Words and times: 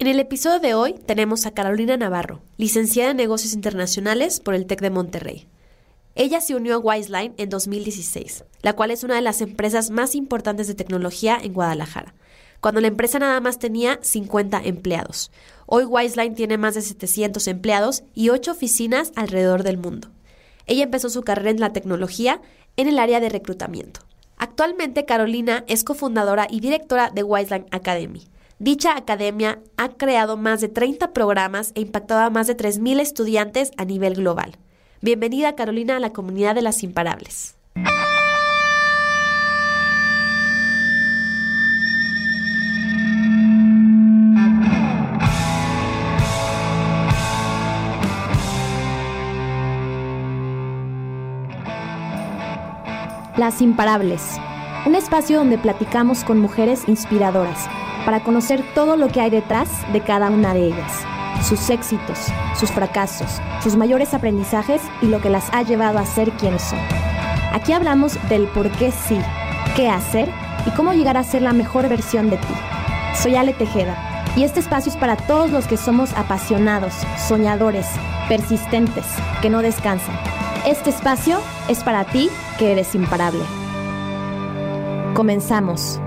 En 0.00 0.06
el 0.06 0.18
episodio 0.18 0.60
de 0.60 0.72
hoy 0.72 0.94
tenemos 0.94 1.44
a 1.44 1.50
Carolina 1.50 1.94
Navarro, 1.98 2.40
licenciada 2.56 3.10
en 3.10 3.18
negocios 3.18 3.52
internacionales 3.52 4.40
por 4.40 4.54
el 4.54 4.64
TEC 4.64 4.80
de 4.80 4.88
Monterrey. 4.88 5.46
Ella 6.14 6.40
se 6.40 6.54
unió 6.54 6.76
a 6.76 6.78
Wiseline 6.78 7.34
en 7.36 7.50
2016, 7.50 8.44
la 8.62 8.72
cual 8.72 8.92
es 8.92 9.04
una 9.04 9.16
de 9.16 9.20
las 9.20 9.42
empresas 9.42 9.90
más 9.90 10.14
importantes 10.14 10.68
de 10.68 10.74
tecnología 10.74 11.38
en 11.42 11.52
Guadalajara, 11.52 12.14
cuando 12.62 12.80
la 12.80 12.86
empresa 12.86 13.18
nada 13.18 13.42
más 13.42 13.58
tenía 13.58 13.98
50 14.00 14.62
empleados. 14.64 15.30
Hoy 15.66 15.84
Wiseline 15.84 16.34
tiene 16.34 16.56
más 16.56 16.76
de 16.76 16.80
700 16.80 17.46
empleados 17.46 18.02
y 18.14 18.30
8 18.30 18.52
oficinas 18.52 19.12
alrededor 19.16 19.64
del 19.64 19.76
mundo. 19.76 20.08
Ella 20.66 20.84
empezó 20.84 21.10
su 21.10 21.24
carrera 21.24 21.50
en 21.50 21.60
la 21.60 21.74
tecnología 21.74 22.40
en 22.78 22.88
el 22.88 22.98
área 22.98 23.20
de 23.20 23.28
reclutamiento. 23.28 24.00
Actualmente 24.38 25.04
Carolina 25.04 25.62
es 25.66 25.84
cofundadora 25.84 26.46
y 26.48 26.60
directora 26.60 27.10
de 27.10 27.22
Wiseline 27.22 27.66
Academy, 27.70 28.30
Dicha 28.62 28.94
academia 28.94 29.58
ha 29.78 29.88
creado 29.88 30.36
más 30.36 30.60
de 30.60 30.68
30 30.68 31.14
programas 31.14 31.72
e 31.74 31.80
impactado 31.80 32.20
a 32.20 32.28
más 32.28 32.46
de 32.46 32.54
3.000 32.54 33.00
estudiantes 33.00 33.70
a 33.78 33.86
nivel 33.86 34.16
global. 34.16 34.58
Bienvenida 35.00 35.56
Carolina 35.56 35.96
a 35.96 35.98
la 35.98 36.12
comunidad 36.12 36.54
de 36.54 36.60
las 36.60 36.82
imparables. 36.82 37.56
Las 53.38 53.62
Imparables, 53.62 54.36
un 54.84 54.94
espacio 54.94 55.38
donde 55.38 55.56
platicamos 55.56 56.24
con 56.24 56.38
mujeres 56.38 56.82
inspiradoras 56.88 57.70
para 58.04 58.20
conocer 58.20 58.62
todo 58.74 58.96
lo 58.96 59.08
que 59.08 59.20
hay 59.20 59.30
detrás 59.30 59.68
de 59.92 60.00
cada 60.00 60.30
una 60.30 60.54
de 60.54 60.66
ellas, 60.66 60.92
sus 61.42 61.70
éxitos, 61.70 62.18
sus 62.54 62.70
fracasos, 62.70 63.40
sus 63.62 63.76
mayores 63.76 64.14
aprendizajes 64.14 64.82
y 65.02 65.06
lo 65.06 65.20
que 65.20 65.30
las 65.30 65.48
ha 65.52 65.62
llevado 65.62 65.98
a 65.98 66.06
ser 66.06 66.30
quienes 66.32 66.62
son. 66.62 66.78
Aquí 67.52 67.72
hablamos 67.72 68.16
del 68.28 68.46
por 68.48 68.70
qué 68.70 68.90
sí, 68.90 69.18
qué 69.76 69.88
hacer 69.88 70.28
y 70.66 70.70
cómo 70.70 70.92
llegar 70.92 71.16
a 71.16 71.24
ser 71.24 71.42
la 71.42 71.52
mejor 71.52 71.88
versión 71.88 72.30
de 72.30 72.36
ti. 72.36 72.54
Soy 73.14 73.36
Ale 73.36 73.52
Tejeda 73.52 73.96
y 74.36 74.44
este 74.44 74.60
espacio 74.60 74.92
es 74.92 74.98
para 74.98 75.16
todos 75.16 75.50
los 75.50 75.66
que 75.66 75.76
somos 75.76 76.12
apasionados, 76.14 76.94
soñadores, 77.28 77.86
persistentes, 78.28 79.04
que 79.42 79.50
no 79.50 79.62
descansan. 79.62 80.14
Este 80.66 80.90
espacio 80.90 81.40
es 81.68 81.82
para 81.82 82.04
ti 82.04 82.28
que 82.58 82.72
eres 82.72 82.94
imparable. 82.94 83.42
Comenzamos. 85.14 86.00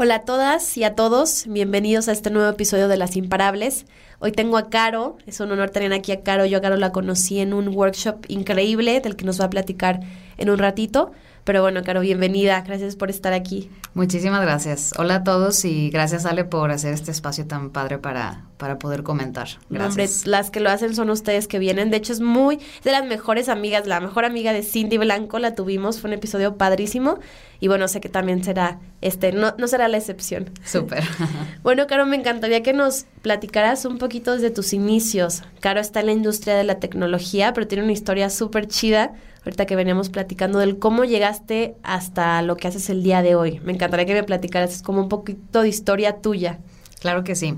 Hola 0.00 0.14
a 0.14 0.24
todas 0.24 0.76
y 0.76 0.84
a 0.84 0.94
todos, 0.94 1.46
bienvenidos 1.48 2.06
a 2.06 2.12
este 2.12 2.30
nuevo 2.30 2.48
episodio 2.48 2.86
de 2.86 2.96
Las 2.96 3.16
Imparables. 3.16 3.84
Hoy 4.20 4.30
tengo 4.30 4.56
a 4.56 4.70
Caro, 4.70 5.16
es 5.26 5.40
un 5.40 5.50
honor 5.50 5.70
tener 5.70 5.92
aquí 5.92 6.12
a 6.12 6.20
Caro. 6.20 6.46
Yo 6.46 6.58
a 6.58 6.60
Caro 6.60 6.76
la 6.76 6.92
conocí 6.92 7.40
en 7.40 7.52
un 7.52 7.66
workshop 7.74 8.24
increíble 8.28 9.00
del 9.00 9.16
que 9.16 9.24
nos 9.24 9.40
va 9.40 9.46
a 9.46 9.50
platicar 9.50 9.98
en 10.36 10.50
un 10.50 10.58
ratito. 10.58 11.10
Pero 11.48 11.62
bueno, 11.62 11.82
Caro, 11.82 12.02
bienvenida. 12.02 12.60
Gracias 12.60 12.94
por 12.94 13.08
estar 13.08 13.32
aquí. 13.32 13.70
Muchísimas 13.94 14.42
gracias. 14.42 14.92
Hola 14.98 15.14
a 15.14 15.24
todos 15.24 15.64
y 15.64 15.88
gracias, 15.88 16.26
Ale, 16.26 16.44
por 16.44 16.70
hacer 16.70 16.92
este 16.92 17.10
espacio 17.10 17.46
tan 17.46 17.70
padre 17.70 17.96
para, 17.96 18.44
para 18.58 18.78
poder 18.78 19.02
comentar. 19.02 19.48
Gracias. 19.70 19.88
hombre, 19.88 20.30
las 20.30 20.50
que 20.50 20.60
lo 20.60 20.68
hacen 20.68 20.94
son 20.94 21.08
ustedes 21.08 21.48
que 21.48 21.58
vienen. 21.58 21.90
De 21.90 21.96
hecho, 21.96 22.12
es 22.12 22.20
muy 22.20 22.58
de 22.84 22.92
las 22.92 23.06
mejores 23.06 23.48
amigas. 23.48 23.86
La 23.86 23.98
mejor 23.98 24.26
amiga 24.26 24.52
de 24.52 24.62
Cindy 24.62 24.98
Blanco 24.98 25.38
la 25.38 25.54
tuvimos. 25.54 26.02
Fue 26.02 26.08
un 26.08 26.14
episodio 26.14 26.58
padrísimo. 26.58 27.18
Y 27.60 27.68
bueno, 27.68 27.88
sé 27.88 28.02
que 28.02 28.10
también 28.10 28.44
será, 28.44 28.78
este, 29.00 29.32
no, 29.32 29.54
no 29.56 29.68
será 29.68 29.88
la 29.88 29.96
excepción. 29.96 30.50
Súper. 30.66 31.02
bueno, 31.62 31.86
Caro, 31.86 32.04
me 32.04 32.16
encantaría 32.16 32.62
que 32.62 32.74
nos 32.74 33.06
platicaras 33.22 33.86
un 33.86 33.96
poquito 33.96 34.34
desde 34.34 34.50
tus 34.50 34.74
inicios. 34.74 35.44
Caro 35.60 35.80
está 35.80 36.00
en 36.00 36.06
la 36.06 36.12
industria 36.12 36.56
de 36.56 36.64
la 36.64 36.78
tecnología, 36.78 37.54
pero 37.54 37.66
tiene 37.66 37.84
una 37.84 37.92
historia 37.92 38.28
súper 38.28 38.66
chida 38.66 39.14
ahorita 39.48 39.64
que 39.64 39.76
veníamos 39.76 40.10
platicando 40.10 40.58
del 40.58 40.78
cómo 40.78 41.04
llegaste 41.04 41.74
hasta 41.82 42.42
lo 42.42 42.56
que 42.56 42.68
haces 42.68 42.90
el 42.90 43.02
día 43.02 43.22
de 43.22 43.34
hoy. 43.34 43.60
Me 43.64 43.72
encantaría 43.72 44.04
que 44.04 44.12
me 44.12 44.22
platicaras 44.22 44.74
es 44.74 44.82
como 44.82 45.00
un 45.00 45.08
poquito 45.08 45.62
de 45.62 45.68
historia 45.68 46.20
tuya. 46.20 46.58
Claro 47.00 47.24
que 47.24 47.34
sí. 47.34 47.54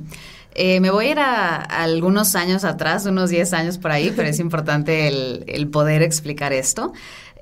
Eh, 0.55 0.81
me 0.81 0.91
voy 0.91 1.07
a 1.07 1.11
ir 1.11 1.19
a, 1.19 1.57
algunos 1.57 2.37
años 2.37 2.65
atrás, 2.65 3.07
unos 3.07 3.31
10 3.31 3.53
años 3.55 3.79
por 3.79 3.91
ahí, 3.91 4.13
pero 4.15 4.29
es 4.29 4.39
importante 4.41 5.09
el, 5.09 5.69
poder 5.69 6.03
explicar 6.03 6.53
esto. 6.53 6.93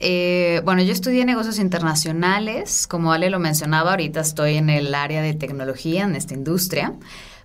Eh, 0.00 0.62
bueno, 0.64 0.82
yo 0.82 0.92
estudié 0.92 1.26
negocios 1.26 1.58
internacionales, 1.58 2.86
como 2.86 3.12
Ale 3.12 3.28
lo 3.28 3.40
mencionaba, 3.40 3.90
ahorita 3.90 4.20
estoy 4.20 4.56
en 4.56 4.70
el 4.70 4.94
área 4.94 5.20
de 5.20 5.34
tecnología, 5.34 6.04
en 6.04 6.14
esta 6.14 6.32
industria, 6.32 6.94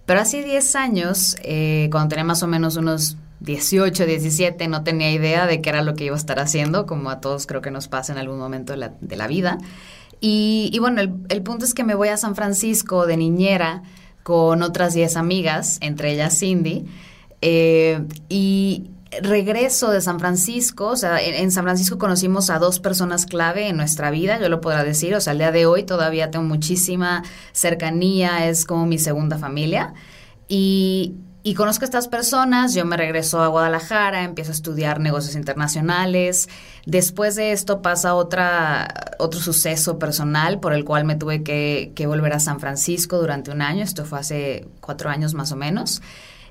pero 0.06 0.22
hace 0.22 0.44
10 0.44 0.76
años, 0.76 1.36
eh, 1.44 1.90
cuando 1.92 2.10
tenía 2.10 2.24
más 2.24 2.44
o 2.44 2.48
menos 2.48 2.78
unos 2.78 3.18
18, 3.44 4.06
17, 4.06 4.68
no 4.68 4.84
tenía 4.84 5.12
idea 5.12 5.46
de 5.46 5.62
qué 5.62 5.70
era 5.70 5.82
lo 5.82 5.94
que 5.96 6.06
iba 6.06 6.16
a 6.16 6.18
estar 6.18 6.40
haciendo, 6.40 6.86
como 6.86 7.10
a 7.10 7.22
todos 7.22 7.46
creo 7.46 7.62
que 7.62 7.72
nos 7.72 7.88
pasa 7.88 8.14
en 8.14 8.20
algún 8.20 8.40
momento 8.40 8.74
de 8.74 8.78
la, 8.78 8.94
de 9.00 9.16
la 9.16 9.28
vida. 9.28 9.58
Y, 10.26 10.78
bueno, 10.80 11.02
el, 11.02 11.14
el, 11.28 11.44
punto 11.44 11.66
es 11.66 11.74
que 11.74 11.84
me 11.84 11.96
voy 11.96 12.08
a 12.08 12.16
San 12.16 12.34
Francisco 12.34 13.06
de 13.06 13.18
niñera 13.18 13.84
con 14.24 14.64
otras 14.64 14.94
10 14.94 15.18
amigas, 15.18 15.78
entre 15.82 16.14
ellas 16.14 16.40
Cindy, 16.40 16.86
eh, 17.42 18.02
y 18.30 18.90
regreso 19.22 19.92
de 19.92 20.00
San 20.00 20.20
Francisco, 20.20 20.88
o 20.88 20.96
sea, 20.96 21.22
en, 21.22 21.52
San 21.52 21.66
Francisco 21.66 21.98
conocimos 21.98 22.50
a 22.50 22.58
dos 22.58 22.80
personas 22.80 23.26
clave 23.26 23.68
en 23.68 23.78
nuestra 23.78 24.12
vida, 24.12 24.40
yo 24.40 24.50
lo 24.50 24.62
podrá 24.62 24.84
decir, 24.84 25.14
o 25.14 25.22
sea, 25.22 25.32
al 25.32 25.40
día 25.40 25.52
de 25.52 25.66
hoy 25.66 25.84
todavía 25.84 26.32
tengo 26.32 26.46
muchísima 26.46 27.24
cercanía, 27.52 28.48
es 28.48 28.66
como 28.66 28.86
mi 28.86 28.98
segunda 28.98 29.38
familia. 29.38 29.94
Y, 30.48 31.16
y 31.46 31.56
conozco 31.56 31.84
a 31.84 31.88
estas 31.88 32.08
personas, 32.08 32.74
yo 32.74 32.86
me 32.86 32.96
regreso 32.96 33.42
a 33.44 33.50
Guadalajara, 33.50 34.24
empiezo 34.24 34.52
a 34.52 34.54
estudiar 34.54 35.02
negocios 35.02 35.36
internacionales. 35.36 36.48
Después 36.86 37.36
de 37.36 37.52
esto 37.52 37.82
pasa 37.82 38.16
otra, 38.16 39.16
otro 39.20 39.42
suceso 39.42 40.00
personal 40.00 40.62
por 40.62 40.72
el 40.72 40.86
cual 40.86 41.04
me 41.04 41.16
tuve 41.16 41.44
que, 41.44 41.92
que 41.96 42.08
volver 42.08 42.32
a 42.32 42.40
San 42.40 42.62
Francisco 42.62 43.18
durante 43.20 43.52
un 43.52 43.62
año. 43.62 43.84
Esto 43.84 44.06
fue 44.06 44.20
hace 44.20 44.68
cuatro 44.80 45.10
años 45.10 45.34
más 45.34 45.52
o 45.52 45.58
menos. 45.58 46.02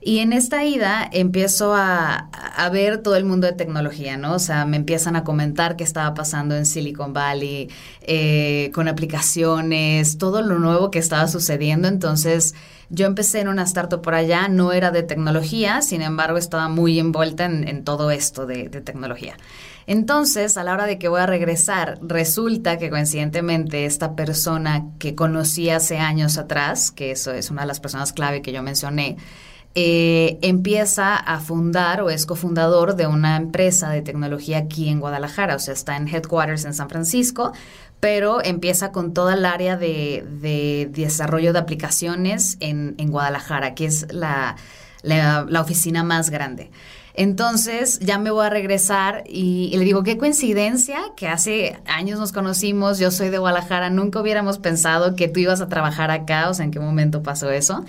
Y 0.04 0.18
en 0.18 0.32
esta 0.32 0.64
ida 0.64 1.08
empiezo 1.12 1.74
a, 1.76 2.28
ver 2.72 2.98
todo 2.98 3.16
el 3.16 3.24
mundo 3.24 3.46
de 3.46 3.52
tecnología, 3.52 4.16
¿no? 4.16 4.34
O 4.34 4.38
sea, 4.38 4.64
me 4.66 4.76
empiezan 4.76 5.14
a 5.14 5.22
comentar 5.22 5.76
qué 5.76 5.84
estaba 5.84 6.12
pasando 6.14 6.56
en 6.56 6.66
Silicon 6.66 7.12
Valley, 7.12 7.68
eh, 8.00 8.70
con 8.74 8.88
aplicaciones, 8.88 10.18
todo 10.18 10.42
lo 10.42 10.58
nuevo 10.58 10.90
que 10.90 10.98
estaba 10.98 11.28
sucediendo. 11.28 11.86
Entonces, 11.86 12.54
yo 12.88 13.06
empecé 13.06 13.40
en 13.40 13.48
una 13.48 13.62
startup 13.62 14.02
por 14.02 14.14
allá, 14.14 14.48
no 14.48 14.72
era 14.72 14.90
de 14.90 15.02
tecnología, 15.04 15.82
sin 15.82 16.02
embargo 16.02 16.36
estaba 16.36 16.68
muy 16.68 16.98
envuelta 16.98 17.44
en, 17.44 17.84
todo 17.84 18.10
esto 18.10 18.44
de, 18.44 18.68
tecnología. 18.68 19.36
Entonces, 19.86 20.56
a 20.56 20.64
la 20.64 20.72
hora 20.72 20.86
de 20.86 20.98
que 20.98 21.08
voy 21.08 21.20
a 21.20 21.26
regresar, 21.26 21.98
resulta 22.02 22.78
que 22.78 22.90
coincidentemente 22.90 23.86
esta 23.86 24.14
persona 24.16 24.86
que 24.98 25.14
conocí 25.14 25.70
hace 25.70 25.98
años 25.98 26.38
atrás, 26.38 26.90
que 26.90 27.12
eso 27.12 27.32
es 27.32 27.50
una 27.50 27.62
de 27.62 27.68
las 27.68 27.80
personas 27.80 28.12
clave 28.12 28.42
que 28.42 28.52
yo 28.52 28.62
mencioné, 28.62 29.16
eh, 29.74 30.38
empieza 30.42 31.16
a 31.16 31.40
fundar 31.40 32.02
o 32.02 32.10
es 32.10 32.26
cofundador 32.26 32.94
de 32.94 33.06
una 33.06 33.36
empresa 33.36 33.88
de 33.88 34.02
tecnología 34.02 34.58
aquí 34.58 34.90
en 34.90 35.00
Guadalajara, 35.00 35.56
o 35.56 35.58
sea, 35.58 35.72
está 35.72 35.96
en 35.96 36.08
headquarters 36.08 36.66
en 36.66 36.74
San 36.74 36.90
Francisco, 36.90 37.52
pero 37.98 38.44
empieza 38.44 38.92
con 38.92 39.14
toda 39.14 39.32
el 39.32 39.46
área 39.46 39.78
de, 39.78 40.90
desarrollo 40.92 41.54
de 41.54 41.58
aplicaciones 41.58 42.58
en, 42.60 42.94
Guadalajara, 43.08 43.74
que 43.74 43.86
es 43.86 44.12
la, 44.12 44.56
oficina 45.58 46.04
más 46.04 46.28
grande. 46.28 46.70
Entonces 47.14 47.98
ya 48.00 48.18
me 48.18 48.30
voy 48.30 48.44
a 48.44 48.50
regresar 48.50 49.24
y, 49.26 49.70
y, 49.72 49.76
le 49.78 49.84
digo, 49.84 50.02
qué 50.02 50.18
coincidencia 50.18 50.98
que 51.16 51.28
hace 51.28 51.78
años 51.86 52.18
nos 52.18 52.32
conocimos, 52.32 52.98
yo 52.98 53.10
soy 53.10 53.30
de 53.30 53.38
Guadalajara, 53.38 53.88
nunca 53.88 54.20
hubiéramos 54.20 54.58
pensado 54.58 55.16
que 55.16 55.28
tú 55.28 55.40
ibas 55.40 55.62
a 55.62 55.68
trabajar 55.68 56.10
acá, 56.10 56.50
o 56.50 56.54
sea, 56.54 56.64
¿en 56.64 56.72
qué 56.72 56.80
momento 56.80 57.22
pasó 57.22 57.50
eso? 57.50 57.84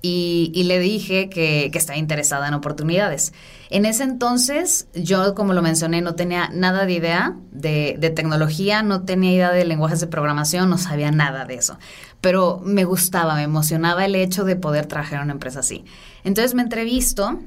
Y, 0.00 0.62
le 0.64 0.78
dije 0.78 1.28
que, 1.28 1.70
que, 1.72 1.78
estaba 1.78 1.98
interesada 1.98 2.46
en 2.46 2.54
oportunidades. 2.54 3.32
En 3.68 3.84
ese 3.84 4.04
entonces, 4.04 4.86
yo, 4.94 5.34
como 5.34 5.54
lo 5.54 5.62
mencioné, 5.62 6.00
no 6.02 6.14
tenía 6.14 6.50
nada 6.52 6.86
de 6.86 6.92
idea 6.92 7.36
de, 7.50 7.96
de, 7.98 8.10
tecnología, 8.10 8.82
no 8.82 9.02
tenía 9.02 9.32
idea 9.32 9.50
de 9.50 9.64
lenguajes 9.64 10.00
de 10.00 10.06
programación, 10.06 10.70
no 10.70 10.78
sabía 10.78 11.10
nada 11.10 11.46
de 11.46 11.54
eso. 11.54 11.78
Pero 12.20 12.60
me 12.64 12.84
gustaba, 12.84 13.34
me 13.34 13.42
emocionaba 13.42 14.04
el 14.04 14.14
hecho 14.14 14.44
de 14.44 14.54
poder 14.54 14.86
trabajar 14.86 15.18
en 15.18 15.24
una 15.24 15.32
empresa 15.32 15.60
así. 15.60 15.84
Entonces 16.22 16.54
me 16.54 16.62
entrevisto. 16.62 17.40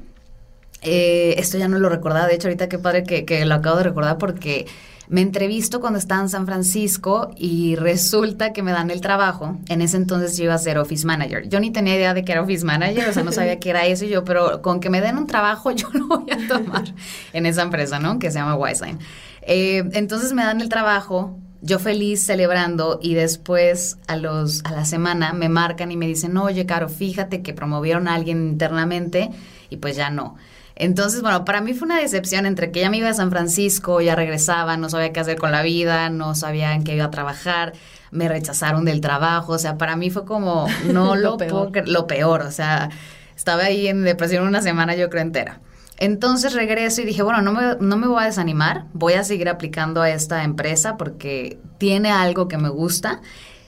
Eh, 0.82 1.36
esto 1.38 1.58
ya 1.58 1.68
no 1.68 1.78
lo 1.78 1.88
recordaba, 1.88 2.26
de 2.26 2.34
hecho, 2.34 2.48
ahorita 2.48 2.68
qué 2.68 2.78
padre 2.78 3.04
que, 3.04 3.24
que 3.24 3.44
lo 3.46 3.54
acabo 3.54 3.76
de 3.76 3.84
recordar 3.84 4.18
porque 4.18 4.66
me 5.08 5.20
entrevisto 5.20 5.80
cuando 5.80 5.98
estaba 5.98 6.22
en 6.22 6.28
San 6.28 6.46
Francisco 6.46 7.30
y 7.36 7.76
resulta 7.76 8.52
que 8.52 8.62
me 8.62 8.72
dan 8.72 8.90
el 8.90 9.00
trabajo. 9.00 9.58
En 9.68 9.82
ese 9.82 9.96
entonces 9.96 10.36
yo 10.36 10.44
iba 10.44 10.54
a 10.54 10.58
ser 10.58 10.78
Office 10.78 11.06
Manager. 11.06 11.48
Yo 11.48 11.60
ni 11.60 11.70
tenía 11.70 11.96
idea 11.96 12.14
de 12.14 12.24
que 12.24 12.32
era 12.32 12.42
Office 12.42 12.64
Manager, 12.64 13.08
o 13.08 13.12
sea, 13.12 13.22
no 13.22 13.32
sabía 13.32 13.58
qué 13.60 13.70
era 13.70 13.86
eso 13.86 14.04
y 14.04 14.08
yo, 14.08 14.24
pero 14.24 14.62
con 14.62 14.80
que 14.80 14.90
me 14.90 15.00
den 15.00 15.18
un 15.18 15.26
trabajo 15.26 15.70
yo 15.72 15.88
lo 15.92 16.06
voy 16.06 16.30
a 16.30 16.48
tomar 16.48 16.84
en 17.32 17.46
esa 17.46 17.62
empresa, 17.62 17.98
¿no? 17.98 18.18
Que 18.18 18.30
se 18.30 18.38
llama 18.38 18.56
Wiseline. 18.56 18.98
Eh, 19.42 19.84
entonces 19.92 20.32
me 20.32 20.44
dan 20.44 20.60
el 20.60 20.68
trabajo 20.68 21.36
yo 21.62 21.78
feliz 21.78 22.24
celebrando 22.26 22.98
y 23.00 23.14
después 23.14 23.96
a 24.08 24.16
los 24.16 24.64
a 24.64 24.72
la 24.72 24.84
semana 24.84 25.32
me 25.32 25.48
marcan 25.48 25.92
y 25.92 25.96
me 25.96 26.08
dicen, 26.08 26.36
"Oye, 26.36 26.66
Caro, 26.66 26.88
fíjate 26.88 27.40
que 27.42 27.54
promovieron 27.54 28.08
a 28.08 28.14
alguien 28.14 28.48
internamente 28.48 29.30
y 29.70 29.76
pues 29.76 29.96
ya 29.96 30.10
no." 30.10 30.36
Entonces, 30.74 31.22
bueno, 31.22 31.44
para 31.44 31.60
mí 31.60 31.74
fue 31.74 31.86
una 31.86 31.98
decepción 31.98 32.46
entre 32.46 32.70
que 32.70 32.80
ya 32.80 32.90
me 32.90 32.98
iba 32.98 33.08
a 33.08 33.14
San 33.14 33.30
Francisco, 33.30 34.00
ya 34.00 34.14
regresaba, 34.14 34.76
no 34.76 34.88
sabía 34.88 35.12
qué 35.12 35.20
hacer 35.20 35.38
con 35.38 35.52
la 35.52 35.62
vida, 35.62 36.08
no 36.10 36.34
sabía 36.34 36.74
en 36.74 36.84
qué 36.84 36.94
iba 36.94 37.04
a 37.06 37.10
trabajar, 37.10 37.72
me 38.10 38.28
rechazaron 38.28 38.84
del 38.84 39.00
trabajo, 39.00 39.52
o 39.52 39.58
sea, 39.58 39.76
para 39.76 39.96
mí 39.96 40.10
fue 40.10 40.24
como 40.24 40.66
no 40.92 41.16
lo, 41.16 41.36
peor. 41.36 41.70
lo 41.86 42.06
peor, 42.06 42.42
o 42.42 42.50
sea, 42.50 42.90
estaba 43.36 43.64
ahí 43.64 43.88
en 43.88 44.04
depresión 44.04 44.46
una 44.46 44.62
semana 44.62 44.94
yo 44.94 45.10
creo 45.10 45.22
entera. 45.22 45.60
Entonces 45.98 46.54
regreso 46.54 47.02
y 47.02 47.04
dije, 47.04 47.22
bueno, 47.22 47.42
no 47.42 47.52
me, 47.52 47.76
no 47.78 47.96
me 47.96 48.08
voy 48.08 48.22
a 48.22 48.26
desanimar, 48.26 48.86
voy 48.92 49.12
a 49.12 49.24
seguir 49.24 49.48
aplicando 49.48 50.02
a 50.02 50.10
esta 50.10 50.42
empresa 50.42 50.96
porque 50.96 51.60
tiene 51.78 52.10
algo 52.10 52.48
que 52.48 52.58
me 52.58 52.70
gusta. 52.70 53.20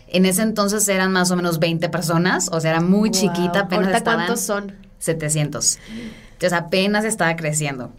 En 0.09 0.27
ese 0.27 0.43
entonces 0.43 0.89
eran 0.89 1.12
más 1.12 1.31
o 1.31 1.37
menos 1.37 1.59
20 1.59 1.89
personas, 1.91 2.49
o 2.53 2.61
sea, 2.61 2.71
era 2.71 2.81
muy 2.81 3.11
chiquita, 3.11 3.61
apenas 3.61 4.03
¿Cuántos 4.03 4.41
son? 4.41 4.73
700. 4.99 5.79
Entonces 6.44 6.67
apenas 6.67 7.05
estaba 7.06 7.37
creciendo. 7.37 7.91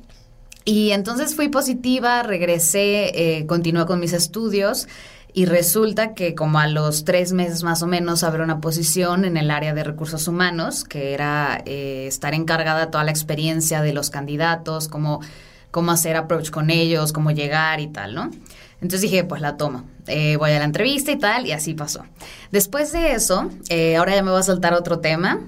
Y 0.65 0.91
entonces 0.91 1.35
fui 1.35 1.49
positiva, 1.49 2.21
regresé, 2.21 3.39
eh, 3.39 3.45
continué 3.47 3.85
con 3.87 3.99
mis 3.99 4.13
estudios 4.13 4.87
y 5.33 5.45
resulta 5.45 6.13
que 6.13 6.35
como 6.35 6.59
a 6.59 6.67
los 6.67 7.05
tres 7.05 7.33
meses 7.33 7.63
más 7.63 7.81
o 7.81 7.87
menos 7.87 8.23
abrió 8.23 8.43
una 8.43 8.61
posición 8.61 9.25
en 9.25 9.35
el 9.35 9.49
área 9.49 9.73
de 9.73 9.83
recursos 9.83 10.27
humanos, 10.27 10.83
que 10.83 11.13
era 11.13 11.61
eh, 11.65 12.05
estar 12.07 12.35
encargada 12.35 12.91
toda 12.91 13.03
la 13.03 13.11
experiencia 13.11 13.81
de 13.81 13.93
los 13.93 14.11
candidatos, 14.11 14.87
cómo, 14.87 15.21
cómo 15.71 15.91
hacer 15.91 16.15
approach 16.15 16.51
con 16.51 16.69
ellos, 16.69 17.13
cómo 17.13 17.31
llegar 17.31 17.79
y 17.79 17.87
tal, 17.87 18.13
¿no? 18.13 18.29
Entonces 18.79 19.01
dije, 19.01 19.23
pues 19.23 19.41
la 19.41 19.57
tomo. 19.57 19.85
Eh, 20.05 20.37
voy 20.37 20.51
a 20.51 20.59
la 20.59 20.65
entrevista 20.65 21.11
y 21.11 21.17
tal, 21.17 21.47
y 21.47 21.51
así 21.51 21.73
pasó. 21.73 22.05
Después 22.51 22.91
de 22.91 23.13
eso, 23.13 23.49
eh, 23.69 23.95
ahora 23.95 24.13
ya 24.13 24.21
me 24.21 24.29
voy 24.29 24.39
a 24.39 24.43
soltar 24.43 24.73
otro 24.75 24.99
tema, 24.99 25.41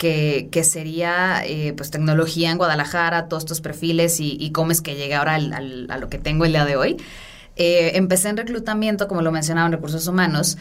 que, 0.00 0.62
sería 0.64 1.44
pues 1.76 1.90
tecnología 1.90 2.50
en 2.50 2.56
Guadalajara, 2.56 3.28
todos 3.28 3.42
estos 3.42 3.60
perfiles 3.60 4.18
y, 4.18 4.50
cómo 4.52 4.72
es 4.72 4.80
que 4.80 4.96
llegué 4.96 5.14
ahora 5.14 5.34
a 5.36 5.98
lo 5.98 6.08
que 6.08 6.18
tengo 6.18 6.46
el 6.46 6.52
día 6.52 6.64
de 6.64 6.76
hoy. 6.76 6.96
Eh, 7.56 7.98
empecé 7.98 8.30
en 8.30 8.38
reclutamiento, 8.38 9.06
como 9.06 9.20
lo 9.20 9.30
mencionaba 9.30 9.66
en 9.66 9.72
recursos 9.72 10.06
humanos. 10.06 10.56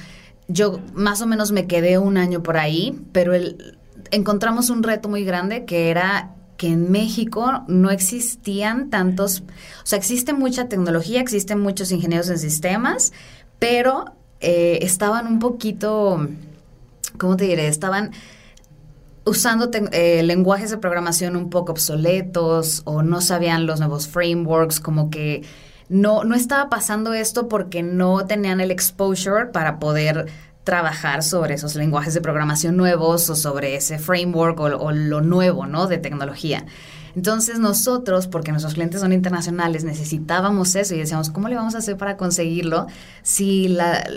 Yo 0.49 0.81
más 0.93 1.21
o 1.21 1.27
menos 1.27 1.53
me 1.53 1.65
quedé 1.65 1.97
un 1.97 2.17
año 2.17 2.43
por 2.43 2.57
ahí, 2.57 2.99
pero 3.13 3.33
el, 3.33 3.77
encontramos 4.11 4.69
un 4.69 4.83
reto 4.83 5.07
muy 5.07 5.23
grande 5.23 5.63
que 5.63 5.89
era 5.91 6.35
que 6.57 6.67
en 6.67 6.91
México 6.91 7.63
no 7.69 7.89
existían 7.89 8.89
tantos, 8.89 9.43
o 9.81 9.85
sea, 9.85 9.97
existe 9.97 10.33
mucha 10.33 10.67
tecnología, 10.67 11.21
existen 11.21 11.61
muchos 11.61 11.89
ingenieros 11.93 12.29
en 12.29 12.37
sistemas, 12.37 13.13
pero 13.59 14.13
eh, 14.41 14.79
estaban 14.81 15.25
un 15.25 15.39
poquito, 15.39 16.27
¿cómo 17.17 17.37
te 17.37 17.45
diré? 17.45 17.67
Estaban 17.67 18.11
usando 19.29 19.69
eh, 19.91 20.23
lenguajes 20.23 20.71
de 20.71 20.77
programación 20.77 21.35
un 21.35 21.49
poco 21.49 21.71
obsoletos 21.71 22.81
o 22.85 23.03
no 23.03 23.21
sabían 23.21 23.65
los 23.65 23.79
nuevos 23.79 24.07
frameworks, 24.07 24.79
como 24.79 25.09
que 25.09 25.43
no, 25.87 26.23
no 26.23 26.35
estaba 26.35 26.69
pasando 26.69 27.13
esto 27.13 27.47
porque 27.47 27.83
no 27.83 28.25
tenían 28.25 28.59
el 28.59 28.71
exposure 28.71 29.47
para 29.47 29.79
poder 29.79 30.27
trabajar 30.63 31.23
sobre 31.23 31.55
esos 31.55 31.75
lenguajes 31.75 32.13
de 32.13 32.21
programación 32.21 32.77
nuevos 32.77 33.29
o 33.29 33.35
sobre 33.35 33.75
ese 33.75 33.97
framework 33.97 34.59
o, 34.59 34.65
o 34.65 34.91
lo 34.91 35.21
nuevo, 35.21 35.65
¿no? 35.65 35.87
De 35.87 35.97
tecnología. 35.97 36.65
Entonces 37.15 37.59
nosotros, 37.59 38.27
porque 38.27 38.51
nuestros 38.51 38.73
clientes 38.73 39.01
son 39.01 39.13
internacionales, 39.13 39.83
necesitábamos 39.83 40.75
eso 40.75 40.95
y 40.95 40.99
decíamos, 40.99 41.29
¿cómo 41.29 41.47
le 41.47 41.55
vamos 41.55 41.75
a 41.75 41.79
hacer 41.79 41.97
para 41.97 42.17
conseguirlo 42.17 42.87
si 43.21 43.67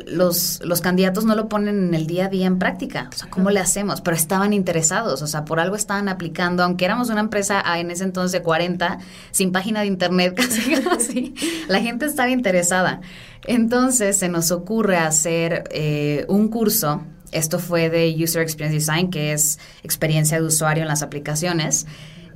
los, 0.06 0.60
los 0.64 0.80
candidatos 0.80 1.24
no 1.24 1.34
lo 1.34 1.48
ponen 1.48 1.88
en 1.88 1.94
el 1.94 2.06
día 2.06 2.26
a 2.26 2.28
día 2.28 2.46
en 2.46 2.58
práctica? 2.58 3.08
O 3.12 3.16
sea, 3.16 3.30
¿cómo 3.30 3.50
le 3.50 3.60
hacemos? 3.60 4.00
Pero 4.00 4.16
estaban 4.16 4.52
interesados, 4.52 5.22
o 5.22 5.26
sea, 5.26 5.44
por 5.44 5.60
algo 5.60 5.76
estaban 5.76 6.08
aplicando, 6.08 6.62
aunque 6.62 6.84
éramos 6.84 7.10
una 7.10 7.20
empresa 7.20 7.62
en 7.76 7.90
ese 7.90 8.04
entonces 8.04 8.32
de 8.32 8.42
40, 8.42 8.98
sin 9.30 9.52
página 9.52 9.80
de 9.80 9.86
internet 9.86 10.34
casi 10.84 11.34
la 11.68 11.80
gente 11.80 12.06
estaba 12.06 12.30
interesada. 12.30 13.00
Entonces 13.44 14.18
se 14.18 14.28
nos 14.28 14.50
ocurre 14.50 14.96
hacer 14.98 15.64
eh, 15.70 16.24
un 16.28 16.48
curso 16.48 17.02
esto 17.32 17.58
fue 17.58 17.88
de 17.88 18.14
User 18.22 18.42
Experience 18.42 18.78
Design, 18.78 19.10
que 19.10 19.32
es 19.32 19.58
experiencia 19.82 20.38
de 20.38 20.46
usuario 20.46 20.82
en 20.82 20.88
las 20.88 21.02
aplicaciones. 21.02 21.86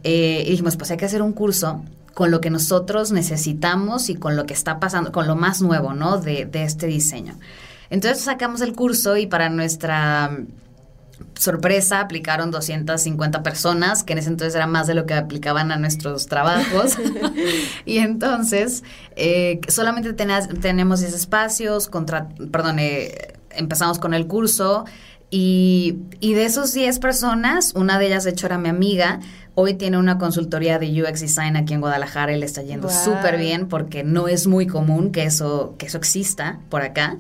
Eh, 0.09 0.45
y 0.47 0.51
dijimos, 0.51 0.77
pues 0.77 0.89
hay 0.93 0.99
que 0.99 1.05
hacer 1.05 1.21
un 1.21 1.33
curso 1.33 1.83
con 2.15 2.31
lo 2.31 2.41
que 2.41 2.49
nosotros 2.49 3.11
necesitamos 3.11 4.09
y 4.09 4.15
con 4.15 4.37
lo 4.37 4.47
que 4.47 4.55
está 4.55 4.79
pasando, 4.79 5.11
con 5.11 5.27
lo 5.27 5.35
más 5.35 5.63
nuevo, 5.63 5.95
¿no? 5.95 6.19
De, 6.19 6.49
este 6.53 6.87
diseño. 6.87 7.35
Entonces 7.91 8.23
sacamos 8.23 8.61
el 8.61 8.73
curso 8.73 9.17
y 9.17 9.27
para 9.27 9.49
nuestra 9.49 10.31
mm, 10.31 10.47
sorpresa 11.35 11.99
aplicaron 11.99 12.53
250 12.53 13.43
personas, 13.43 14.05
que 14.05 14.13
en 14.13 14.21
ese 14.21 14.29
entonces 14.29 14.55
era 14.55 14.69
más 14.69 14.87
de 14.87 14.95
lo 14.95 15.07
que 15.07 15.15
aplicaban 15.15 15.73
a 15.73 15.77
nuestros 15.77 16.27
trabajos. 16.27 16.97
y 17.85 17.99
entonces 17.99 18.85
eh, 19.17 19.61
solamente 19.67 20.13
tenemos 20.13 21.01
10 21.01 21.15
espacios, 21.15 21.89
contra, 21.89 22.29
perdón, 22.53 22.79
eh, 22.79 23.35
empezamos 23.51 23.99
con 23.99 24.15
el 24.15 24.29
curso. 24.29 24.85
Y, 25.29 25.99
y 26.21 26.35
de 26.35 26.45
esos 26.45 26.73
10 26.73 27.01
personas, 27.01 27.73
una 27.75 27.99
de 27.99 28.07
ellas 28.07 28.23
de 28.23 28.31
hecho 28.31 28.47
era 28.47 28.59
mi 28.59 28.69
amiga, 28.69 29.19
Hoy 29.59 29.73
tiene 29.73 29.97
una 29.97 30.19
consultoría 30.19 30.79
de 30.79 31.03
UX 31.03 31.21
Design 31.21 31.57
aquí 31.57 31.73
en 31.73 31.81
Guadalajara 31.81 32.37
y 32.37 32.39
le 32.39 32.45
está 32.45 32.61
yendo 32.61 32.91
súper 32.91 33.39
bien 33.39 33.69
porque 33.69 34.05
no 34.05 34.29
es 34.29 34.47
muy 34.47 34.67
común 34.67 35.13
que 35.13 35.25
eso, 35.25 35.77
que 35.79 35.87
eso 35.87 35.97
exista 35.97 36.61
por 36.69 36.83
acá. 36.83 37.17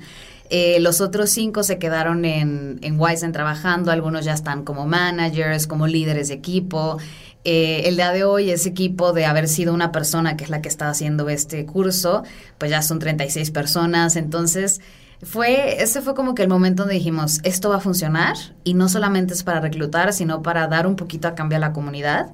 Eh, 0.51 0.79
los 0.81 1.01
otros 1.01 1.31
cinco 1.31 1.63
se 1.63 1.79
quedaron 1.79 2.27
en, 2.27 2.79
en 2.83 3.01
Wisen 3.01 3.33
trabajando, 3.33 3.91
algunos 3.91 4.27
ya 4.27 4.35
están 4.35 4.65
como 4.65 4.87
managers, 4.87 5.67
como 5.67 5.87
líderes 5.87 6.29
de 6.29 6.35
equipo. 6.35 6.99
Eh, 7.45 7.89
el 7.89 7.97
día 7.97 8.13
de 8.13 8.25
hoy, 8.25 8.51
ese 8.51 8.69
equipo 8.69 9.15
de 9.15 9.25
haber 9.25 9.49
sido 9.49 9.73
una 9.73 9.91
persona 9.91 10.37
que 10.37 10.45
es 10.45 10.51
la 10.51 10.61
que 10.61 10.69
está 10.69 10.91
haciendo 10.91 11.31
este 11.31 11.65
curso, 11.65 12.23
pues 12.59 12.71
ya 12.71 12.83
son 12.83 12.99
36 12.99 13.51
personas. 13.51 14.15
Entonces, 14.15 14.83
fue, 15.23 15.83
ese 15.83 16.03
fue 16.03 16.15
como 16.15 16.35
que 16.35 16.43
el 16.43 16.49
momento 16.49 16.83
donde 16.83 16.95
dijimos, 16.95 17.41
esto 17.43 17.71
va 17.71 17.77
a 17.77 17.81
funcionar 17.81 18.37
y 18.65 18.75
no 18.75 18.89
solamente 18.89 19.35
es 19.35 19.43
para 19.43 19.61
reclutar, 19.61 20.13
sino 20.13 20.43
para 20.43 20.67
dar 20.69 20.87
un 20.87 20.97
poquito 20.97 21.29
a 21.29 21.35
cambio 21.35 21.57
a 21.57 21.61
la 21.61 21.73
comunidad, 21.73 22.33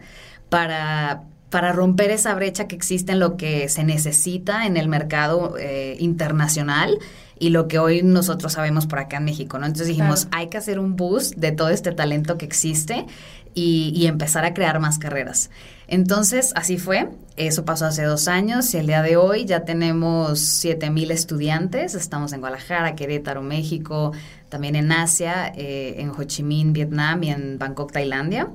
para, 0.48 1.22
para 1.50 1.72
romper 1.72 2.10
esa 2.10 2.34
brecha 2.34 2.66
que 2.66 2.74
existe 2.74 3.12
en 3.12 3.20
lo 3.20 3.36
que 3.36 3.68
se 3.68 3.84
necesita 3.84 4.66
en 4.66 4.76
el 4.76 4.88
mercado 4.88 5.56
eh, 5.58 5.96
internacional 6.00 6.98
y 7.38 7.50
lo 7.50 7.66
que 7.66 7.78
hoy 7.78 8.02
nosotros 8.02 8.52
sabemos 8.52 8.86
por 8.86 9.00
acá 9.00 9.16
en 9.16 9.24
México, 9.24 9.58
¿no? 9.58 9.66
Entonces 9.66 9.88
dijimos, 9.88 10.28
hay 10.30 10.48
que 10.48 10.58
hacer 10.58 10.78
un 10.78 10.94
boost 10.94 11.34
de 11.34 11.50
todo 11.50 11.70
este 11.70 11.92
talento 11.92 12.38
que 12.38 12.44
existe 12.44 13.06
y, 13.54 13.92
y 13.94 14.06
empezar 14.06 14.44
a 14.44 14.54
crear 14.54 14.80
más 14.80 14.98
carreras. 14.98 15.50
Entonces, 15.92 16.52
así 16.54 16.78
fue. 16.78 17.10
Eso 17.36 17.64
pasó 17.66 17.86
hace 17.86 18.04
dos 18.04 18.28
años 18.28 18.72
y 18.72 18.78
el 18.78 18.86
día 18.86 19.02
de 19.02 19.16
hoy 19.16 19.44
ya 19.44 19.64
tenemos 19.64 20.64
7.000 20.64 21.10
estudiantes. 21.10 21.94
Estamos 21.94 22.32
en 22.32 22.40
Guadalajara, 22.40 22.94
Querétaro, 22.94 23.42
México, 23.42 24.12
también 24.48 24.76
en 24.76 24.92
Asia, 24.92 25.52
eh, 25.54 25.96
en 25.98 26.10
Ho 26.10 26.24
Chi 26.24 26.42
Minh, 26.42 26.72
Vietnam 26.72 27.22
y 27.24 27.30
en 27.30 27.58
Bangkok, 27.58 27.92
Tailandia. 27.92 28.48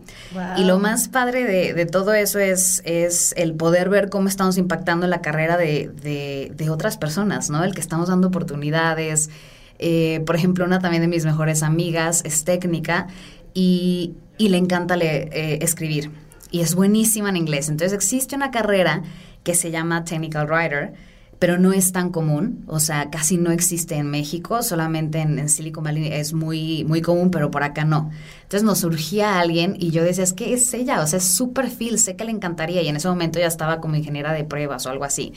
Y 0.57 0.63
lo 0.63 0.79
más 0.79 1.09
padre 1.09 1.43
de, 1.73 1.85
todo 1.85 2.13
eso 2.13 2.39
es, 2.39 2.81
es 2.85 3.33
el 3.37 3.53
poder 3.53 3.89
ver 3.89 4.09
cómo 4.09 4.27
estamos 4.27 4.57
impactando 4.57 5.05
la 5.05 5.21
carrera 5.21 5.57
de, 5.57 5.91
de, 6.55 6.69
otras 6.69 6.97
personas, 6.97 7.49
¿no? 7.49 7.63
El 7.63 7.73
que 7.73 7.81
estamos 7.81 8.09
dando 8.09 8.27
oportunidades. 8.27 9.29
Eh, 9.79 10.21
por 10.25 10.35
ejemplo, 10.35 10.65
una 10.65 10.79
también 10.79 11.01
de 11.01 11.07
mis 11.07 11.25
mejores 11.25 11.61
amigas 11.61 12.21
es 12.25 12.43
técnica 12.43 13.07
y, 13.53 14.13
y 14.37 14.49
le 14.49 14.57
encanta 14.57 14.95
eh, 14.97 15.59
escribir 15.61 16.11
y 16.51 16.61
es 16.61 16.75
buenísima 16.75 17.29
en 17.29 17.37
inglés. 17.37 17.69
Entonces 17.69 17.93
existe 17.93 18.35
una 18.35 18.51
carrera 18.51 19.03
que 19.43 19.55
se 19.55 19.71
llama 19.71 20.03
Technical 20.03 20.47
Writer, 20.47 20.93
pero 21.39 21.59
no 21.59 21.71
es 21.71 21.91
tan 21.91 22.09
común, 22.09 22.63
o 22.67 22.79
sea, 22.79 23.11
casi 23.11 23.37
no 23.37 23.51
existe 23.51 23.95
en 23.95 24.09
México, 24.09 24.63
solamente 24.63 25.19
en, 25.19 25.47
Silicon 25.49 25.83
Valley 25.83 26.07
es 26.11 26.33
muy, 26.33 26.83
muy 26.85 27.01
común, 27.01 27.29
pero 27.29 27.51
por 27.51 27.61
acá 27.61 27.85
no. 27.85 28.09
Entonces 28.41 28.63
nos 28.63 28.79
surgía 28.79 29.39
alguien 29.39 29.75
y 29.79 29.91
yo 29.91 30.03
decía, 30.03 30.23
es 30.23 30.33
que 30.33 30.53
es 30.53 30.73
ella, 30.73 30.99
o 31.01 31.07
sea, 31.07 31.17
es 31.17 31.27
su 31.27 31.53
perfil, 31.53 31.99
sé 31.99 32.15
que 32.15 32.25
le 32.25 32.31
encantaría 32.31 32.81
y 32.81 32.87
en 32.87 32.95
ese 32.95 33.07
momento 33.07 33.39
ya 33.39 33.45
estaba 33.45 33.79
como 33.79 33.95
ingeniera 33.95 34.33
de 34.33 34.45
pruebas 34.45 34.85
o 34.87 34.89
algo 34.89 35.03
así. 35.03 35.33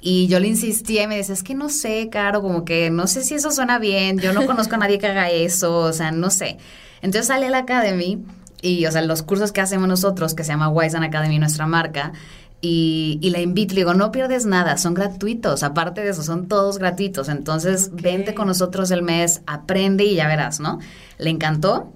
Y 0.00 0.28
yo 0.28 0.38
le 0.38 0.48
insistía 0.48 1.04
y 1.04 1.06
me 1.08 1.16
decía, 1.16 1.34
es 1.34 1.42
que 1.42 1.54
no 1.54 1.70
sé, 1.70 2.08
Caro, 2.10 2.42
como 2.42 2.64
que 2.64 2.90
no 2.90 3.06
sé 3.06 3.24
si 3.24 3.34
eso 3.34 3.50
suena 3.50 3.78
bien, 3.78 4.18
yo 4.18 4.32
no 4.32 4.46
conozco 4.46 4.74
a 4.74 4.78
nadie 4.78 4.98
que 4.98 5.06
haga 5.06 5.30
eso, 5.30 5.78
o 5.78 5.92
sea, 5.92 6.12
no 6.12 6.30
sé. 6.30 6.58
Entonces 7.00 7.28
sale 7.28 7.46
a 7.46 7.50
la 7.50 7.58
Academy 7.58 8.22
y, 8.62 8.86
o 8.86 8.92
sea, 8.92 9.02
los 9.02 9.22
cursos 9.22 9.52
que 9.52 9.60
hacemos 9.60 9.88
nosotros, 9.88 10.34
que 10.34 10.44
se 10.44 10.52
llama 10.52 10.68
Wise 10.68 10.96
Academy, 10.96 11.38
nuestra 11.38 11.66
marca, 11.66 12.12
y, 12.60 13.18
y, 13.22 13.30
la 13.30 13.40
invito, 13.40 13.74
le 13.74 13.82
digo, 13.82 13.94
no 13.94 14.10
pierdes 14.10 14.44
nada, 14.44 14.78
son 14.78 14.94
gratuitos, 14.94 15.62
aparte 15.62 16.00
de 16.02 16.10
eso, 16.10 16.24
son 16.24 16.48
todos 16.48 16.78
gratuitos, 16.78 17.28
entonces 17.28 17.90
vente 17.92 18.34
con 18.34 18.48
nosotros 18.48 18.90
el 18.90 19.02
mes, 19.02 19.42
aprende 19.46 20.04
y 20.04 20.16
ya 20.16 20.26
verás, 20.26 20.58
¿no? 20.58 20.80
Le 21.18 21.30
encantó 21.30 21.92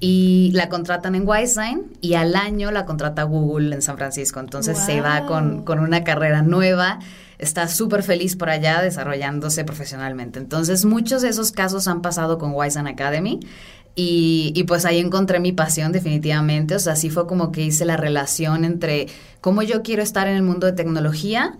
y 0.00 0.50
la 0.52 0.68
contratan 0.68 1.14
en 1.14 1.26
Wiseline 1.26 1.84
y 2.02 2.14
al 2.14 2.36
año 2.36 2.70
la 2.72 2.84
contrata 2.84 3.22
Google 3.22 3.74
en 3.74 3.80
San 3.80 3.96
Francisco, 3.96 4.38
entonces 4.38 4.76
se 4.76 5.00
va 5.00 5.24
con, 5.24 5.64
con 5.64 5.78
una 5.78 6.04
carrera 6.04 6.42
nueva 6.42 6.98
está 7.42 7.66
súper 7.66 8.04
feliz 8.04 8.36
por 8.36 8.50
allá 8.50 8.80
desarrollándose 8.80 9.64
profesionalmente. 9.64 10.38
Entonces, 10.38 10.84
muchos 10.84 11.22
de 11.22 11.28
esos 11.28 11.50
casos 11.50 11.88
han 11.88 12.00
pasado 12.00 12.38
con 12.38 12.52
Wiseman 12.54 12.86
Academy. 12.86 13.40
Y, 13.94 14.64
pues 14.66 14.86
ahí 14.86 14.98
encontré 14.98 15.38
mi 15.38 15.52
pasión 15.52 15.92
definitivamente, 15.92 16.74
o 16.74 16.78
sea, 16.78 16.94
así 16.94 17.10
fue 17.10 17.26
como 17.26 17.52
que 17.52 17.62
hice 17.62 17.84
la 17.84 17.98
relación 17.98 18.64
entre 18.64 19.08
cómo 19.42 19.62
yo 19.62 19.82
quiero 19.82 20.02
estar 20.02 20.26
en 20.28 20.36
el 20.36 20.42
mundo 20.42 20.66
de 20.66 20.72
tecnología, 20.72 21.58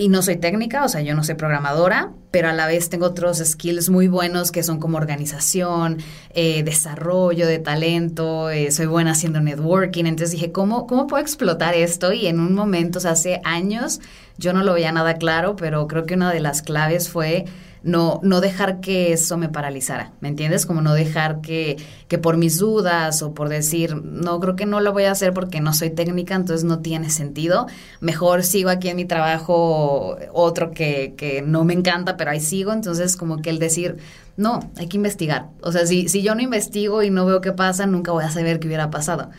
y 0.00 0.08
no 0.08 0.22
soy 0.22 0.36
técnica, 0.36 0.84
o 0.84 0.88
sea, 0.88 1.00
yo 1.00 1.14
no 1.16 1.24
soy 1.24 1.34
programadora, 1.34 2.12
pero 2.30 2.48
a 2.48 2.52
la 2.52 2.68
vez 2.68 2.88
tengo 2.88 3.06
otros 3.06 3.38
skills 3.38 3.90
muy 3.90 4.06
buenos 4.06 4.52
que 4.52 4.62
son 4.62 4.78
como 4.78 4.96
organización, 4.96 5.98
eh, 6.34 6.62
desarrollo 6.62 7.48
de 7.48 7.58
talento, 7.58 8.48
eh, 8.48 8.70
soy 8.70 8.86
buena 8.86 9.10
haciendo 9.10 9.40
networking. 9.40 10.04
Entonces 10.04 10.30
dije, 10.30 10.52
¿cómo, 10.52 10.86
¿cómo 10.86 11.08
puedo 11.08 11.20
explotar 11.20 11.74
esto? 11.74 12.12
Y 12.12 12.28
en 12.28 12.38
un 12.38 12.54
momento, 12.54 12.98
o 12.98 13.02
sea, 13.02 13.12
hace 13.12 13.40
años, 13.42 14.00
yo 14.36 14.52
no 14.52 14.62
lo 14.62 14.74
veía 14.74 14.92
nada 14.92 15.14
claro, 15.14 15.56
pero 15.56 15.88
creo 15.88 16.06
que 16.06 16.14
una 16.14 16.32
de 16.32 16.40
las 16.40 16.62
claves 16.62 17.08
fue 17.08 17.46
no, 17.88 18.20
no 18.22 18.40
dejar 18.40 18.80
que 18.80 19.12
eso 19.12 19.38
me 19.38 19.48
paralizara, 19.48 20.12
¿me 20.20 20.28
entiendes? 20.28 20.66
Como 20.66 20.82
no 20.82 20.92
dejar 20.92 21.40
que, 21.40 21.76
que 22.06 22.18
por 22.18 22.36
mis 22.36 22.58
dudas 22.58 23.22
o 23.22 23.32
por 23.32 23.48
decir, 23.48 23.96
no, 23.96 24.38
creo 24.40 24.56
que 24.56 24.66
no 24.66 24.80
lo 24.80 24.92
voy 24.92 25.04
a 25.04 25.12
hacer 25.12 25.32
porque 25.32 25.60
no 25.60 25.72
soy 25.72 25.90
técnica, 25.90 26.34
entonces 26.34 26.64
no 26.64 26.80
tiene 26.80 27.08
sentido. 27.08 27.66
Mejor 28.00 28.44
sigo 28.44 28.68
aquí 28.68 28.88
en 28.88 28.96
mi 28.96 29.06
trabajo 29.06 30.18
otro 30.32 30.70
que, 30.72 31.14
que 31.16 31.40
no 31.40 31.64
me 31.64 31.72
encanta, 31.72 32.16
pero 32.18 32.30
ahí 32.30 32.40
sigo. 32.40 32.72
Entonces, 32.72 33.16
como 33.16 33.38
que 33.38 33.48
el 33.50 33.58
decir, 33.58 33.96
no, 34.36 34.60
hay 34.76 34.86
que 34.86 34.98
investigar. 34.98 35.48
O 35.62 35.72
sea, 35.72 35.86
si, 35.86 36.08
si 36.08 36.22
yo 36.22 36.34
no 36.34 36.42
investigo 36.42 37.02
y 37.02 37.10
no 37.10 37.24
veo 37.24 37.40
qué 37.40 37.52
pasa, 37.52 37.86
nunca 37.86 38.12
voy 38.12 38.24
a 38.24 38.30
saber 38.30 38.60
qué 38.60 38.68
hubiera 38.68 38.90
pasado. 38.90 39.30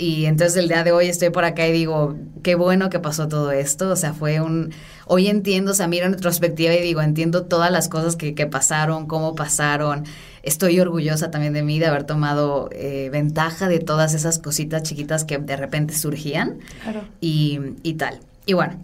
Y 0.00 0.26
entonces 0.26 0.56
el 0.56 0.68
día 0.68 0.84
de 0.84 0.92
hoy 0.92 1.08
estoy 1.08 1.30
por 1.30 1.44
acá 1.44 1.66
y 1.66 1.72
digo, 1.72 2.16
qué 2.44 2.54
bueno 2.54 2.88
que 2.88 3.00
pasó 3.00 3.26
todo 3.26 3.50
esto. 3.50 3.90
O 3.90 3.96
sea, 3.96 4.14
fue 4.14 4.40
un... 4.40 4.72
Hoy 5.06 5.26
entiendo, 5.26 5.72
o 5.72 5.74
sea, 5.74 5.88
miro 5.88 6.06
en 6.06 6.12
retrospectiva 6.12 6.72
y 6.72 6.80
digo, 6.80 7.02
entiendo 7.02 7.46
todas 7.46 7.72
las 7.72 7.88
cosas 7.88 8.14
que, 8.14 8.36
que 8.36 8.46
pasaron, 8.46 9.08
cómo 9.08 9.34
pasaron. 9.34 10.04
Estoy 10.44 10.78
orgullosa 10.78 11.32
también 11.32 11.52
de 11.52 11.64
mí 11.64 11.80
de 11.80 11.86
haber 11.86 12.04
tomado 12.04 12.68
eh, 12.72 13.08
ventaja 13.10 13.68
de 13.68 13.80
todas 13.80 14.14
esas 14.14 14.38
cositas 14.38 14.84
chiquitas 14.84 15.24
que 15.24 15.38
de 15.38 15.56
repente 15.56 15.94
surgían. 15.94 16.60
Claro. 16.84 17.02
Y, 17.20 17.58
y 17.82 17.94
tal. 17.94 18.20
Y 18.46 18.52
bueno, 18.52 18.78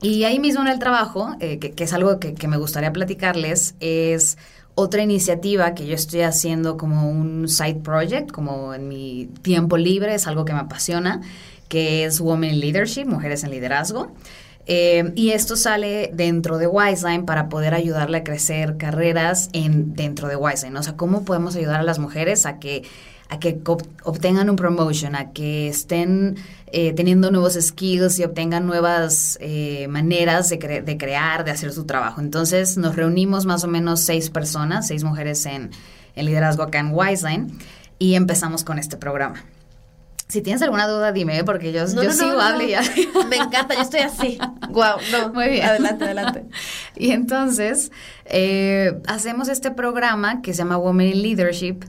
y 0.00 0.22
ahí 0.22 0.38
mismo 0.38 0.62
en 0.62 0.68
el 0.68 0.78
trabajo, 0.78 1.34
eh, 1.40 1.58
que, 1.58 1.72
que, 1.72 1.82
es 1.82 1.92
algo 1.92 2.20
que, 2.20 2.34
que 2.34 2.46
me 2.46 2.58
gustaría 2.58 2.92
platicarles, 2.92 3.74
es 3.80 4.38
otra 4.74 5.02
iniciativa 5.02 5.74
que 5.74 5.86
yo 5.86 5.94
estoy 5.94 6.22
haciendo 6.22 6.76
como 6.76 7.08
un 7.08 7.48
side 7.48 7.76
project, 7.76 8.30
como 8.30 8.74
en 8.74 8.88
mi 8.88 9.28
tiempo 9.42 9.76
libre, 9.76 10.14
es 10.14 10.26
algo 10.26 10.44
que 10.44 10.52
me 10.52 10.60
apasiona, 10.60 11.20
que 11.68 12.04
es 12.04 12.20
Women 12.20 12.54
in 12.54 12.60
Leadership, 12.60 13.04
Mujeres 13.04 13.44
en 13.44 13.50
Liderazgo. 13.50 14.12
Eh, 14.66 15.12
y 15.14 15.30
esto 15.30 15.56
sale 15.56 16.10
dentro 16.14 16.56
de 16.58 16.66
Wiseline 16.66 17.26
para 17.26 17.48
poder 17.48 17.74
ayudarle 17.74 18.18
a 18.18 18.24
crecer 18.24 18.76
carreras 18.78 19.50
en, 19.52 19.94
dentro 19.94 20.28
de 20.28 20.36
Wiseline. 20.36 20.76
O 20.76 20.82
sea, 20.82 20.96
¿cómo 20.96 21.24
podemos 21.24 21.54
ayudar 21.54 21.80
a 21.80 21.82
las 21.82 21.98
mujeres 21.98 22.46
a 22.46 22.58
que 22.58 22.82
a 23.34 23.38
que 23.38 23.60
obtengan 24.04 24.48
un 24.48 24.56
promotion, 24.56 25.14
a 25.14 25.32
que 25.32 25.68
estén 25.68 26.36
eh, 26.72 26.92
teniendo 26.92 27.30
nuevos 27.30 27.54
skills 27.54 28.18
y 28.18 28.24
obtengan 28.24 28.66
nuevas 28.66 29.38
eh, 29.40 29.86
maneras 29.88 30.48
de, 30.48 30.82
de, 30.84 30.98
crear, 30.98 31.44
de 31.44 31.50
hacer 31.50 31.72
su 31.72 31.84
trabajo. 31.84 32.20
Entonces 32.20 32.76
nos 32.76 32.96
reunimos 32.96 33.46
más 33.46 33.64
o 33.64 33.68
menos 33.68 34.00
seis 34.00 34.30
personas, 34.30 34.86
seis 34.86 35.04
mujeres 35.04 35.44
en, 35.46 35.70
en 36.14 36.26
liderazgo 36.26 36.62
acá 36.62 36.78
en 36.78 36.90
Wiseline 36.92 37.58
y 37.98 38.14
empezamos 38.14 38.64
con 38.64 38.78
este 38.78 38.96
programa. 38.96 39.44
Si 40.26 40.40
tienes 40.40 40.62
alguna 40.62 40.88
duda, 40.88 41.12
dime, 41.12 41.44
porque 41.44 41.70
yo, 41.70 41.84
yo 41.86 42.10
sigo 42.10 42.40
hable 42.40 42.68
ya. 42.68 42.82
Me 43.28 43.36
encanta, 43.36 43.74
yo 43.74 43.82
estoy 43.82 44.00
así. 44.00 44.38
Wow, 44.70 44.96
no. 45.12 45.32
Muy 45.32 45.48
bien. 45.50 45.64
Adelante, 45.66 46.04
adelante. 46.04 46.44
y 46.96 47.10
entonces, 47.10 47.92
eh, 48.24 49.00
hacemos 49.06 49.48
este 49.48 49.70
programa 49.70 50.40
que 50.40 50.52
se 50.52 50.58
llama 50.58 50.78
Women 50.78 51.08
in 51.08 51.22
Leadership 51.22 51.84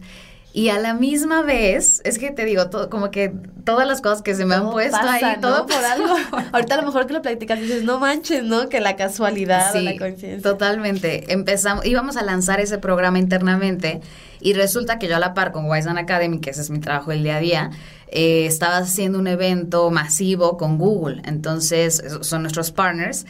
y 0.55 0.69
a 0.69 0.79
la 0.79 0.93
misma 0.93 1.41
vez, 1.41 1.99
es 2.05 2.17
que 2.17 2.31
te 2.31 2.45
digo, 2.45 2.69
todo, 2.69 2.89
como 2.89 3.11
que 3.11 3.33
todas 3.65 3.85
las 3.85 3.99
cosas 3.99 4.21
que 4.21 4.33
se 4.35 4.45
me 4.45 4.55
han 4.55 4.71
puesto 4.71 4.97
ahí, 5.01 5.35
todo 5.41 5.65
por 5.65 5.83
algo. 5.83 6.15
Ahorita 6.53 6.75
a 6.75 6.77
lo 6.77 6.85
mejor 6.85 7.07
que 7.07 7.13
lo 7.13 7.21
platicas 7.21 7.59
dices, 7.59 7.83
no 7.83 7.99
manches, 7.99 8.41
¿no? 8.41 8.69
Que 8.69 8.79
la 8.79 8.95
casualidad 8.95 9.75
o 9.75 9.81
la 9.81 9.97
coincidencia. 9.97 10.49
Totalmente. 10.49 11.33
Empezamos, 11.33 11.85
íbamos 11.85 12.15
a 12.15 12.23
lanzar 12.23 12.61
ese 12.61 12.77
programa 12.77 13.19
internamente 13.19 13.99
y 14.39 14.53
resulta 14.53 14.97
que 14.97 15.09
yo 15.09 15.17
a 15.17 15.19
la 15.19 15.33
par 15.33 15.51
con 15.51 15.69
Wiseman 15.69 15.97
Academy, 15.97 16.39
que 16.39 16.51
ese 16.51 16.61
es 16.61 16.69
mi 16.69 16.79
trabajo 16.79 17.11
el 17.11 17.23
día 17.23 17.35
a 17.35 17.39
día, 17.41 17.69
eh, 18.07 18.45
estaba 18.45 18.77
haciendo 18.77 19.19
un 19.19 19.27
evento 19.27 19.91
masivo 19.91 20.55
con 20.55 20.77
Google. 20.77 21.21
Entonces, 21.25 22.01
son 22.21 22.43
nuestros 22.43 22.71
partners. 22.71 23.25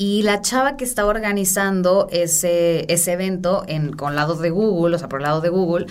Y 0.00 0.22
la 0.22 0.42
chava 0.42 0.76
que 0.76 0.84
estaba 0.84 1.08
organizando 1.08 2.06
ese, 2.12 2.84
ese 2.86 3.14
evento 3.14 3.64
en, 3.66 3.94
con 3.94 4.14
lado 4.14 4.36
de 4.36 4.50
Google, 4.50 4.94
o 4.94 4.98
sea, 5.00 5.08
por 5.08 5.18
el 5.18 5.24
lado 5.24 5.40
de 5.40 5.48
Google, 5.48 5.86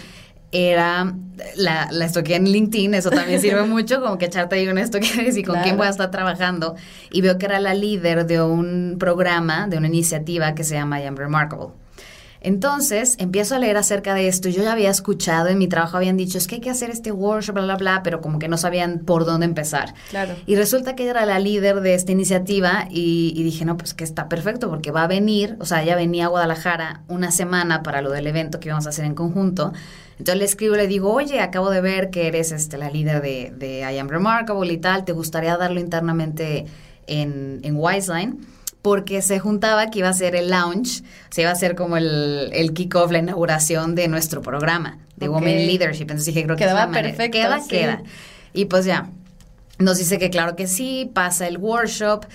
era 0.52 1.14
la, 1.56 1.88
la 1.92 2.06
estoqué 2.06 2.36
en 2.36 2.46
LinkedIn, 2.46 2.94
eso 2.94 3.10
también 3.10 3.42
sirve 3.42 3.64
mucho, 3.68 4.02
como 4.02 4.18
que 4.18 4.26
echarte 4.26 4.56
ahí 4.56 4.68
un 4.68 4.78
esto 4.78 5.00
que 5.00 5.24
decir 5.24 5.46
con 5.46 5.60
quién 5.62 5.78
voy 5.78 5.88
a 5.88 5.90
estar 5.90 6.12
trabajando. 6.12 6.76
Y 7.12 7.22
veo 7.22 7.38
que 7.38 7.46
era 7.46 7.60
la 7.60 7.74
líder 7.74 8.26
de 8.26 8.42
un 8.42 8.96
programa, 9.00 9.68
de 9.68 9.78
una 9.78 9.88
iniciativa 9.88 10.56
que 10.56 10.64
se 10.64 10.76
llama 10.76 11.02
I 11.02 11.06
Am 11.06 11.16
Remarkable. 11.16 11.70
Entonces 12.40 13.16
empiezo 13.18 13.56
a 13.56 13.60
leer 13.60 13.78
acerca 13.78 14.14
de 14.14 14.28
esto. 14.28 14.48
Yo 14.48 14.64
ya 14.64 14.72
había 14.72 14.90
escuchado 14.90 15.50
en 15.50 15.58
mi 15.58 15.68
trabajo, 15.68 15.98
habían 15.98 16.18
dicho, 16.18 16.38
es 16.38 16.48
que 16.48 16.56
hay 16.56 16.62
que 16.62 16.70
hacer 16.70 16.90
este 16.90 17.12
workshop, 17.12 17.56
bla, 17.56 17.64
bla, 17.64 17.76
bla, 17.76 18.04
pero 18.04 18.22
como 18.22 18.40
que 18.40 18.48
no 18.48 18.58
sabían 18.58 19.00
por 19.00 19.26
dónde 19.26 19.46
empezar. 19.46 19.94
Claro. 20.10 20.36
Y 20.46 20.56
resulta 20.56 20.96
que 20.96 21.04
ella 21.04 21.12
era 21.12 21.26
la 21.26 21.40
líder 21.40 21.82
de 21.82 21.94
esta 21.94 22.12
iniciativa 22.12 22.88
y, 22.90 23.34
y, 23.36 23.44
dije, 23.44 23.66
no, 23.66 23.76
pues 23.76 23.94
que 23.94 24.04
está 24.04 24.30
perfecto 24.30 24.70
porque 24.70 24.92
va 24.92 25.04
a 25.04 25.08
venir, 25.08 25.58
o 25.60 25.66
sea, 25.66 25.84
ella 25.84 25.96
venía 25.96 26.26
a 26.26 26.28
Guadalajara 26.30 27.02
una 27.08 27.32
semana 27.32 27.84
para 27.84 28.02
lo 28.02 28.12
del 28.12 28.28
evento 28.28 28.60
que 28.60 28.70
íbamos 28.70 28.86
a 28.86 28.90
hacer 28.90 29.06
en 29.06 29.16
conjunto. 29.16 29.74
Entonces 30.20 30.40
le 30.40 30.46
escribo, 30.46 30.76
le 30.76 30.88
digo, 30.88 31.14
oye, 31.14 31.40
acabo 31.40 31.70
de 31.70 31.82
ver 31.82 32.10
que 32.10 32.28
eres 32.28 32.52
este, 32.52 32.78
la 32.78 32.90
líder 32.90 33.22
de, 33.22 33.54
de 33.56 33.80
I 33.80 33.98
Am 34.00 34.10
Remarkable 34.10 34.72
y 34.74 34.78
tal, 34.78 35.06
¿te 35.06 35.12
gustaría 35.12 35.58
darlo 35.58 35.80
internamente 35.80 36.66
en, 37.06 37.60
en 37.64 37.76
Wiseline? 37.76 38.40
Porque 38.82 39.22
se 39.22 39.40
juntaba 39.40 39.90
que 39.90 40.00
iba 40.00 40.10
a 40.10 40.14
ser 40.14 40.36
el 40.36 40.50
launch, 40.50 41.04
se 41.30 41.42
iba 41.42 41.52
a 41.52 41.56
ser 41.56 41.76
como 41.76 41.98
el, 41.98 42.50
el 42.54 42.74
kickoff, 42.74 43.12
la 43.12 43.20
inauguración 43.20 43.96
de 43.96 44.08
nuestro 44.08 44.42
programa 44.42 45.00
de 45.18 45.28
okay. 45.28 45.36
Women 45.36 45.68
Leadership. 45.68 46.04
Entonces 46.04 46.26
dije, 46.26 46.44
creo 46.44 46.56
que 46.56 46.64
quedaba 46.64 46.92
perfecto. 46.92 47.38
Queda, 47.38 47.60
sí. 47.60 47.70
queda. 47.70 48.02
Y 48.54 48.66
pues 48.66 48.86
ya, 48.86 49.12
nos 49.78 49.98
dice 49.98 50.18
que 50.18 50.30
claro 50.30 50.56
que 50.56 50.68
sí, 50.68 51.12
pasa 51.14 51.48
el 51.48 51.58
workshop. 51.58 52.26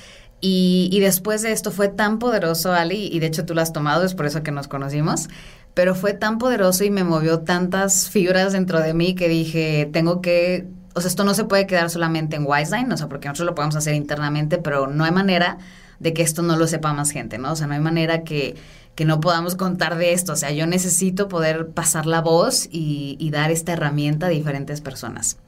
Y, 0.41 0.89
y, 0.91 0.99
después 0.99 1.43
de 1.43 1.53
esto 1.53 1.71
fue 1.71 1.87
tan 1.87 2.19
poderoso, 2.19 2.73
Ali, 2.73 3.09
y 3.13 3.21
de 3.21 3.27
hecho 3.27 3.45
tú 3.45 3.55
lo 3.55 3.61
has 3.61 3.73
tomado, 3.73 4.05
es 4.05 4.15
por 4.15 4.27
eso 4.27 4.43
que 4.43 4.51
nos 4.51 4.67
conocimos, 4.67 5.29
pero 5.75 5.95
fue 5.95 6.13
tan 6.13 6.39
poderoso 6.39 6.85
y 6.85 6.91
me 6.91 7.05
movió 7.05 7.41
tantas 7.41 8.11
fibras 8.11 8.53
dentro 8.53 8.81
de 8.81 8.95
mí 8.95 9.15
que 9.15 9.29
dije, 9.29 9.89
tengo 9.93 10.21
que, 10.21 10.67
o 10.95 11.01
sea, 11.01 11.09
esto 11.09 11.25
no 11.25 11.35
se 11.35 11.45
puede 11.45 11.67
quedar 11.67 11.89
solamente 11.91 12.37
en 12.37 12.45
Wiseline, 12.47 12.93
o 12.93 12.97
sea, 12.97 13.09
porque 13.09 13.29
nosotros 13.29 13.47
lo 13.47 13.55
podemos 13.55 13.77
hacer 13.77 13.95
internamente, 13.95 14.59
pero 14.59 14.87
no 14.87 15.05
hay 15.05 15.13
manera 15.13 15.59
de 15.99 16.13
que 16.13 16.23
esto 16.23 16.43
no 16.43 16.57
lo 16.57 16.67
sepa 16.67 16.93
más 16.93 17.11
gente, 17.11 17.39
¿no? 17.39 17.53
O 17.53 17.57
sea, 17.57 17.67
no 17.67 17.75
hay 17.75 17.81
manera 17.81 18.23
que, 18.23 18.57
que 18.95 19.05
no 19.05 19.21
podamos 19.21 19.55
contar 19.55 19.97
de 19.97 20.13
esto, 20.13 20.35
o 20.35 20.37
sea, 20.37 20.51
yo 20.51 20.67
necesito 20.67 21.29
poder 21.29 21.69
pasar 21.69 22.07
la 22.07 22.21
voz 22.21 22.69
y, 22.71 23.17
y 23.19 23.31
dar 23.31 23.51
esta 23.51 23.73
herramienta 23.73 24.27
a 24.27 24.31
diferentes 24.31 24.81
personas. 24.81 25.39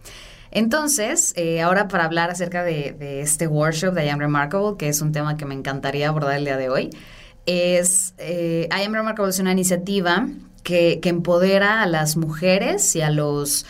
Entonces, 0.50 1.34
eh, 1.36 1.60
ahora 1.60 1.88
para 1.88 2.04
hablar 2.04 2.30
acerca 2.30 2.62
de, 2.62 2.94
de, 2.96 3.20
este 3.20 3.48
workshop 3.48 3.92
de 3.92 4.06
I 4.06 4.10
Am 4.10 4.20
Remarkable, 4.20 4.76
que 4.78 4.88
es 4.88 5.00
un 5.00 5.10
tema 5.10 5.36
que 5.36 5.44
me 5.44 5.54
encantaría 5.54 6.08
abordar 6.08 6.36
el 6.36 6.44
día 6.44 6.56
de 6.56 6.70
hoy, 6.70 6.90
es 7.46 8.14
eh, 8.18 8.68
I 8.70 8.84
Am 8.84 8.92
Remarkable 8.94 9.30
es 9.30 9.38
una 9.38 9.52
iniciativa 9.52 10.28
que, 10.62 10.98
que, 11.02 11.08
empodera 11.10 11.82
a 11.82 11.86
las 11.86 12.16
mujeres 12.16 12.96
y 12.96 13.02
a 13.02 13.10
los 13.10 13.66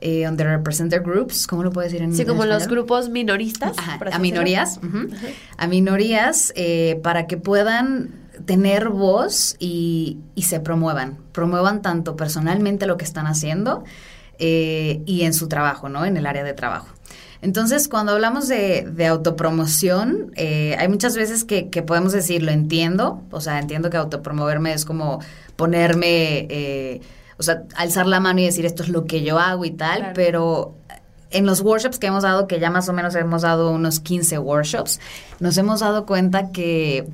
eh, 0.00 0.28
underrepresented 0.28 1.02
groups, 1.02 1.46
¿cómo 1.46 1.62
lo 1.62 1.72
puedo 1.72 1.86
decir 1.86 2.02
en 2.02 2.14
Sí, 2.14 2.22
en 2.22 2.28
como 2.28 2.42
español? 2.42 2.60
los 2.60 2.68
grupos 2.68 3.08
minoristas. 3.08 3.72
Ajá, 3.78 3.98
a 4.12 4.18
minorías, 4.18 4.78
uh 4.82 4.86
-huh, 4.86 5.16
a 5.56 5.66
minorías 5.66 6.52
eh, 6.54 7.00
para 7.02 7.26
que 7.26 7.36
puedan 7.38 8.10
tener 8.44 8.90
voz 8.90 9.56
y, 9.58 10.18
y, 10.34 10.42
se 10.42 10.60
promuevan, 10.60 11.16
promuevan 11.32 11.80
tanto 11.80 12.14
personalmente 12.16 12.86
lo 12.86 12.98
que 12.98 13.04
están 13.04 13.26
haciendo 13.26 13.84
eh, 14.38 15.02
y 15.06 15.22
en 15.22 15.32
su 15.32 15.48
trabajo, 15.48 15.88
¿no? 15.88 16.04
En 16.04 16.16
el 16.18 16.26
área 16.26 16.44
de 16.44 16.52
trabajo. 16.52 16.88
Entonces, 17.42 17.88
cuando 17.88 18.12
hablamos 18.12 18.48
de, 18.48 18.88
de 18.90 19.06
autopromoción, 19.06 20.32
eh, 20.36 20.76
hay 20.78 20.88
muchas 20.88 21.16
veces 21.16 21.44
que, 21.44 21.68
que, 21.68 21.82
podemos 21.82 22.12
decir, 22.12 22.42
lo 22.42 22.50
entiendo, 22.50 23.22
o 23.30 23.40
sea, 23.40 23.58
entiendo 23.58 23.90
que 23.90 23.96
autopromoverme 23.96 24.72
es 24.72 24.84
como 24.84 25.20
ponerme, 25.56 26.46
eh, 26.50 27.00
o 27.38 27.42
sea, 27.42 27.64
alzar 27.76 28.06
la 28.06 28.20
mano 28.20 28.40
y 28.40 28.44
decir 28.44 28.64
esto 28.64 28.82
es 28.82 28.88
lo 28.88 29.04
que 29.04 29.22
yo 29.22 29.38
hago 29.38 29.64
y 29.64 29.70
tal, 29.70 29.98
claro. 29.98 30.12
pero 30.14 30.74
en 31.30 31.46
los 31.46 31.60
workshops 31.60 31.98
que 31.98 32.06
hemos 32.06 32.22
dado, 32.22 32.46
que 32.46 32.58
ya 32.60 32.70
más 32.70 32.88
o 32.88 32.92
menos 32.92 33.14
hemos 33.14 33.42
dado 33.42 33.70
unos 33.70 34.00
15 34.00 34.38
workshops, 34.38 35.00
nos 35.40 35.56
hemos 35.58 35.80
dado 35.80 36.06
cuenta 36.06 36.50
que, 36.52 37.06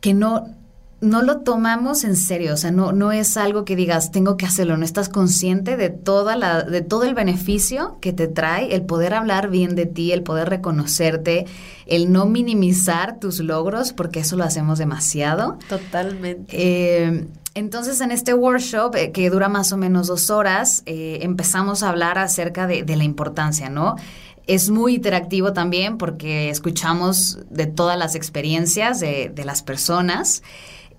que 0.00 0.14
no, 0.14 0.54
no 1.00 1.22
lo 1.22 1.38
tomamos 1.38 2.02
en 2.02 2.16
serio, 2.16 2.54
o 2.54 2.56
sea, 2.56 2.72
no, 2.72 2.90
no 2.92 3.12
es 3.12 3.36
algo 3.36 3.64
que 3.64 3.76
digas, 3.76 4.10
tengo 4.10 4.36
que 4.36 4.46
hacerlo, 4.46 4.76
no 4.76 4.84
estás 4.84 5.08
consciente 5.08 5.76
de, 5.76 5.90
toda 5.90 6.34
la, 6.34 6.62
de 6.62 6.80
todo 6.80 7.04
el 7.04 7.14
beneficio 7.14 7.98
que 8.00 8.12
te 8.12 8.26
trae 8.26 8.74
el 8.74 8.82
poder 8.82 9.14
hablar 9.14 9.48
bien 9.48 9.76
de 9.76 9.86
ti, 9.86 10.10
el 10.10 10.24
poder 10.24 10.48
reconocerte, 10.48 11.46
el 11.86 12.10
no 12.10 12.26
minimizar 12.26 13.20
tus 13.20 13.38
logros, 13.38 13.92
porque 13.92 14.20
eso 14.20 14.36
lo 14.36 14.42
hacemos 14.42 14.78
demasiado. 14.78 15.58
Totalmente. 15.68 16.48
Eh, 16.50 17.28
entonces, 17.54 18.00
en 18.00 18.10
este 18.10 18.34
workshop, 18.34 18.96
eh, 18.96 19.12
que 19.12 19.30
dura 19.30 19.48
más 19.48 19.72
o 19.72 19.76
menos 19.76 20.08
dos 20.08 20.30
horas, 20.30 20.82
eh, 20.86 21.20
empezamos 21.22 21.84
a 21.84 21.90
hablar 21.90 22.18
acerca 22.18 22.66
de, 22.66 22.82
de 22.82 22.96
la 22.96 23.04
importancia, 23.04 23.68
¿no? 23.68 23.94
Es 24.48 24.70
muy 24.70 24.96
interactivo 24.96 25.52
también 25.52 25.98
porque 25.98 26.50
escuchamos 26.50 27.38
de 27.50 27.66
todas 27.66 27.98
las 27.98 28.14
experiencias 28.14 28.98
de, 28.98 29.30
de 29.32 29.44
las 29.44 29.62
personas. 29.62 30.42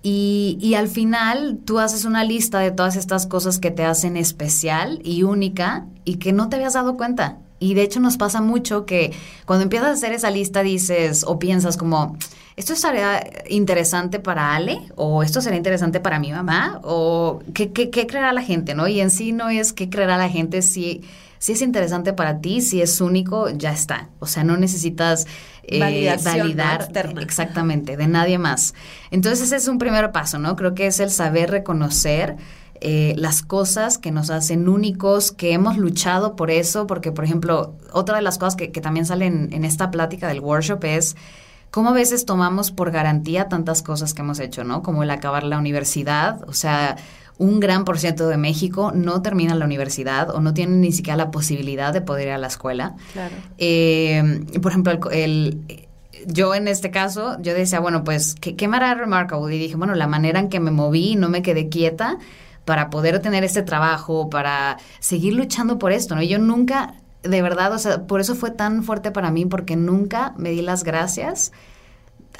Y, 0.02 0.56
y, 0.60 0.74
al 0.74 0.88
final 0.88 1.58
tú 1.64 1.78
haces 1.78 2.06
una 2.06 2.24
lista 2.24 2.58
de 2.60 2.70
todas 2.70 2.96
estas 2.96 3.26
cosas 3.26 3.58
que 3.58 3.70
te 3.70 3.84
hacen 3.84 4.16
especial 4.16 5.00
y 5.04 5.24
única 5.24 5.86
y 6.06 6.16
que 6.16 6.32
no 6.32 6.48
te 6.48 6.56
habías 6.56 6.72
dado 6.72 6.96
cuenta. 6.96 7.38
Y 7.58 7.74
de 7.74 7.82
hecho 7.82 8.00
nos 8.00 8.16
pasa 8.16 8.40
mucho 8.40 8.86
que 8.86 9.12
cuando 9.44 9.64
empiezas 9.64 9.88
a 9.88 9.92
hacer 9.92 10.12
esa 10.14 10.30
lista 10.30 10.62
dices 10.62 11.24
o 11.26 11.38
piensas 11.38 11.76
como, 11.76 12.16
¿esto 12.56 12.74
sería 12.74 13.22
interesante 13.50 14.18
para 14.18 14.54
Ale? 14.54 14.80
¿O 14.96 15.22
esto 15.22 15.42
sería 15.42 15.58
interesante 15.58 16.00
para 16.00 16.18
mi 16.18 16.32
mamá? 16.32 16.80
¿O 16.82 17.40
qué, 17.52 17.70
qué, 17.70 17.90
qué 17.90 18.06
creerá 18.06 18.32
la 18.32 18.42
gente? 18.42 18.74
¿no? 18.74 18.88
Y 18.88 19.00
en 19.00 19.10
sí 19.10 19.32
no 19.32 19.50
es 19.50 19.74
qué 19.74 19.90
creerá 19.90 20.16
la 20.16 20.30
gente 20.30 20.62
si 20.62 21.02
si 21.40 21.52
es 21.52 21.62
interesante 21.62 22.12
para 22.12 22.42
ti, 22.42 22.60
si 22.60 22.82
es 22.82 23.00
único, 23.00 23.48
ya 23.48 23.72
está. 23.72 24.10
O 24.18 24.26
sea, 24.26 24.44
no 24.44 24.58
necesitas 24.58 25.26
eh, 25.62 25.78
validar 26.24 26.88
exactamente 27.20 27.96
de 27.96 28.06
nadie 28.06 28.38
más. 28.38 28.74
Entonces 29.10 29.46
ese 29.46 29.56
es 29.56 29.68
un 29.68 29.78
primer 29.78 30.12
paso, 30.12 30.38
¿no? 30.38 30.56
Creo 30.56 30.74
que 30.74 30.86
es 30.86 31.00
el 31.00 31.10
saber 31.10 31.50
reconocer 31.50 32.36
eh, 32.80 33.14
las 33.16 33.42
cosas 33.42 33.98
que 33.98 34.10
nos 34.10 34.30
hacen 34.30 34.68
únicos, 34.68 35.32
que 35.32 35.52
hemos 35.52 35.76
luchado 35.76 36.34
por 36.34 36.50
eso, 36.50 36.86
porque 36.86 37.12
por 37.12 37.24
ejemplo, 37.24 37.74
otra 37.92 38.16
de 38.16 38.22
las 38.22 38.38
cosas 38.38 38.56
que, 38.56 38.72
que 38.72 38.80
también 38.80 39.04
salen 39.04 39.50
en 39.52 39.64
esta 39.64 39.90
plática 39.90 40.28
del 40.28 40.40
workshop 40.40 40.84
es 40.84 41.16
cómo 41.70 41.90
a 41.90 41.92
veces 41.92 42.24
tomamos 42.24 42.70
por 42.70 42.90
garantía 42.90 43.48
tantas 43.48 43.82
cosas 43.82 44.14
que 44.14 44.22
hemos 44.22 44.40
hecho, 44.40 44.64
¿no? 44.64 44.82
Como 44.82 45.02
el 45.02 45.10
acabar 45.10 45.44
la 45.44 45.58
universidad, 45.58 46.42
o 46.48 46.52
sea, 46.52 46.96
un 47.40 47.58
gran 47.58 47.86
por 47.86 47.98
ciento 47.98 48.28
de 48.28 48.36
México 48.36 48.92
no 48.94 49.22
termina 49.22 49.54
la 49.54 49.64
universidad 49.64 50.28
o 50.28 50.40
no 50.40 50.52
tiene 50.52 50.76
ni 50.76 50.92
siquiera 50.92 51.16
la 51.16 51.30
posibilidad 51.30 51.90
de 51.90 52.02
poder 52.02 52.28
ir 52.28 52.34
a 52.34 52.38
la 52.38 52.48
escuela. 52.48 52.96
Claro. 53.14 53.34
Eh, 53.56 54.44
por 54.60 54.70
ejemplo, 54.70 55.10
el, 55.10 55.58
yo 56.26 56.54
en 56.54 56.68
este 56.68 56.90
caso, 56.90 57.38
yo 57.40 57.54
decía, 57.54 57.80
bueno, 57.80 58.04
pues, 58.04 58.34
¿qué, 58.34 58.56
qué 58.56 58.68
me 58.68 58.76
hará 58.76 58.92
remarkable? 58.92 59.56
Y 59.56 59.58
dije, 59.58 59.76
bueno, 59.76 59.94
la 59.94 60.06
manera 60.06 60.38
en 60.38 60.50
que 60.50 60.60
me 60.60 60.70
moví 60.70 61.12
y 61.12 61.16
no 61.16 61.30
me 61.30 61.40
quedé 61.40 61.70
quieta 61.70 62.18
para 62.66 62.90
poder 62.90 63.20
tener 63.20 63.42
este 63.42 63.62
trabajo, 63.62 64.28
para 64.28 64.76
seguir 64.98 65.32
luchando 65.32 65.78
por 65.78 65.92
esto, 65.92 66.14
¿no? 66.14 66.22
Y 66.22 66.28
yo 66.28 66.38
nunca, 66.38 66.92
de 67.22 67.40
verdad, 67.40 67.72
o 67.72 67.78
sea, 67.78 68.06
por 68.06 68.20
eso 68.20 68.34
fue 68.34 68.50
tan 68.50 68.84
fuerte 68.84 69.12
para 69.12 69.30
mí, 69.30 69.46
porque 69.46 69.76
nunca 69.76 70.34
me 70.36 70.50
di 70.50 70.60
las 70.60 70.84
gracias 70.84 71.52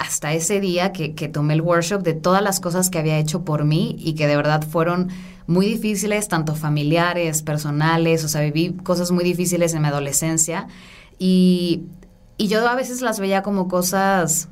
hasta 0.00 0.32
ese 0.32 0.60
día 0.60 0.92
que, 0.92 1.14
que, 1.14 1.28
tomé 1.28 1.52
el 1.52 1.60
workshop 1.60 2.02
de 2.02 2.14
todas 2.14 2.42
las 2.42 2.58
cosas 2.58 2.88
que 2.88 2.98
había 2.98 3.18
hecho 3.18 3.44
por 3.44 3.66
mí 3.66 3.96
y 3.98 4.14
que 4.14 4.26
de 4.26 4.34
verdad 4.34 4.62
fueron 4.66 5.10
muy 5.46 5.66
difíciles, 5.66 6.26
tanto 6.26 6.54
familiares, 6.54 7.42
personales, 7.42 8.24
o 8.24 8.28
sea, 8.28 8.40
viví 8.40 8.72
cosas 8.82 9.10
muy 9.10 9.22
difíciles 9.24 9.74
en 9.74 9.82
mi 9.82 9.88
adolescencia. 9.88 10.68
Y, 11.18 11.82
y 12.38 12.48
yo 12.48 12.66
a 12.66 12.74
veces 12.74 13.02
las 13.02 13.20
veía 13.20 13.42
como 13.42 13.68
cosas 13.68 14.48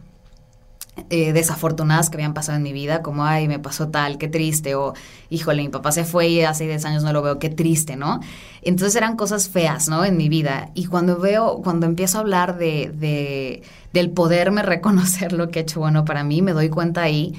eh, 1.11 1.33
desafortunadas 1.33 2.11
que 2.11 2.17
habían 2.17 2.35
pasado 2.35 2.57
en 2.57 2.63
mi 2.63 2.73
vida, 2.73 3.03
como, 3.03 3.25
ay, 3.25 3.49
me 3.49 3.59
pasó 3.59 3.89
tal, 3.89 4.19
qué 4.19 4.29
triste, 4.29 4.75
o, 4.75 4.95
híjole, 5.31 5.63
mi 5.63 5.69
papá 5.69 5.93
se 5.93 6.05
fue 6.05 6.29
y 6.29 6.43
hace 6.43 6.67
10 6.67 6.85
años 6.85 7.03
no 7.03 7.13
lo 7.13 7.23
veo, 7.23 7.39
qué 7.39 7.51
triste, 7.51 7.97
¿no? 7.97 8.21
Entonces 8.63 8.97
eran 8.97 9.17
cosas 9.17 9.49
feas, 9.49 9.89
¿no? 9.89 10.05
En 10.05 10.17
mi 10.17 10.29
vida. 10.29 10.71
Y 10.75 10.87
cuando 10.87 11.19
veo, 11.19 11.61
cuando 11.63 11.87
empiezo 11.87 12.19
a 12.19 12.21
hablar 12.23 12.59
de, 12.59 12.93
de 12.95 13.63
del 13.93 14.11
poderme 14.11 14.63
reconocer 14.65 15.33
lo 15.33 15.51
que 15.51 15.61
he 15.61 15.63
hecho 15.63 15.81
bueno 15.81 16.05
para 16.05 16.25
mí, 16.25 16.43
me 16.43 16.53
doy 16.53 16.69
cuenta 16.69 17.03
ahí 17.03 17.35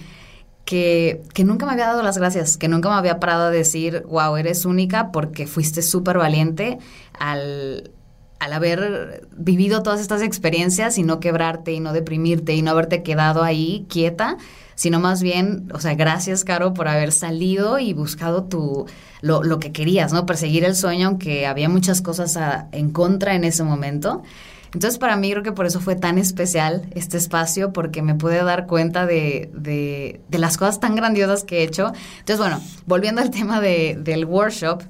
que, 0.65 1.23
que, 1.33 1.43
nunca 1.43 1.65
me 1.65 1.71
había 1.71 1.87
dado 1.87 2.03
las 2.03 2.17
gracias, 2.17 2.57
que 2.57 2.67
nunca 2.67 2.89
me 2.89 2.95
había 2.95 3.19
parado 3.19 3.45
a 3.45 3.49
decir, 3.49 4.03
wow, 4.07 4.35
eres 4.35 4.65
única 4.65 5.11
porque 5.11 5.47
fuiste 5.47 5.81
súper 5.81 6.19
valiente 6.19 6.77
al, 7.17 7.91
al 8.39 8.53
haber 8.53 9.27
vivido 9.35 9.83
todas 9.83 9.99
estas 9.99 10.21
experiencias 10.21 10.97
y 10.97 11.03
no 11.03 11.19
quebrarte 11.19 11.73
y 11.73 11.79
no 11.79 11.93
deprimirte 11.93 12.55
y 12.55 12.61
no 12.61 12.71
haberte 12.71 13.03
quedado 13.03 13.43
ahí 13.43 13.85
quieta, 13.89 14.37
sino 14.75 14.99
más 15.01 15.21
bien, 15.21 15.69
o 15.73 15.79
sea, 15.81 15.93
gracias, 15.95 16.45
Caro, 16.45 16.73
por 16.73 16.87
haber 16.87 17.11
salido 17.11 17.79
y 17.79 17.91
buscado 17.93 18.45
tu, 18.45 18.85
lo, 19.21 19.43
lo 19.43 19.59
que 19.59 19.73
querías, 19.73 20.13
¿no? 20.13 20.25
Perseguir 20.25 20.63
el 20.63 20.75
sueño, 20.75 21.07
aunque 21.07 21.45
había 21.45 21.67
muchas 21.67 22.01
cosas 22.01 22.39
en 22.71 22.91
contra 22.91 23.35
en 23.35 23.43
ese 23.43 23.63
momento. 23.63 24.23
Entonces, 24.73 24.99
para 24.99 25.17
mí 25.17 25.31
creo 25.31 25.43
que 25.43 25.51
por 25.51 25.65
eso 25.65 25.79
fue 25.81 25.95
tan 25.95 26.17
especial 26.17 26.87
este 26.91 27.17
espacio, 27.17 27.73
porque 27.73 28.01
me 28.01 28.15
pude 28.15 28.41
dar 28.43 28.67
cuenta 28.67 29.05
de, 29.05 29.49
de, 29.53 30.21
de 30.29 30.37
las 30.37 30.57
cosas 30.57 30.79
tan 30.79 30.95
grandiosas 30.95 31.43
que 31.43 31.59
he 31.59 31.63
hecho. 31.63 31.91
Entonces, 32.19 32.37
bueno, 32.37 32.61
volviendo 32.85 33.19
al 33.19 33.31
tema 33.31 33.59
de, 33.61 33.97
del 33.99 34.25
workshop, 34.25 34.83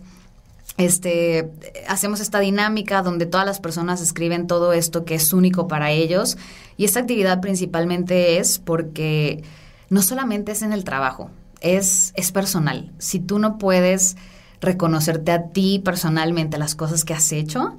este, 0.79 1.51
hacemos 1.89 2.21
esta 2.21 2.39
dinámica 2.39 3.01
donde 3.01 3.25
todas 3.25 3.45
las 3.45 3.59
personas 3.59 4.01
escriben 4.01 4.47
todo 4.47 4.71
esto 4.71 5.03
que 5.03 5.15
es 5.15 5.33
único 5.33 5.67
para 5.67 5.91
ellos 5.91 6.37
y 6.77 6.85
esta 6.85 7.01
actividad 7.01 7.41
principalmente 7.41 8.37
es 8.37 8.59
porque 8.59 9.43
no 9.89 10.01
solamente 10.01 10.53
es 10.53 10.61
en 10.61 10.71
el 10.71 10.85
trabajo, 10.85 11.31
es, 11.59 12.13
es 12.15 12.31
personal. 12.31 12.93
Si 12.97 13.19
tú 13.19 13.39
no 13.39 13.57
puedes 13.57 14.15
reconocerte 14.61 15.33
a 15.33 15.49
ti 15.49 15.81
personalmente 15.83 16.57
las 16.57 16.75
cosas 16.75 17.03
que 17.03 17.13
has 17.13 17.29
hecho, 17.33 17.77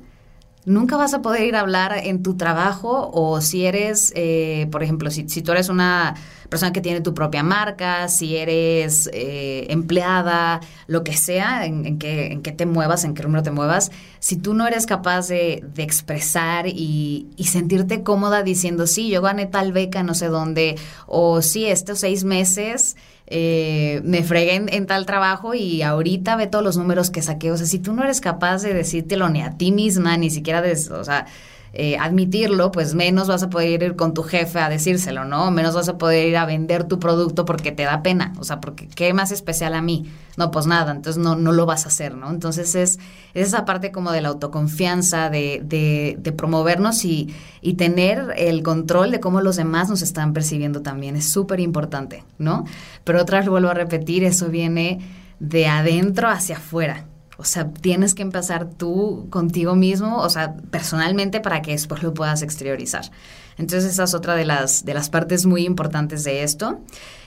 nunca 0.64 0.96
vas 0.96 1.14
a 1.14 1.22
poder 1.22 1.44
ir 1.44 1.56
a 1.56 1.60
hablar 1.60 1.94
en 2.04 2.22
tu 2.22 2.36
trabajo 2.36 3.10
o 3.12 3.40
si 3.40 3.66
eres, 3.66 4.12
eh, 4.14 4.68
por 4.70 4.82
ejemplo, 4.82 5.10
si, 5.10 5.28
si, 5.28 5.42
tú 5.42 5.52
eres 5.52 5.68
una 5.68 6.14
persona 6.48 6.72
que 6.72 6.80
tiene 6.80 7.00
tu 7.00 7.14
propia 7.14 7.42
marca, 7.42 8.08
si 8.08 8.36
eres 8.36 9.08
eh, 9.12 9.66
empleada, 9.70 10.60
lo 10.86 11.04
que 11.04 11.16
sea, 11.16 11.64
en, 11.64 11.86
en, 11.86 11.98
qué, 11.98 12.32
en 12.32 12.42
qué 12.42 12.52
te 12.52 12.66
muevas, 12.66 13.04
en 13.04 13.14
qué 13.14 13.22
número 13.22 13.42
te 13.42 13.52
muevas, 13.52 13.90
si 14.18 14.36
tú 14.36 14.52
no 14.52 14.66
eres 14.66 14.84
capaz 14.86 15.28
de, 15.28 15.64
de 15.74 15.82
expresar 15.82 16.66
y, 16.66 17.28
y, 17.36 17.44
sentirte 17.44 18.02
cómoda 18.02 18.42
diciendo, 18.42 18.86
sí, 18.86 19.08
yo 19.08 19.22
gané 19.22 19.46
tal 19.46 19.72
beca, 19.72 20.02
no 20.02 20.14
sé 20.14 20.26
dónde, 20.26 20.76
o 21.06 21.40
sí, 21.40 21.66
estos 21.66 22.00
seis 22.00 22.24
meses 22.24 22.96
eh, 23.32 24.00
me 24.04 24.24
fregué 24.24 24.56
en, 24.56 24.86
tal 24.86 25.06
trabajo 25.06 25.54
y 25.54 25.82
ahorita 25.82 26.34
ve 26.34 26.48
todos 26.48 26.64
los 26.64 26.76
números 26.76 27.10
que 27.10 27.22
saqué. 27.22 27.52
O 27.52 27.56
sea, 27.56 27.66
si 27.66 27.78
tú 27.78 27.92
no 27.92 28.02
eres 28.02 28.20
capaz 28.20 28.62
de 28.62 28.74
decírtelo 28.74 29.28
ni 29.28 29.40
a 29.40 29.56
ti 29.56 29.70
misma, 29.70 30.16
ni 30.16 30.30
siquiera 30.30 30.60
de, 30.60 30.72
o 30.72 31.04
sea, 31.04 31.26
eh, 31.72 31.96
admitirlo, 31.98 32.72
pues 32.72 32.94
menos 32.94 33.28
vas 33.28 33.44
a 33.44 33.50
poder 33.50 33.82
ir 33.82 33.96
con 33.96 34.12
tu 34.12 34.24
jefe 34.24 34.58
a 34.58 34.68
decírselo, 34.68 35.24
¿no? 35.24 35.52
Menos 35.52 35.74
vas 35.74 35.88
a 35.88 35.98
poder 35.98 36.28
ir 36.28 36.36
a 36.36 36.44
vender 36.44 36.84
tu 36.84 36.98
producto 36.98 37.44
porque 37.44 37.70
te 37.70 37.84
da 37.84 38.02
pena, 38.02 38.32
o 38.40 38.44
sea, 38.44 38.60
porque 38.60 38.88
¿qué 38.88 39.14
más 39.14 39.30
especial 39.30 39.74
a 39.74 39.82
mí? 39.82 40.10
No, 40.36 40.50
pues 40.50 40.66
nada, 40.66 40.90
entonces 40.90 41.22
no, 41.22 41.36
no 41.36 41.52
lo 41.52 41.66
vas 41.66 41.84
a 41.84 41.88
hacer, 41.88 42.16
¿no? 42.16 42.30
Entonces 42.30 42.74
es, 42.74 42.98
es 43.34 43.48
esa 43.48 43.64
parte 43.64 43.92
como 43.92 44.10
de 44.10 44.20
la 44.20 44.30
autoconfianza, 44.30 45.30
de, 45.30 45.62
de, 45.64 46.16
de 46.18 46.32
promovernos 46.32 47.04
y, 47.04 47.32
y 47.60 47.74
tener 47.74 48.34
el 48.36 48.64
control 48.64 49.12
de 49.12 49.20
cómo 49.20 49.40
los 49.40 49.56
demás 49.56 49.88
nos 49.88 50.02
están 50.02 50.32
percibiendo 50.32 50.82
también, 50.82 51.14
es 51.14 51.26
súper 51.26 51.60
importante, 51.60 52.24
¿no? 52.38 52.64
Pero 53.04 53.22
otra 53.22 53.38
vez 53.38 53.48
vuelvo 53.48 53.68
a 53.68 53.74
repetir, 53.74 54.24
eso 54.24 54.48
viene 54.48 54.98
de 55.38 55.68
adentro 55.68 56.28
hacia 56.28 56.56
afuera. 56.56 57.04
O 57.40 57.44
sea, 57.44 57.70
tienes 57.70 58.14
que 58.14 58.20
empezar 58.20 58.68
tú 58.68 59.26
contigo 59.30 59.74
mismo, 59.74 60.18
o 60.18 60.28
sea, 60.28 60.56
personalmente 60.70 61.40
para 61.40 61.62
que 61.62 61.70
después 61.72 62.02
lo 62.02 62.12
puedas 62.12 62.42
exteriorizar. 62.42 63.10
Entonces 63.56 63.92
esa 63.92 64.04
es 64.04 64.12
otra 64.12 64.34
de 64.36 64.44
las, 64.44 64.84
de 64.84 64.92
las 64.92 65.08
partes 65.08 65.46
muy 65.46 65.64
importantes 65.64 66.22
de 66.22 66.42
esto. 66.42 66.80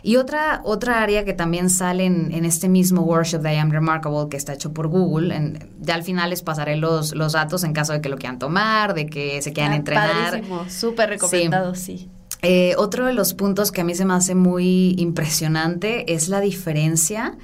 Y 0.03 0.17
otra, 0.17 0.61
otra 0.65 1.01
área 1.01 1.25
que 1.25 1.33
también 1.33 1.71
sale 1.71 2.05
en, 2.05 2.31
en 2.31 2.45
este 2.45 2.69
mismo 2.69 3.01
workshop 3.01 3.41
de 3.41 3.55
I 3.55 3.57
Am 3.57 3.71
Remarkable 3.71 4.29
que 4.29 4.37
está 4.37 4.53
hecho 4.53 4.71
por 4.71 4.87
Google, 4.87 5.35
en, 5.35 5.71
ya 5.81 5.95
al 5.95 6.03
final 6.03 6.29
les 6.29 6.43
pasaré 6.43 6.75
los, 6.75 7.15
los 7.15 7.33
datos 7.33 7.63
en 7.63 7.73
caso 7.73 7.93
de 7.93 8.01
que 8.01 8.09
lo 8.09 8.17
quieran 8.17 8.37
tomar, 8.37 8.93
de 8.93 9.07
que 9.07 9.41
se 9.41 9.51
quieran 9.51 9.73
ah, 9.73 9.77
entrenar. 9.77 10.31
Padrísimo, 10.31 10.69
súper 10.69 11.09
recomendado, 11.09 11.73
sí. 11.73 11.97
sí. 11.97 12.09
Eh, 12.43 12.75
otro 12.77 13.07
de 13.07 13.13
los 13.13 13.33
puntos 13.33 13.71
que 13.71 13.81
a 13.81 13.83
mí 13.83 13.95
se 13.95 14.05
me 14.05 14.13
hace 14.13 14.35
muy 14.35 14.95
impresionante 14.97 16.13
es 16.13 16.27
la 16.27 16.39
diferencia 16.41 17.37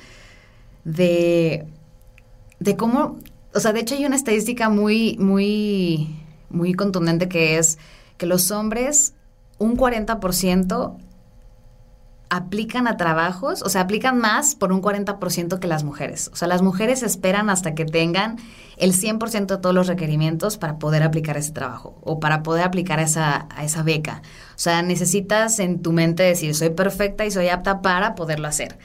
de 0.84 1.66
de 2.60 2.76
cómo, 2.76 3.18
o 3.54 3.60
sea, 3.60 3.74
de 3.74 3.80
hecho 3.80 3.96
hay 3.96 4.06
una 4.06 4.16
estadística 4.16 4.70
muy, 4.70 5.18
muy, 5.20 6.16
muy 6.50 6.74
contundente 6.74 7.30
que 7.30 7.58
es 7.58 7.78
que 8.18 8.26
los 8.26 8.52
hombres, 8.52 9.14
un 9.58 9.78
40% 9.78 10.98
aplican 12.30 12.88
a 12.88 12.96
trabajos, 12.96 13.64
o 13.64 13.70
sea, 13.70 13.82
aplican 13.82 14.20
más 14.20 14.56
por 14.56 14.72
un 14.72 14.82
40% 14.82 15.60
que 15.60 15.68
las 15.68 15.84
mujeres. 15.84 16.30
O 16.32 16.36
sea, 16.36 16.48
las 16.48 16.62
mujeres 16.62 17.02
esperan 17.02 17.50
hasta 17.50 17.74
que 17.74 17.86
tengan 17.86 18.38
el 18.78 18.94
100% 18.94 19.48
de 19.48 19.58
todos 19.58 19.74
los 19.74 19.88
requerimientos 19.88 20.58
para 20.58 20.78
poder 20.78 21.02
aplicar 21.02 21.38
ese 21.38 21.52
trabajo 21.52 21.98
o 22.02 22.20
para 22.20 22.44
poder 22.44 22.64
aplicar 22.64 23.00
esa, 23.00 23.48
esa 23.62 23.84
beca. 23.84 24.22
O 24.52 24.60
sea, 24.60 24.82
necesitas 24.84 25.60
en 25.60 25.82
tu 25.82 25.92
mente 25.92 26.24
decir, 26.24 26.54
soy 26.54 26.70
perfecta 26.70 27.26
y 27.26 27.32
soy 27.32 27.50
apta 27.50 27.82
para 27.82 28.14
poderlo 28.14 28.48
hacer. 28.48 28.78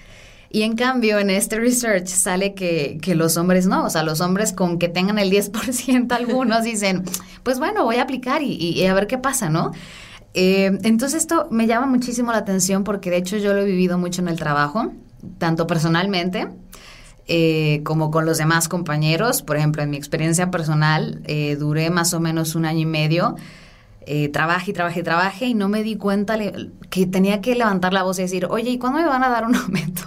Y 0.55 0.63
en 0.63 0.77
cambio, 0.77 1.19
en 1.19 1.31
este 1.31 1.59
research 1.59 2.07
sale 2.07 2.55
que, 2.55 3.01
que, 3.03 3.17
los 3.17 3.37
hombres 3.37 3.67
no, 3.67 3.87
o 3.87 3.91
sea, 3.91 4.05
los 4.05 4.21
hombres 4.21 4.53
con 4.53 4.79
que 4.79 4.89
tengan 4.89 5.19
el 5.19 5.29
10% 5.29 6.13
algunos 6.13 6.63
dicen, 6.63 7.03
pues 7.43 7.59
bueno, 7.59 7.83
voy 7.83 7.97
a 7.97 8.03
aplicar 8.03 8.41
y, 8.41 8.55
y 8.55 8.87
a 8.87 8.95
ver 8.95 9.09
qué 9.09 9.19
pasa, 9.19 9.51
¿no? 9.51 9.73
Eh, 10.33 10.79
entonces 10.85 11.15
esto 11.15 11.49
me 11.51 11.67
llama 11.67 11.87
muchísimo 11.87 12.31
la 12.31 12.39
atención 12.39 12.85
porque 12.85 13.11
de 13.11 13.17
hecho 13.17 13.37
yo 13.37 13.53
lo 13.53 13.63
he 13.63 13.65
vivido 13.65 13.99
mucho 13.99 14.23
en 14.23 14.29
el 14.29 14.39
trabajo, 14.39 14.93
tanto 15.39 15.67
personalmente 15.67 16.47
eh, 17.27 17.81
como 17.83 18.13
con 18.13 18.25
los 18.25 18.39
demás 18.39 18.69
compañeros. 18.69 19.43
Por 19.43 19.57
ejemplo, 19.57 19.83
en 19.83 19.91
mi 19.91 19.97
experiencia 19.97 20.53
personal 20.53 21.21
eh, 21.25 21.57
duré 21.57 21.91
más 21.91 22.15
o 22.15 22.21
menos 22.21 22.55
un 22.55 22.65
año 22.65 22.79
y 22.79 22.87
medio 22.87 23.35
eh, 24.07 24.29
trabaje 24.29 24.71
y 24.71 24.75
trabaje 24.75 25.01
y 25.01 25.03
trabaje 25.03 25.47
y 25.47 25.55
no 25.55 25.69
me 25.69 25.83
di 25.83 25.97
cuenta 25.97 26.37
que 26.91 27.07
tenía 27.07 27.41
que 27.41 27.55
levantar 27.55 27.93
la 27.93 28.03
voz 28.03 28.19
y 28.19 28.23
decir, 28.23 28.47
oye, 28.51 28.71
¿y 28.71 28.79
cuándo 28.79 28.99
me 28.99 29.07
van 29.07 29.25
a 29.25 29.29
dar 29.29 29.45
un 29.45 29.55
aumento? 29.57 30.03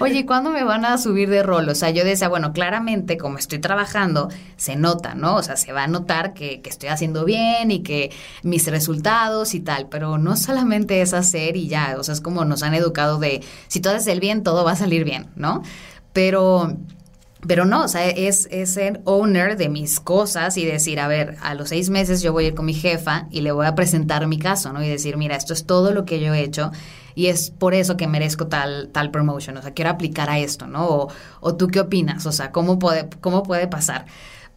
Oye, 0.00 0.20
¿y 0.20 0.24
cuándo 0.24 0.50
me 0.50 0.64
van 0.64 0.84
a 0.84 0.98
subir 0.98 1.28
de 1.30 1.42
rol? 1.42 1.68
O 1.68 1.74
sea, 1.74 1.90
yo 1.90 2.04
decía, 2.04 2.28
bueno, 2.28 2.52
claramente 2.52 3.16
como 3.16 3.38
estoy 3.38 3.58
trabajando, 3.58 4.28
se 4.56 4.76
nota, 4.76 5.14
¿no? 5.14 5.36
O 5.36 5.42
sea, 5.42 5.56
se 5.56 5.72
va 5.72 5.84
a 5.84 5.86
notar 5.86 6.34
que, 6.34 6.60
que 6.60 6.70
estoy 6.70 6.88
haciendo 6.88 7.24
bien 7.24 7.70
y 7.70 7.82
que 7.82 8.12
mis 8.42 8.66
resultados 8.66 9.54
y 9.54 9.60
tal, 9.60 9.88
pero 9.88 10.18
no 10.18 10.36
solamente 10.36 11.00
es 11.02 11.12
hacer 11.12 11.56
y 11.56 11.68
ya, 11.68 11.96
o 11.98 12.04
sea, 12.04 12.14
es 12.14 12.20
como 12.20 12.44
nos 12.44 12.62
han 12.62 12.74
educado 12.74 13.18
de, 13.18 13.42
si 13.68 13.80
tú 13.80 13.88
haces 13.88 14.06
el 14.06 14.20
bien, 14.20 14.42
todo 14.42 14.64
va 14.64 14.72
a 14.72 14.76
salir 14.76 15.04
bien, 15.04 15.26
¿no? 15.36 15.62
Pero 16.12 16.76
pero 17.46 17.64
no, 17.64 17.84
o 17.84 17.88
sea, 17.88 18.08
es, 18.08 18.48
es 18.50 18.74
ser 18.74 19.00
owner 19.04 19.56
de 19.56 19.68
mis 19.68 20.00
cosas 20.00 20.56
y 20.56 20.64
decir, 20.64 21.00
a 21.00 21.08
ver, 21.08 21.36
a 21.42 21.54
los 21.54 21.70
seis 21.70 21.90
meses 21.90 22.22
yo 22.22 22.32
voy 22.32 22.44
a 22.44 22.48
ir 22.48 22.54
con 22.54 22.66
mi 22.66 22.74
jefa 22.74 23.28
y 23.30 23.40
le 23.40 23.52
voy 23.52 23.66
a 23.66 23.74
presentar 23.74 24.26
mi 24.26 24.38
caso, 24.38 24.72
¿no? 24.72 24.82
Y 24.82 24.88
decir, 24.88 25.16
mira, 25.16 25.36
esto 25.36 25.52
es 25.54 25.64
todo 25.64 25.92
lo 25.92 26.04
que 26.04 26.20
yo 26.20 26.34
he 26.34 26.42
hecho 26.42 26.70
y 27.14 27.26
es 27.26 27.50
por 27.50 27.74
eso 27.74 27.96
que 27.96 28.06
merezco 28.06 28.46
tal, 28.46 28.90
tal 28.92 29.10
promotion, 29.10 29.56
o 29.56 29.62
sea, 29.62 29.72
quiero 29.72 29.90
aplicar 29.90 30.30
a 30.30 30.38
esto, 30.38 30.66
¿no? 30.66 30.86
O, 30.86 31.08
o 31.40 31.56
tú 31.56 31.68
qué 31.68 31.80
opinas, 31.80 32.26
o 32.26 32.32
sea, 32.32 32.52
¿cómo 32.52 32.78
puede, 32.78 33.08
cómo 33.20 33.42
puede 33.42 33.66
pasar? 33.66 34.06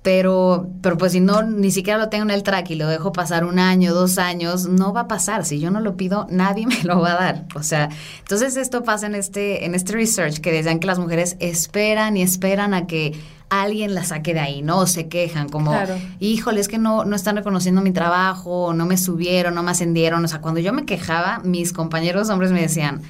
Pero, 0.03 0.69
pero 0.81 0.97
pues 0.97 1.13
si 1.13 1.21
no, 1.21 1.43
ni 1.43 1.71
siquiera 1.71 1.97
lo 1.97 2.09
tengo 2.09 2.23
en 2.23 2.31
el 2.31 2.43
track 2.43 2.69
y 2.71 2.75
lo 2.75 2.87
dejo 2.87 3.13
pasar 3.13 3.45
un 3.45 3.57
año, 3.57 3.93
dos 3.93 4.17
años, 4.17 4.67
no 4.67 4.93
va 4.93 5.01
a 5.01 5.07
pasar. 5.07 5.45
Si 5.45 5.59
yo 5.59 5.71
no 5.71 5.79
lo 5.79 5.95
pido, 5.95 6.27
nadie 6.29 6.67
me 6.67 6.83
lo 6.83 6.99
va 6.99 7.13
a 7.13 7.15
dar. 7.15 7.45
O 7.55 7.63
sea, 7.63 7.89
entonces 8.19 8.57
esto 8.57 8.83
pasa 8.83 9.07
en 9.07 9.15
este, 9.15 9.65
en 9.65 9.75
este 9.75 9.93
research 9.93 10.39
que 10.39 10.51
decían 10.51 10.79
que 10.79 10.87
las 10.87 10.99
mujeres 10.99 11.37
esperan 11.39 12.17
y 12.17 12.21
esperan 12.21 12.73
a 12.73 12.85
que 12.85 13.13
alguien 13.61 13.93
la 13.93 14.03
saque 14.03 14.33
de 14.33 14.39
ahí, 14.39 14.61
¿no? 14.61 14.79
O 14.79 14.87
se 14.87 15.07
quejan 15.07 15.47
como, 15.47 15.73
híjole, 16.19 16.59
es 16.59 16.67
que 16.67 16.79
no, 16.79 17.05
no 17.05 17.15
están 17.15 17.35
reconociendo 17.35 17.81
mi 17.81 17.91
trabajo, 17.91 18.73
no 18.73 18.85
me 18.85 18.97
subieron, 18.97 19.53
no 19.55 19.63
me 19.63 19.71
ascendieron. 19.71 20.25
O 20.25 20.27
sea, 20.27 20.41
cuando 20.41 20.59
yo 20.59 20.73
me 20.73 20.85
quejaba, 20.85 21.39
mis 21.43 21.71
compañeros 21.71 22.29
hombres 22.29 22.51
me 22.51 22.61
decían, 22.61 23.01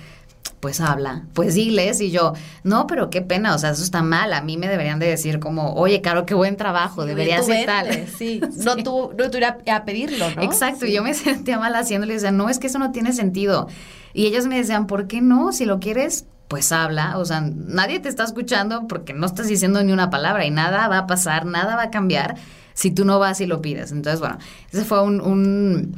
pues 0.64 0.80
habla, 0.80 1.24
pues 1.34 1.56
diles 1.56 2.00
y 2.00 2.10
yo, 2.10 2.32
no, 2.64 2.88
pero 2.88 3.10
qué 3.10 3.22
pena, 3.22 3.54
o 3.54 3.58
sea, 3.58 3.72
eso 3.72 3.84
está 3.84 4.02
mal, 4.02 4.32
a 4.32 4.42
mí 4.42 4.56
me 4.56 4.70
deberían 4.70 4.98
de 4.98 5.08
decir 5.08 5.42
como, 5.42 5.74
oye, 5.74 6.00
claro, 6.00 6.26
qué 6.26 6.36
buen 6.36 6.56
trabajo, 6.56 7.06
debería 7.06 7.44
ser 7.44 7.66
tal. 7.66 8.08
Sí, 8.18 8.40
no 8.64 8.78
tú, 8.78 9.12
no 9.18 9.30
tú 9.30 9.40
ir 9.40 9.46
a, 9.46 9.84
pedirlo, 9.84 10.34
¿no? 10.34 10.42
Exacto, 10.42 10.86
yo 10.86 11.04
me 11.04 11.14
sentía 11.14 11.60
mal 11.60 11.76
haciéndolo 11.76 12.14
y 12.14 12.16
decía, 12.16 12.32
no, 12.32 12.48
es 12.48 12.60
que 12.60 12.68
eso 12.68 12.80
no 12.80 12.94
tiene 12.94 13.12
sentido. 13.12 13.68
Y 14.14 14.26
ellos 14.26 14.48
me 14.48 14.56
decían, 14.56 14.88
¿por 14.88 15.08
qué 15.08 15.20
no? 15.20 15.52
Si 15.52 15.66
lo 15.66 15.82
quieres, 15.82 16.28
pues 16.48 16.72
habla, 16.72 17.18
o 17.18 17.26
sea, 17.26 17.42
nadie 17.42 18.00
te 18.00 18.08
está 18.08 18.24
escuchando 18.24 18.88
porque 18.88 19.14
no 19.14 19.26
estás 19.26 19.50
diciendo 19.50 19.84
ni 19.84 19.92
una 19.92 20.10
palabra 20.10 20.46
y 20.46 20.50
nada 20.50 20.88
va 20.88 21.00
a 21.00 21.08
pasar, 21.08 21.46
nada 21.46 21.76
va 21.76 21.84
a 21.84 21.92
cambiar 21.92 22.36
si 22.74 22.90
tú 22.90 23.04
no 23.04 23.20
vas 23.20 23.42
y 23.42 23.48
lo 23.48 23.62
pides. 23.62 23.92
Entonces, 23.92 24.22
bueno, 24.22 24.38
ese 24.72 24.86
fue 24.86 25.04
un 25.04 25.94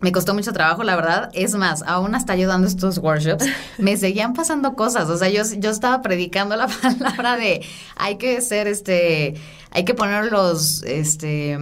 me 0.00 0.12
costó 0.12 0.34
mucho 0.34 0.52
trabajo, 0.52 0.82
la 0.82 0.96
verdad. 0.96 1.30
Es 1.32 1.54
más, 1.54 1.82
aún 1.86 2.14
hasta 2.14 2.34
yo 2.36 2.48
dando 2.48 2.66
estos 2.66 2.98
workshops, 2.98 3.44
me 3.78 3.96
seguían 3.96 4.32
pasando 4.32 4.74
cosas. 4.74 5.08
O 5.08 5.16
sea, 5.16 5.28
yo, 5.28 5.42
yo 5.58 5.70
estaba 5.70 6.02
predicando 6.02 6.56
la 6.56 6.68
palabra 6.98 7.36
de 7.36 7.64
hay 7.96 8.16
que 8.16 8.40
ser 8.40 8.66
este, 8.66 9.34
hay 9.70 9.84
que 9.84 9.94
poner 9.94 10.32
los, 10.32 10.82
este, 10.84 11.56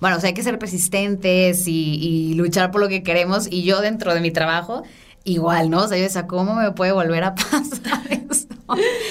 bueno, 0.00 0.16
o 0.16 0.20
sea, 0.20 0.28
hay 0.28 0.34
que 0.34 0.42
ser 0.42 0.58
persistentes 0.58 1.66
y, 1.68 2.30
y 2.30 2.34
luchar 2.34 2.70
por 2.70 2.80
lo 2.80 2.88
que 2.88 3.02
queremos. 3.02 3.46
Y 3.50 3.62
yo 3.62 3.80
dentro 3.80 4.12
de 4.12 4.20
mi 4.20 4.30
trabajo, 4.30 4.82
igual, 5.26 5.70
¿no? 5.70 5.84
O 5.84 5.88
sea, 5.88 5.96
yo 5.98 6.04
decía, 6.04 6.26
¿cómo 6.26 6.54
me 6.54 6.70
puede 6.72 6.92
volver 6.92 7.24
a 7.24 7.34
pasar 7.36 8.00
esto? 8.30 8.54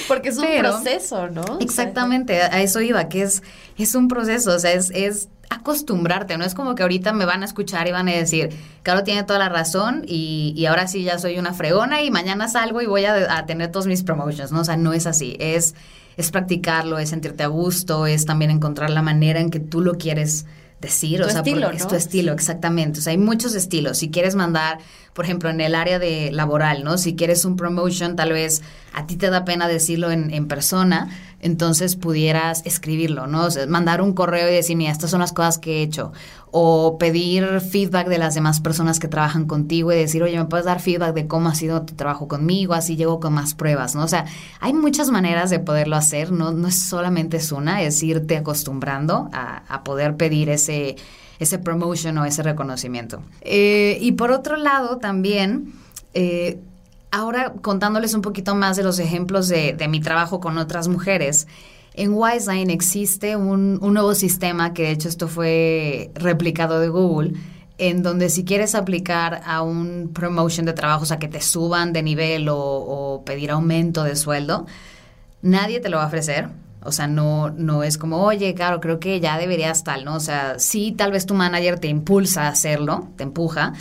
Porque 0.07 0.29
es 0.29 0.37
un 0.37 0.47
proceso, 0.59 1.29
¿no? 1.29 1.59
Exactamente, 1.59 2.41
a 2.41 2.61
eso 2.61 2.81
iba, 2.81 3.07
que 3.07 3.21
es, 3.21 3.43
es 3.77 3.95
un 3.95 4.07
proceso, 4.07 4.53
o 4.53 4.59
sea, 4.59 4.73
es, 4.73 4.91
es 4.91 5.29
acostumbrarte, 5.49 6.37
no 6.37 6.45
es 6.45 6.53
como 6.53 6.75
que 6.75 6.83
ahorita 6.83 7.13
me 7.13 7.25
van 7.25 7.41
a 7.41 7.45
escuchar 7.45 7.87
y 7.87 7.91
van 7.91 8.07
a 8.07 8.11
decir, 8.11 8.49
Caro 8.83 9.03
tiene 9.03 9.23
toda 9.23 9.39
la 9.39 9.49
razón 9.49 10.03
y, 10.07 10.53
y 10.55 10.65
ahora 10.65 10.87
sí 10.87 11.03
ya 11.03 11.17
soy 11.17 11.37
una 11.37 11.53
fregona 11.53 12.01
y 12.01 12.11
mañana 12.11 12.47
salgo 12.47 12.81
y 12.81 12.85
voy 12.85 13.05
a, 13.05 13.37
a, 13.37 13.45
tener 13.45 13.71
todos 13.71 13.87
mis 13.87 14.03
promotions, 14.03 14.51
¿no? 14.51 14.61
O 14.61 14.65
sea, 14.65 14.77
no 14.77 14.93
es 14.93 15.07
así, 15.07 15.35
es, 15.39 15.75
es 16.17 16.31
practicarlo, 16.31 16.97
es 16.97 17.09
sentirte 17.09 17.43
a 17.43 17.47
gusto, 17.47 18.05
es 18.05 18.25
también 18.25 18.51
encontrar 18.51 18.89
la 18.89 19.01
manera 19.01 19.39
en 19.39 19.49
que 19.49 19.59
tú 19.59 19.81
lo 19.81 19.95
quieres 19.95 20.45
decir, 20.81 21.21
o 21.21 21.29
sea, 21.29 21.39
estilo, 21.39 21.71
es 21.71 21.87
tu 21.87 21.95
estilo, 21.95 22.33
exactamente. 22.33 22.99
O 22.99 23.01
sea, 23.01 23.11
hay 23.11 23.17
muchos 23.17 23.55
estilos. 23.55 23.97
Si 23.97 24.11
quieres 24.11 24.35
mandar, 24.35 24.79
por 25.13 25.25
ejemplo, 25.25 25.49
en 25.49 25.61
el 25.61 25.73
área 25.73 25.99
de 25.99 26.31
laboral, 26.31 26.83
¿no? 26.83 26.97
Si 26.97 27.15
quieres 27.15 27.45
un 27.45 27.55
promotion, 27.55 28.15
tal 28.15 28.33
vez 28.33 28.61
a 28.93 29.07
ti 29.07 29.15
te 29.15 29.29
da 29.29 29.45
pena 29.45 29.67
decirlo 29.67 30.11
en, 30.11 30.31
en 30.33 30.47
persona, 30.47 31.09
entonces 31.45 31.95
pudieras 31.95 32.63
escribirlo, 32.65 33.27
¿no? 33.27 33.45
O 33.45 33.51
sea, 33.51 33.67
mandar 33.67 34.01
un 34.01 34.13
correo 34.13 34.49
y 34.49 34.53
decir, 34.55 34.75
mira, 34.75 34.91
estas 34.91 35.11
son 35.11 35.19
las 35.19 35.31
cosas 35.31 35.59
que 35.59 35.77
he 35.77 35.81
hecho. 35.83 36.11
O 36.49 36.97
pedir 36.97 37.61
feedback 37.61 38.07
de 38.07 38.17
las 38.17 38.33
demás 38.33 38.61
personas 38.61 38.99
que 38.99 39.07
trabajan 39.07 39.45
contigo 39.45 39.93
y 39.93 39.95
decir, 39.95 40.23
oye, 40.23 40.39
¿me 40.39 40.45
puedes 40.45 40.65
dar 40.65 40.79
feedback 40.81 41.13
de 41.13 41.27
cómo 41.27 41.49
ha 41.49 41.53
sido 41.53 41.83
tu 41.83 41.93
trabajo 41.93 42.27
conmigo? 42.27 42.73
Así 42.73 42.95
llego 42.95 43.19
con 43.19 43.33
más 43.33 43.53
pruebas, 43.53 43.93
¿no? 43.93 44.03
O 44.03 44.07
sea, 44.07 44.25
hay 44.59 44.73
muchas 44.73 45.11
maneras 45.11 45.51
de 45.51 45.59
poderlo 45.59 45.97
hacer, 45.97 46.31
no, 46.31 46.51
no 46.51 46.67
es 46.67 46.79
solamente 46.89 47.37
es 47.37 47.51
una, 47.51 47.83
es 47.83 48.01
irte 48.01 48.37
acostumbrando 48.37 49.29
a, 49.31 49.83
poder 49.83 50.17
pedir 50.17 50.49
ese, 50.49 50.95
ese 51.37 51.59
promotion 51.59 52.17
o 52.17 52.25
ese 52.25 52.41
reconocimiento. 52.41 53.21
Eh, 53.41 53.99
y 54.01 54.13
por 54.13 54.31
otro 54.31 54.57
lado, 54.57 54.97
también... 54.97 55.73
Eh, 56.15 56.59
ahora 57.15 57.53
contándoles 57.61 58.13
un 58.13 58.21
poquito 58.21 58.55
más 58.55 58.75
de 58.75 58.83
los 58.83 58.99
ejemplos 58.99 59.47
de, 59.47 59.87
mi 59.89 60.01
trabajo 60.01 60.41
con 60.41 60.57
otras 60.57 60.89
mujeres, 60.89 61.47
en 61.93 62.11
Wiseline 62.13 62.69
existe 62.69 63.37
un, 63.37 63.79
nuevo 63.79 64.13
sistema 64.15 64.73
que 64.73 64.83
de 64.83 64.91
hecho 64.91 65.07
esto 65.07 65.29
fue 65.29 66.11
replicado 66.13 66.81
de 66.81 66.89
Google, 66.89 67.31
en 67.77 68.03
donde 68.03 68.29
si 68.29 68.43
quieres 68.43 68.75
aplicar 68.75 69.41
a 69.45 69.61
un 69.61 70.11
promotion 70.13 70.65
de 70.65 70.73
trabajo, 70.73 71.03
o 71.03 71.05
sea, 71.05 71.17
que 71.17 71.29
te 71.29 71.39
suban 71.39 71.93
de 71.93 72.03
nivel 72.03 72.47
o, 72.49 73.23
pedir 73.25 73.51
aumento 73.51 74.03
de 74.03 74.17
sueldo, 74.17 74.65
nadie 75.41 75.79
te 75.79 75.87
lo 75.87 75.97
va 75.97 76.03
a 76.03 76.07
ofrecer. 76.07 76.49
O 76.83 76.91
sea, 76.91 77.07
no, 77.07 77.49
no 77.49 77.81
es 77.81 77.97
como, 77.97 78.21
oye, 78.21 78.53
claro, 78.53 78.79
creo 78.79 78.99
que 78.99 79.19
ya 79.19 79.39
deberías 79.39 79.83
tal, 79.83 80.05
¿no? 80.05 80.15
O 80.15 80.19
sea, 80.19 80.59
sí, 80.59 80.93
tal 80.95 81.11
vez 81.11 81.25
tu 81.25 81.33
manager 81.33 81.79
te 81.79 81.87
impulsa 81.87 82.43
a 82.43 82.49
hacerlo, 82.49 83.07
te 83.15 83.23
empuja, 83.23 83.73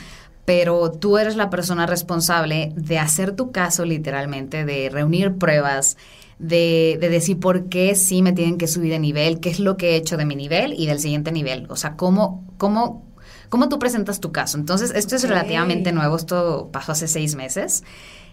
pero 0.45 0.91
tú 0.91 1.19
eres 1.19 1.37
la 1.37 1.51
persona 1.51 1.87
responsable 1.87 2.73
de 2.77 2.99
hacer 2.99 3.33
tu 3.33 3.51
caso 3.51 3.85
literalmente, 3.85 4.65
de 4.65 4.91
reunir 4.91 5.37
pruebas, 5.37 5.97
de, 6.39 6.99
de, 7.01 7.09
decir 7.09 7.41
por 7.41 7.69
qué 7.69 7.95
sí 7.95 8.21
me 8.21 8.33
tienen 8.33 8.59
que 8.59 8.67
subir 8.67 8.91
de 8.91 8.99
nivel, 8.99 9.41
qué 9.41 9.51
es 9.51 9.61
lo 9.61 9.77
que 9.77 9.91
he 9.91 9.97
hecho 9.97 10.17
de 10.17 10.27
mi 10.27 10.37
nivel 10.37 10.75
y 10.77 10.87
del 10.87 11.01
siguiente 11.01 11.33
nivel. 11.33 11.67
O 11.71 11.77
sea, 11.77 11.97
cómo, 11.97 12.45
cómo, 12.59 13.07
cómo 13.49 13.69
tú 13.69 13.79
presentas 13.79 14.21
tu 14.21 14.33
caso. 14.33 14.59
Entonces, 14.59 14.93
esto 14.95 15.17
es 15.17 15.27
relativamente 15.27 15.93
nuevo, 15.93 16.17
esto 16.17 16.69
pasó 16.73 16.93
hace 16.93 17.09
seis 17.09 17.37
meses 17.37 17.85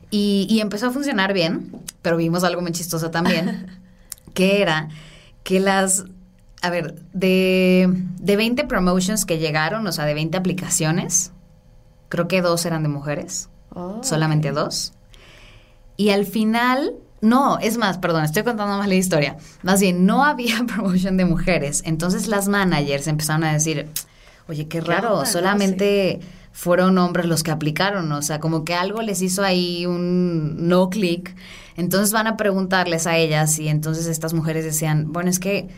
y, 0.10 0.48
y 0.50 0.60
empezó 0.60 0.88
a 0.88 0.92
funcionar 0.92 1.34
bien, 1.34 1.72
pero 2.02 2.18
vimos 2.18 2.44
algo 2.44 2.62
muy 2.62 2.72
chistoso 2.72 3.12
también, 3.12 3.68
que 4.34 4.62
era 4.62 4.90
que 5.44 5.60
las 5.60 6.06
a 6.62 6.70
ver, 6.70 6.96
de, 7.14 7.90
de 8.20 8.36
20 8.36 8.66
promotions 8.66 9.26
que 9.26 9.40
llegaron, 9.40 9.86
o 9.88 9.92
sea, 9.92 10.06
de 10.06 10.14
20 10.14 10.38
aplicaciones, 10.38 11.32
creo 12.12 12.28
que 12.28 12.42
dos 12.42 12.66
eran 12.66 12.84
de 12.84 12.90
mujeres, 12.90 13.50
oh, 13.74 14.02
solamente 14.04 14.52
dos. 14.52 14.94
Y 15.96 16.10
al 16.10 16.26
final, 16.26 16.94
no, 17.22 17.58
es 17.60 17.78
más, 17.78 17.98
perdón, 17.98 18.26
estoy 18.26 18.44
contando 18.44 18.78
más 18.78 18.88
la 18.88 18.96
historia. 18.96 19.38
Más 19.64 19.80
bien, 19.80 20.06
no 20.06 20.26
había 20.26 20.64
promotion 20.68 21.16
de 21.16 21.26
mujeres. 21.26 21.82
Entonces 21.86 22.28
las 22.28 22.50
managers 22.50 23.08
empezaron 23.08 23.46
a 23.46 23.54
decir, 23.54 23.88
oye, 24.48 24.68
qué 24.68 24.82
raro, 24.82 25.26
solamente 25.26 26.20
fueron 26.52 26.98
hombres 26.98 27.28
los 27.28 27.44
que 27.44 27.52
aplicaron, 27.52 28.12
o 28.12 28.22
sea, 28.22 28.42
como 28.42 28.66
que 28.66 28.74
algo 28.74 29.02
les 29.02 29.22
hizo 29.22 29.44
ahí 29.44 29.86
un 29.86 30.68
no 30.68 30.90
click. 30.90 31.34
Entonces 31.78 32.12
van 32.12 32.28
a 32.28 32.36
preguntarles 32.36 33.08
a 33.08 33.16
ellas 33.16 33.58
y 33.58 33.70
entonces 33.70 34.08
estas 34.08 34.34
mujeres 34.34 34.66
decían, 34.66 35.14
bueno, 35.14 35.30
es 35.30 35.40
que 35.40 35.70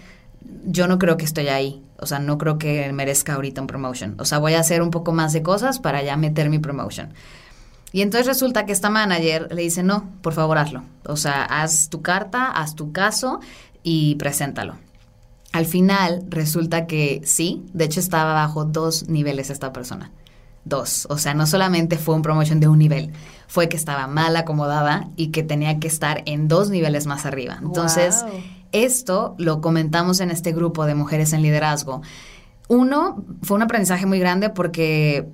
yo 0.65 0.87
no 0.87 0.97
creo 0.97 1.15
que 1.15 1.25
estoy 1.25 1.47
ahí. 1.49 1.83
O 2.03 2.05
sea, 2.05 2.19
no 2.19 2.37
creo 2.37 2.57
que 2.57 2.91
merezca 2.93 3.33
ahorita 3.33 3.61
un 3.61 3.67
promotion. 3.67 4.15
O 4.19 4.25
sea, 4.25 4.37
voy 4.37 4.53
a 4.53 4.59
hacer 4.59 4.81
un 4.81 4.91
poco 4.91 5.13
más 5.13 5.33
de 5.33 5.41
cosas 5.41 5.79
para 5.79 6.03
ya 6.03 6.17
meter 6.17 6.49
mi 6.49 6.59
promotion. 6.59 7.13
Y 7.93 8.01
entonces 8.01 8.27
resulta 8.27 8.65
que 8.65 8.73
esta 8.73 8.89
manager 8.89 9.47
le 9.53 9.61
dice, 9.61 9.83
no, 9.83 10.09
por 10.21 10.33
favor 10.33 10.57
hazlo. 10.57 10.83
O 11.05 11.15
sea, 11.15 11.43
haz 11.43 11.89
tu 11.89 12.01
carta, 12.01 12.47
haz 12.47 12.75
tu 12.75 12.91
caso 12.91 13.39
y 13.83 14.15
preséntalo. 14.15 14.75
Al 15.53 15.65
final 15.65 16.23
resulta 16.29 16.87
que 16.87 17.21
sí, 17.23 17.63
de 17.73 17.85
hecho 17.85 17.99
estaba 17.99 18.33
bajo 18.33 18.65
dos 18.65 19.07
niveles 19.07 19.51
esta 19.51 19.71
persona. 19.71 20.11
Dos. 20.65 21.05
O 21.09 21.17
sea, 21.17 21.35
no 21.35 21.45
solamente 21.45 21.97
fue 21.97 22.15
un 22.15 22.23
promotion 22.23 22.59
de 22.59 22.67
un 22.67 22.79
nivel, 22.79 23.11
fue 23.47 23.69
que 23.69 23.77
estaba 23.77 24.07
mal 24.07 24.35
acomodada 24.35 25.09
y 25.15 25.27
que 25.27 25.43
tenía 25.43 25.79
que 25.79 25.87
estar 25.87 26.23
en 26.25 26.47
dos 26.47 26.69
niveles 26.69 27.05
más 27.05 27.25
arriba. 27.27 27.59
Entonces, 27.61 28.25
esto 28.73 29.35
lo 29.37 29.61
comentamos 29.61 30.19
en 30.19 30.29
este 30.29 30.51
grupo 30.51 30.85
de 30.85 30.95
mujeres 30.95 31.31
en 31.31 31.41
liderazgo. 31.41 32.01
Uno, 32.67 33.23
fue 33.41 33.55
un 33.55 33.63
aprendizaje 33.63 34.05
muy 34.05 34.19
grande 34.19 34.49
porque 34.49 35.29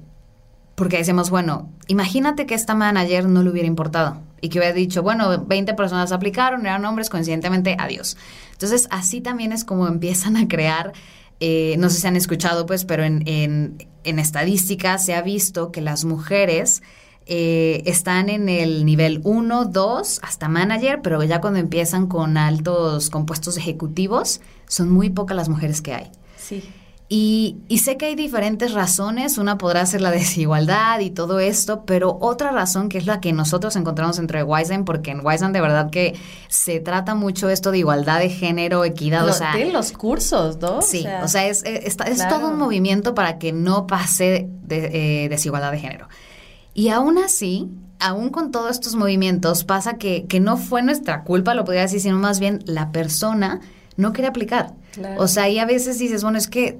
porque 0.80 0.95
decimos, 0.95 1.30
bueno, 1.30 1.69
imagínate 1.88 2.45
que 2.45 2.56
esta 2.56 2.73
manager 2.73 3.28
no 3.28 3.43
le 3.43 3.49
hubiera 3.49 3.67
importado 3.67 4.21
y 4.39 4.47
que 4.47 4.60
hubiera 4.60 4.73
dicho, 4.73 5.04
bueno, 5.04 5.43
20 5.45 5.73
personas 5.73 6.13
aplicaron, 6.13 6.65
eran 6.65 6.86
hombres, 6.86 7.10
coincidentemente, 7.10 7.75
adiós. 7.78 8.15
Entonces, 8.54 8.88
así 8.89 9.19
también 9.19 9.52
es 9.52 9.65
como 9.65 9.88
empiezan 9.88 10.38
a 10.38 10.47
crear, 10.47 10.93
eh, 11.41 11.75
no 11.80 11.89
sé 11.89 11.99
si 11.99 12.08
han 12.08 12.15
escuchado, 12.15 12.65
pues, 12.65 12.86
pero 12.86 13.04
en, 13.04 13.28
en, 13.28 13.89
en 14.06 14.19
estadística 14.19 14.97
se 14.99 15.15
ha 15.15 15.21
visto 15.21 15.73
que 15.73 15.82
las 15.82 16.06
mujeres 16.06 16.82
eh, 17.31 17.83
están 17.85 18.27
en 18.27 18.49
el 18.49 18.85
nivel 18.85 19.21
1, 19.23 19.65
2, 19.65 20.19
hasta 20.23 20.49
manager, 20.49 21.01
pero 21.03 21.23
ya 21.23 21.39
cuando 21.39 21.59
empiezan 21.59 22.07
con 22.07 22.37
altos 22.37 23.11
compuestos 23.11 23.55
ejecutivos, 23.55 24.41
son 24.67 24.89
muy 24.89 25.11
pocas 25.11 25.37
las 25.37 25.47
mujeres 25.47 25.83
que 25.83 25.93
hay. 25.93 26.11
Sí. 26.37 26.63
Y, 27.07 27.57
sé 27.83 27.97
que 27.97 28.07
hay 28.07 28.15
diferentes 28.15 28.73
razones, 28.73 29.37
una 29.37 29.59
podrá 29.59 29.85
ser 29.85 30.01
la 30.01 30.09
desigualdad 30.21 31.01
y 31.01 31.11
todo 31.11 31.39
esto, 31.39 31.85
pero 31.85 32.17
otra 32.19 32.49
razón 32.49 32.89
que 32.89 32.97
es 32.97 33.05
la 33.05 33.21
que 33.21 33.31
nosotros 33.31 33.75
encontramos 33.75 34.17
dentro 34.17 34.39
de 34.39 34.43
Wiseman, 34.43 34.83
porque 34.83 35.11
en 35.11 35.23
Wiseman 35.23 35.53
de 35.53 35.61
verdad 35.61 35.91
que 35.91 36.15
se 36.47 36.79
trata 36.79 37.13
mucho 37.13 37.49
esto 37.49 37.69
de 37.69 37.77
igualdad 37.77 38.19
de 38.19 38.29
género, 38.29 38.85
equidad, 38.85 39.27
o 39.27 39.33
sea... 39.33 39.55
los 39.71 39.91
cursos, 39.91 40.57
¿no? 40.57 40.81
Sí, 40.81 41.05
o 41.23 41.27
sea, 41.27 41.47
es, 41.47 41.63
es, 41.63 41.95
todo 42.27 42.49
un 42.49 42.57
movimiento 42.57 43.13
para 43.13 43.37
que 43.37 43.53
no 43.53 43.85
pase 43.85 44.47
de, 44.63 45.25
eh, 45.25 45.29
desigualdad 45.29 45.71
de 45.71 45.79
género. 45.79 46.07
Y 46.79 46.87
aún 46.87 47.17
así, 47.17 47.67
aún 47.99 48.29
con 48.29 48.51
todos 48.51 48.71
estos 48.71 48.95
movimientos, 48.95 49.65
pasa 49.65 49.97
que, 49.97 50.27
que 50.27 50.39
no 50.39 50.55
fue 50.55 50.81
nuestra 50.81 51.25
culpa, 51.25 51.53
lo 51.53 51.65
podría 51.65 51.81
decir, 51.81 51.99
sino 51.99 52.17
más 52.17 52.39
bien 52.39 52.61
la 52.65 52.93
persona 52.93 53.59
no 53.97 54.13
quiere 54.13 54.29
aplicar. 54.29 54.75
O 55.17 55.27
sea, 55.27 55.49
y 55.49 55.59
a 55.59 55.65
veces 55.65 55.99
dices, 55.99 56.23
bueno, 56.23 56.37
es 56.37 56.47
que 56.47 56.79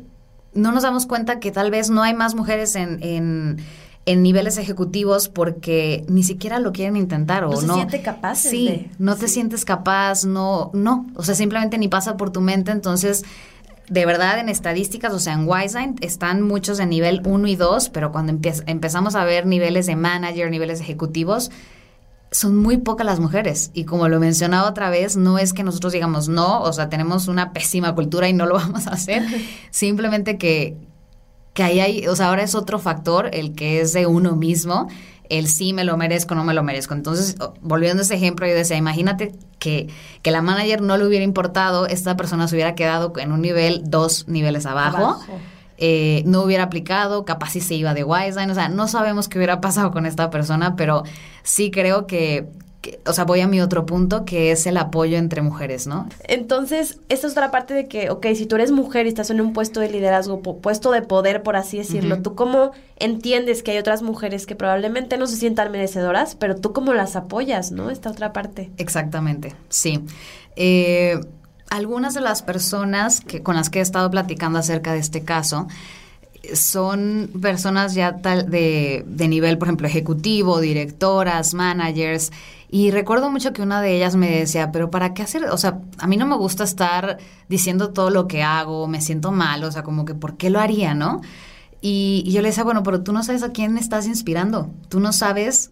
no 0.53 0.71
nos 0.71 0.83
damos 0.83 1.05
cuenta 1.05 1.41
que 1.41 1.51
tal 1.51 1.69
vez 1.69 1.89
no 1.89 2.01
hay 2.01 2.13
más 2.13 2.33
mujeres 2.33 2.77
en, 2.77 2.99
en, 4.05 4.23
niveles 4.23 4.57
ejecutivos 4.57 5.27
porque 5.27 6.05
ni 6.07 6.23
siquiera 6.23 6.59
lo 6.59 6.71
quieren 6.71 6.95
intentar 6.95 7.43
o 7.43 7.49
no. 7.49 7.62
No 7.62 7.67
se 7.67 7.73
siente 7.73 8.01
capaz. 8.01 8.35
Sí, 8.35 8.89
no 8.99 9.17
te 9.17 9.27
sientes 9.27 9.65
capaz, 9.65 10.23
no, 10.23 10.71
no. 10.73 11.07
O 11.15 11.23
sea, 11.23 11.35
simplemente 11.35 11.77
ni 11.77 11.89
pasa 11.89 12.15
por 12.15 12.29
tu 12.31 12.39
mente. 12.39 12.71
Entonces, 12.71 13.25
de 13.89 14.06
verdad, 14.06 14.39
en 14.39 14.49
estadísticas, 14.49 15.13
o 15.13 15.19
sea, 15.19 15.34
en 15.34 15.47
Wiseline 15.47 15.95
están 16.02 16.41
muchos 16.41 16.80
en 16.80 16.89
nivel 16.89 17.21
1 17.25 17.47
y 17.47 17.56
2, 17.56 17.89
pero 17.89 18.12
cuando 18.12 18.32
empezamos 18.32 19.15
a 19.15 19.25
ver 19.25 19.45
niveles 19.45 19.88
de 19.88 19.95
manager, 19.95 20.52
niveles 20.52 20.80
ejecutivos, 20.80 21.52
son 22.32 22.56
muy 22.56 22.78
pocas 22.78 23.06
las 23.06 23.19
mujeres. 23.19 23.71
Y 23.73 23.86
como 23.86 24.08
lo 24.08 24.19
mencionaba 24.19 24.69
otra 24.69 24.89
vez, 24.89 25.17
no 25.17 25.39
es 25.39 25.54
que 25.54 25.63
nosotros 25.63 25.93
digamos 25.93 26.30
no, 26.30 26.62
o 26.62 26.71
sea, 26.71 26.89
tenemos 26.89 27.28
una 27.28 27.54
pésima 27.54 27.95
cultura 27.95 28.30
y 28.30 28.34
no 28.34 28.45
lo 28.45 28.56
vamos 28.56 28.88
a 28.88 28.91
hacer. 28.91 29.23
Simplemente 29.71 30.38
que, 30.38 30.78
que 31.54 31.63
ahí 31.63 31.80
hay, 31.80 32.08
o 32.08 32.15
sea, 32.15 32.30
ahora 32.30 32.43
es 32.43 32.56
otro 32.56 32.80
factor, 32.80 33.30
el 33.34 33.56
que 33.56 33.82
es 33.82 33.93
de 33.93 34.06
uno 34.06 34.36
mismo, 34.36 34.88
el 35.29 35.47
sí 35.47 35.73
me 35.73 35.83
lo 35.83 35.95
merezco, 35.95 36.35
no 36.35 36.43
me 36.43 36.53
lo 36.53 36.63
merezco. 36.63 36.93
Entonces, 36.93 37.37
volviendo 37.61 38.01
a 38.01 38.03
ese 38.03 38.15
ejemplo, 38.15 38.47
yo 38.47 38.53
decía, 38.53 38.77
imagínate 38.77 39.33
que, 39.59 39.87
que 40.21 40.31
la 40.31 40.41
manager 40.41 40.81
no 40.81 40.97
le 40.97 41.05
hubiera 41.05 41.23
importado, 41.23 41.85
esta 41.85 42.17
persona 42.17 42.47
se 42.47 42.55
hubiera 42.55 42.75
quedado 42.75 43.13
en 43.17 43.31
un 43.31 43.41
nivel, 43.41 43.83
dos 43.85 44.27
niveles 44.27 44.65
abajo. 44.65 45.19
Eh, 45.81 46.23
no 46.25 46.41
hubiera 46.41 46.63
aplicado, 46.63 47.23
capaz 47.23 47.51
si 47.51 47.61
se 47.61 47.75
iba 47.75 47.93
de 47.93 48.03
Wiseline, 48.03 48.51
o 48.51 48.53
sea, 48.53 48.67
no 48.67 48.89
sabemos 48.89 49.29
qué 49.29 49.37
hubiera 49.37 49.61
pasado 49.61 49.91
con 49.91 50.05
esta 50.05 50.29
persona, 50.29 50.75
pero 50.75 51.03
sí 51.43 51.71
creo 51.71 52.05
que, 52.05 52.49
o 53.05 53.13
sea, 53.13 53.25
voy 53.25 53.41
a 53.41 53.47
mi 53.47 53.59
otro 53.59 53.85
punto, 53.85 54.23
que 54.23 54.51
es 54.51 54.65
el 54.65 54.77
apoyo 54.77 55.17
entre 55.17 55.41
mujeres, 55.41 55.85
¿no? 55.85 56.07
Entonces, 56.23 56.99
esta 57.09 57.27
es 57.27 57.33
otra 57.33 57.51
parte 57.51 57.73
de 57.73 57.87
que, 57.87 58.09
ok, 58.09 58.27
si 58.35 58.45
tú 58.45 58.55
eres 58.55 58.71
mujer 58.71 59.05
y 59.05 59.09
estás 59.09 59.29
en 59.29 59.41
un 59.41 59.53
puesto 59.53 59.79
de 59.81 59.89
liderazgo, 59.89 60.41
puesto 60.41 60.91
de 60.91 61.01
poder, 61.01 61.43
por 61.43 61.55
así 61.55 61.77
decirlo, 61.77 62.21
¿tú 62.21 62.35
cómo 62.35 62.71
entiendes 62.97 63.63
que 63.63 63.71
hay 63.71 63.77
otras 63.77 64.01
mujeres 64.01 64.45
que 64.45 64.55
probablemente 64.55 65.17
no 65.17 65.27
se 65.27 65.35
sientan 65.35 65.71
merecedoras, 65.71 66.35
pero 66.35 66.55
tú 66.55 66.71
cómo 66.71 66.93
las 66.93 67.15
apoyas, 67.15 67.71
¿no? 67.71 67.89
Esta 67.89 68.11
otra 68.11 68.31
parte. 68.31 68.71
Exactamente, 68.77 69.55
sí. 69.67 70.03
Eh, 70.55 71.19
algunas 71.69 72.13
de 72.13 72.21
las 72.21 72.41
personas 72.41 73.19
que, 73.21 73.43
con 73.43 73.55
las 73.55 73.69
que 73.69 73.79
he 73.79 73.81
estado 73.81 74.09
platicando 74.09 74.57
acerca 74.57 74.93
de 74.93 74.99
este 74.99 75.23
caso 75.23 75.67
son 76.53 77.29
personas 77.41 77.93
ya 77.93 78.17
tal 78.17 78.49
de, 78.49 79.03
de 79.05 79.27
nivel, 79.27 79.57
por 79.57 79.67
ejemplo, 79.67 79.87
ejecutivo, 79.87 80.61
directoras, 80.61 81.53
managers. 81.53 82.31
Y 82.71 82.91
recuerdo 82.91 83.32
mucho 83.32 83.51
que 83.51 83.63
una 83.63 83.82
de 83.82 83.95
ellas 83.95 84.15
me 84.15 84.29
decía, 84.29 84.71
pero 84.71 84.91
¿para 84.91 85.15
qué 85.15 85.23
hacer? 85.23 85.45
O 85.45 85.58
sea, 85.58 85.79
a 85.97 86.05
mí 86.05 86.17
no 86.17 86.27
me 86.27 86.36
gusta 86.36 86.63
estar 86.63 87.17
diciendo 87.47 87.89
todo 87.91 88.12
lo 88.12 88.27
que 88.27 88.43
hago, 88.43 88.88
me 88.88 89.01
siento 89.01 89.32
mal, 89.32 89.63
o 89.63 89.71
sea, 89.71 89.82
como 89.82 90.05
que 90.05 90.13
¿por 90.13 90.38
qué 90.38 90.51
lo 90.51 90.60
haría, 90.60 90.93
no? 90.93 91.21
Y, 91.82 92.29
yo 92.32 92.41
le 92.41 92.49
decía, 92.49 92.63
bueno, 92.63 92.84
pero 92.84 93.01
tú 93.01 93.12
no 93.12 93.23
sabes 93.23 93.41
a 93.41 93.51
quién 93.51 93.77
estás 93.77 94.05
inspirando, 94.05 94.71
tú 94.88 94.99
no 94.99 95.13
sabes, 95.13 95.71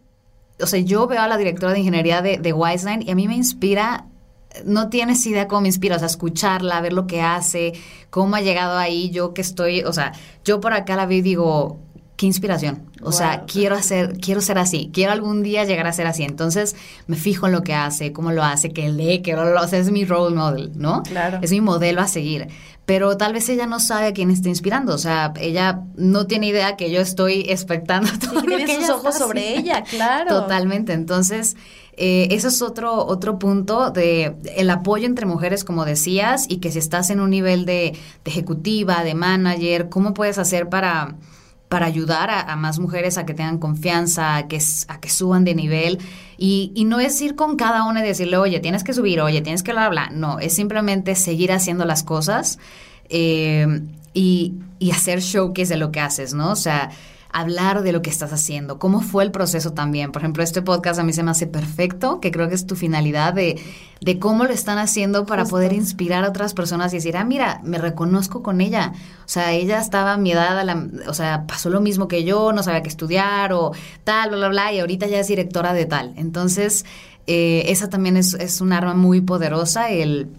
o 0.60 0.65
sea, 0.65 0.79
yo 0.79 1.05
veo 1.05 1.21
a 1.21 1.27
la 1.27 1.38
directora 1.38 1.73
de 1.73 1.79
ingeniería 1.79 2.23
de, 2.23 2.38
de 2.39 2.53
Wiseline 2.53 3.03
y 3.03 3.12
a 3.12 3.15
mí 3.15 3.27
me 3.27 3.36
inspira 3.36 4.07
no 4.65 4.89
tienes 4.89 5.25
idea 5.25 5.47
cómo 5.47 5.62
me 5.62 5.67
inspira, 5.67 5.95
o 5.95 5.99
sea, 5.99 6.07
escucharla, 6.07 6.81
ver 6.81 6.93
lo 6.93 7.07
que 7.07 7.21
hace, 7.21 7.73
cómo 8.10 8.36
ha 8.36 8.41
llegado 8.41 8.77
ahí, 8.77 9.10
yo 9.10 9.33
que 9.33 9.41
estoy, 9.41 9.83
o 9.83 9.93
sea, 9.93 10.13
yo 10.43 10.60
por 10.60 10.73
acá 10.73 10.95
la 10.95 11.05
veo 11.05 11.19
y 11.19 11.21
digo, 11.21 11.79
qué 12.17 12.25
inspiración. 12.25 12.89
O 13.03 13.12
sea, 13.12 13.43
quiero 13.45 13.75
hacer, 13.75 14.17
quiero 14.17 14.41
ser 14.41 14.58
así, 14.58 14.89
quiero 14.91 15.12
algún 15.12 15.43
día 15.43 15.63
llegar 15.63 15.86
a 15.86 15.93
ser 15.93 16.08
así. 16.08 16.23
Entonces, 16.23 16.75
me 17.06 17.15
fijo 17.15 17.45
en 17.45 17.53
lo 17.53 17.63
que 17.63 17.75
hace, 17.75 18.12
cómo 18.12 18.32
lo 18.32 18.43
hace, 18.43 18.71
que 18.71 18.89
lee, 18.89 19.21
que 19.21 19.34
lo 19.34 19.60
hace, 19.60 19.77
es 19.77 19.91
mi 19.91 20.03
role 20.03 20.36
model, 20.36 20.71
¿no? 20.75 21.03
Claro. 21.03 21.39
Es 21.43 21.51
mi 21.51 21.62
modelo 21.62 22.01
a 22.01 22.08
seguir. 22.08 22.47
Pero 22.88 23.17
tal 23.17 23.34
vez 23.34 23.47
ella 23.49 23.67
no 23.67 23.80
sabe 23.80 24.08
a 24.08 24.13
quién 24.13 24.32
está 24.32 24.49
inspirando. 24.49 24.95
O 24.95 24.97
sea, 24.97 25.32
ella 25.39 25.82
no 25.95 26.25
tiene 26.25 26.47
idea 26.47 26.75
que 26.75 26.89
yo 26.89 27.01
estoy 27.01 27.45
expectando 27.49 28.10
todo 28.19 28.39
sí, 28.39 28.47
tiene 28.47 28.82
sus 28.82 28.89
ojos 28.89 29.15
sobre 29.15 29.56
ella, 29.56 29.84
claro. 29.84 30.41
Totalmente. 30.41 30.93
Entonces, 30.93 31.56
eh, 31.97 32.30
eso 32.32 32.47
es 32.47 32.63
otro, 32.63 33.06
otro 33.06 33.38
punto 33.38 33.91
de 33.91 34.36
el 34.56 34.69
apoyo 34.71 35.06
entre 35.06 35.27
mujeres, 35.27 35.63
como 35.63 35.86
decías, 35.86 36.47
y 36.49 36.58
que 36.58 36.71
si 36.71 36.80
estás 36.80 37.12
en 37.12 37.19
un 37.19 37.30
nivel 37.30 37.65
de, 37.65 37.95
ejecutiva, 38.25 39.03
de 39.03 39.13
manager, 39.13 39.89
¿cómo 39.89 40.15
puedes 40.15 40.39
hacer 40.39 40.67
para 40.67 41.15
para 41.69 41.86
ayudar 41.86 42.30
a, 42.30 42.56
más 42.56 42.80
mujeres 42.80 43.17
a 43.17 43.25
que 43.25 43.34
tengan 43.34 43.58
confianza, 43.58 44.38
a 44.38 44.47
que, 44.47 44.60
a 44.88 44.99
que 44.99 45.10
suban 45.10 45.43
de 45.43 45.53
nivel. 45.53 45.99
Y, 46.38 46.71
y, 46.75 46.86
no 46.86 46.99
es 46.99 47.21
ir 47.21 47.36
con 47.36 47.58
cada 47.58 47.84
una 47.86 47.99
y 47.99 48.08
decirle, 48.08 48.38
oye, 48.38 48.60
tienes 48.60 48.84
que 48.84 48.93
subir, 48.93 49.19
oye, 49.19 49.41
tienes 49.41 49.63
que 49.63 49.71
hablar. 49.71 50.13
No, 50.13 50.39
es 50.39 50.53
simplemente 50.53 51.15
seguir 51.15 51.51
haciendo 51.51 51.84
las 51.84 52.03
cosas 52.03 52.58
eh, 53.10 53.82
y, 54.13 54.53
y 54.80 54.91
hacer 54.91 55.19
showcase 55.19 55.73
de 55.73 55.77
lo 55.77 55.91
que 55.91 55.99
haces, 55.99 56.34
¿no? 56.34 56.51
O 56.51 56.56
sea, 56.56 56.89
hablar 57.31 57.83
de 57.83 57.91
lo 57.91 58.01
que 58.01 58.09
estás 58.09 58.33
haciendo, 58.33 58.79
cómo 58.79 59.01
fue 59.01 59.23
el 59.23 59.31
proceso 59.31 59.73
también. 59.73 60.11
Por 60.11 60.21
ejemplo, 60.21 60.43
este 60.43 60.61
podcast 60.61 60.99
a 60.99 61.03
mí 61.03 61.13
se 61.13 61.23
me 61.23 61.31
hace 61.31 61.47
perfecto, 61.47 62.19
que 62.19 62.31
creo 62.31 62.49
que 62.49 62.55
es 62.55 62.65
tu 62.65 62.75
finalidad 62.75 63.33
de, 63.33 63.61
de 64.01 64.19
cómo 64.19 64.45
lo 64.45 64.51
están 64.51 64.77
haciendo 64.77 65.25
para 65.25 65.45
poder 65.45 65.73
inspirar 65.73 66.23
a 66.23 66.29
otras 66.29 66.53
personas 66.53 66.93
y 66.93 66.97
decir, 66.97 67.17
ah, 67.17 67.23
mira, 67.23 67.61
me 67.63 67.77
reconozco 67.77 68.43
con 68.43 68.61
ella. 68.61 68.93
O 69.25 69.29
sea, 69.29 69.51
ella 69.53 69.79
estaba 69.79 70.13
a 70.13 70.17
mi 70.17 70.31
edad, 70.31 70.65
o 71.07 71.13
sea, 71.13 71.45
pasó 71.47 71.69
lo 71.69 71.81
mismo 71.81 72.07
que 72.07 72.23
yo, 72.23 72.53
no 72.53 72.63
sabía 72.63 72.81
qué 72.83 72.89
estudiar 72.89 73.53
o 73.53 73.71
tal, 74.03 74.29
bla, 74.29 74.37
bla, 74.37 74.49
bla, 74.49 74.73
y 74.73 74.79
ahorita 74.79 75.07
ya 75.07 75.19
es 75.19 75.27
directora 75.27 75.73
de 75.73 75.85
tal. 75.85 76.13
Entonces, 76.17 76.85
eh, 77.27 77.63
esa 77.67 77.89
también 77.89 78.17
es, 78.17 78.33
es 78.35 78.61
un 78.61 78.71
arma 78.71 78.93
muy 78.93 79.21
poderosa, 79.21 79.89
el 79.89 80.29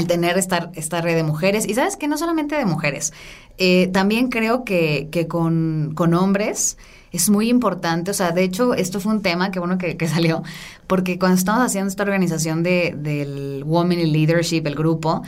el 0.00 0.06
tener 0.06 0.36
esta, 0.38 0.70
esta 0.74 1.00
red 1.00 1.14
de 1.14 1.22
mujeres. 1.22 1.68
Y 1.68 1.74
sabes 1.74 1.96
que 1.96 2.08
no 2.08 2.18
solamente 2.18 2.56
de 2.56 2.64
mujeres, 2.64 3.12
eh, 3.58 3.88
también 3.92 4.28
creo 4.28 4.64
que, 4.64 5.08
que 5.12 5.28
con, 5.28 5.92
con, 5.94 6.14
hombres 6.14 6.76
es 7.12 7.30
muy 7.30 7.48
importante. 7.48 8.10
O 8.10 8.14
sea, 8.14 8.32
de 8.32 8.42
hecho, 8.42 8.74
esto 8.74 9.00
fue 9.00 9.12
un 9.12 9.22
tema, 9.22 9.50
que 9.50 9.60
bueno 9.60 9.78
que, 9.78 9.96
que 9.96 10.08
salió, 10.16 10.42
porque 10.86 11.18
cuando 11.18 11.38
estábamos 11.38 11.66
haciendo 11.66 11.88
esta 11.88 12.02
organización 12.02 12.62
de, 12.62 12.94
del 12.96 13.62
Women 13.64 14.00
in 14.00 14.12
Leadership, 14.12 14.66
el 14.66 14.74
grupo, 14.74 15.22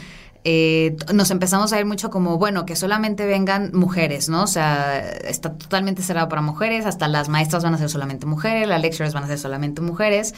eh, 0.45 0.97
nos 1.15 1.31
empezamos 1.31 1.73
a 1.73 1.79
ir 1.79 1.87
mucho 1.87 2.11
como, 2.11 2.37
bueno, 2.37 2.67
que 2.67 2.75
solamente 2.75 3.27
vengan 3.27 3.71
mujeres, 3.73 4.29
¿no? 4.29 4.43
O 4.43 4.47
sea, 4.49 4.99
está 4.99 5.53
totalmente 5.53 6.03
cerrado 6.03 6.29
para 6.29 6.43
mujeres, 6.43 6.85
hasta 6.85 7.07
las 7.07 7.29
maestras 7.29 7.63
van 7.63 7.75
a 7.75 7.79
ser 7.79 7.89
solamente 7.89 8.27
mujeres, 8.27 8.67
las 8.67 8.81
lectures 8.83 9.15
van 9.15 9.25
a 9.25 9.27
ser 9.29 9.39
solamente 9.39 9.81
mujeres. 9.83 10.35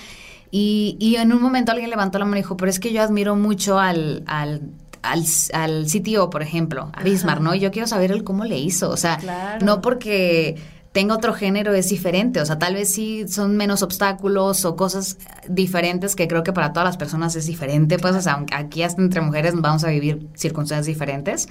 Y, 0.57 0.97
y 1.01 1.17
en 1.17 1.33
un 1.33 1.43
momento 1.43 1.73
alguien 1.73 1.91
levantó 1.91 2.21
la 2.21 2.27
mano 2.27 2.37
y 2.37 2.43
dijo, 2.43 2.57
pero 2.57 2.71
es 2.71 2.79
que 2.79 2.93
yo 2.93 3.03
admiro 3.03 3.35
mucho 3.35 3.81
al, 3.81 4.23
al 4.29 4.71
al, 5.03 5.25
al 5.53 5.87
CTO, 5.87 6.31
por 6.31 6.43
ejemplo, 6.43 6.91
a 6.93 7.03
Bismarck, 7.03 7.41
¿no? 7.41 7.57
Y 7.57 7.59
yo 7.59 7.73
quiero 7.73 7.89
saber 7.89 8.13
él 8.13 8.23
cómo 8.23 8.45
le 8.45 8.57
hizo. 8.57 8.89
O 8.89 8.97
sea, 8.97 9.19
no 9.61 9.81
porque 9.81 10.55
tenga 10.93 11.17
otro 11.17 11.35
género 11.35 11.75
es 11.75 11.89
diferente. 11.89 12.41
O 12.41 12.47
sea, 12.47 12.57
tal 12.57 12.75
vez 12.75 12.89
sí 12.89 13.27
son 13.27 13.57
menos 13.57 13.83
obstáculos 13.83 14.65
o 14.65 14.77
cosas 14.77 15.19
diferentes 15.49 16.15
que 16.15 16.29
creo 16.29 16.45
que 16.45 16.53
para 16.53 16.73
todas 16.73 16.87
las 16.87 16.99
personas 16.99 17.35
es 17.35 17.47
diferente. 17.47 17.99
Pues, 17.99 18.15
o 18.15 18.23
sea, 18.23 18.35
aunque 18.35 18.55
aquí 18.55 18.85
hasta 18.85 19.03
entre 19.03 19.23
mujeres 19.23 19.55
vamos 19.57 19.83
a 19.83 19.89
vivir 19.89 20.29
circunstancias 20.35 20.87
diferentes. 20.87 21.49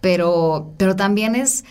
Pero, 0.00 0.72
pero 0.78 0.96
también 0.96 1.36
es, 1.36 1.66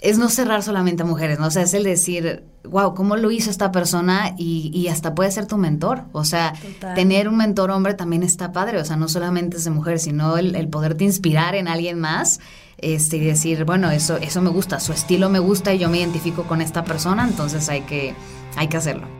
es 0.00 0.18
no 0.18 0.28
cerrar 0.28 0.62
solamente 0.62 1.02
a 1.02 1.06
mujeres, 1.06 1.38
¿no? 1.38 1.46
O 1.46 1.50
sea, 1.50 1.62
es 1.62 1.74
el 1.74 1.84
decir, 1.84 2.44
wow, 2.64 2.94
¿cómo 2.94 3.16
lo 3.16 3.30
hizo 3.30 3.50
esta 3.50 3.70
persona? 3.70 4.34
Y, 4.38 4.70
y 4.74 4.88
hasta 4.88 5.14
puede 5.14 5.30
ser 5.30 5.46
tu 5.46 5.58
mentor. 5.58 6.04
O 6.12 6.24
sea, 6.24 6.54
tener 6.94 7.28
un 7.28 7.36
mentor 7.36 7.70
hombre 7.70 7.94
también 7.94 8.22
está 8.22 8.52
padre. 8.52 8.78
O 8.78 8.84
sea, 8.84 8.96
no 8.96 9.08
solamente 9.08 9.58
es 9.58 9.64
de 9.64 9.70
mujer, 9.70 9.98
sino 9.98 10.38
el, 10.38 10.54
el 10.56 10.68
poderte 10.68 11.04
inspirar 11.04 11.54
en 11.54 11.68
alguien 11.68 12.00
más 12.00 12.40
este, 12.80 13.18
y 13.18 13.20
decir, 13.20 13.64
bueno, 13.64 13.90
eso, 13.90 14.16
eso 14.16 14.40
me 14.40 14.50
gusta, 14.50 14.80
su 14.80 14.92
estilo 14.92 15.28
me 15.28 15.38
gusta 15.38 15.74
y 15.74 15.78
yo 15.78 15.90
me 15.90 15.98
identifico 15.98 16.44
con 16.44 16.62
esta 16.62 16.82
persona, 16.82 17.26
entonces 17.28 17.68
hay 17.68 17.82
que, 17.82 18.14
hay 18.56 18.68
que 18.68 18.76
hacerlo. 18.78 19.19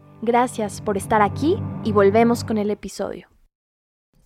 Gracias 0.21 0.81
por 0.81 0.97
estar 0.97 1.21
aquí 1.21 1.57
y 1.83 1.91
volvemos 1.91 2.43
con 2.43 2.57
el 2.57 2.69
episodio. 2.69 3.27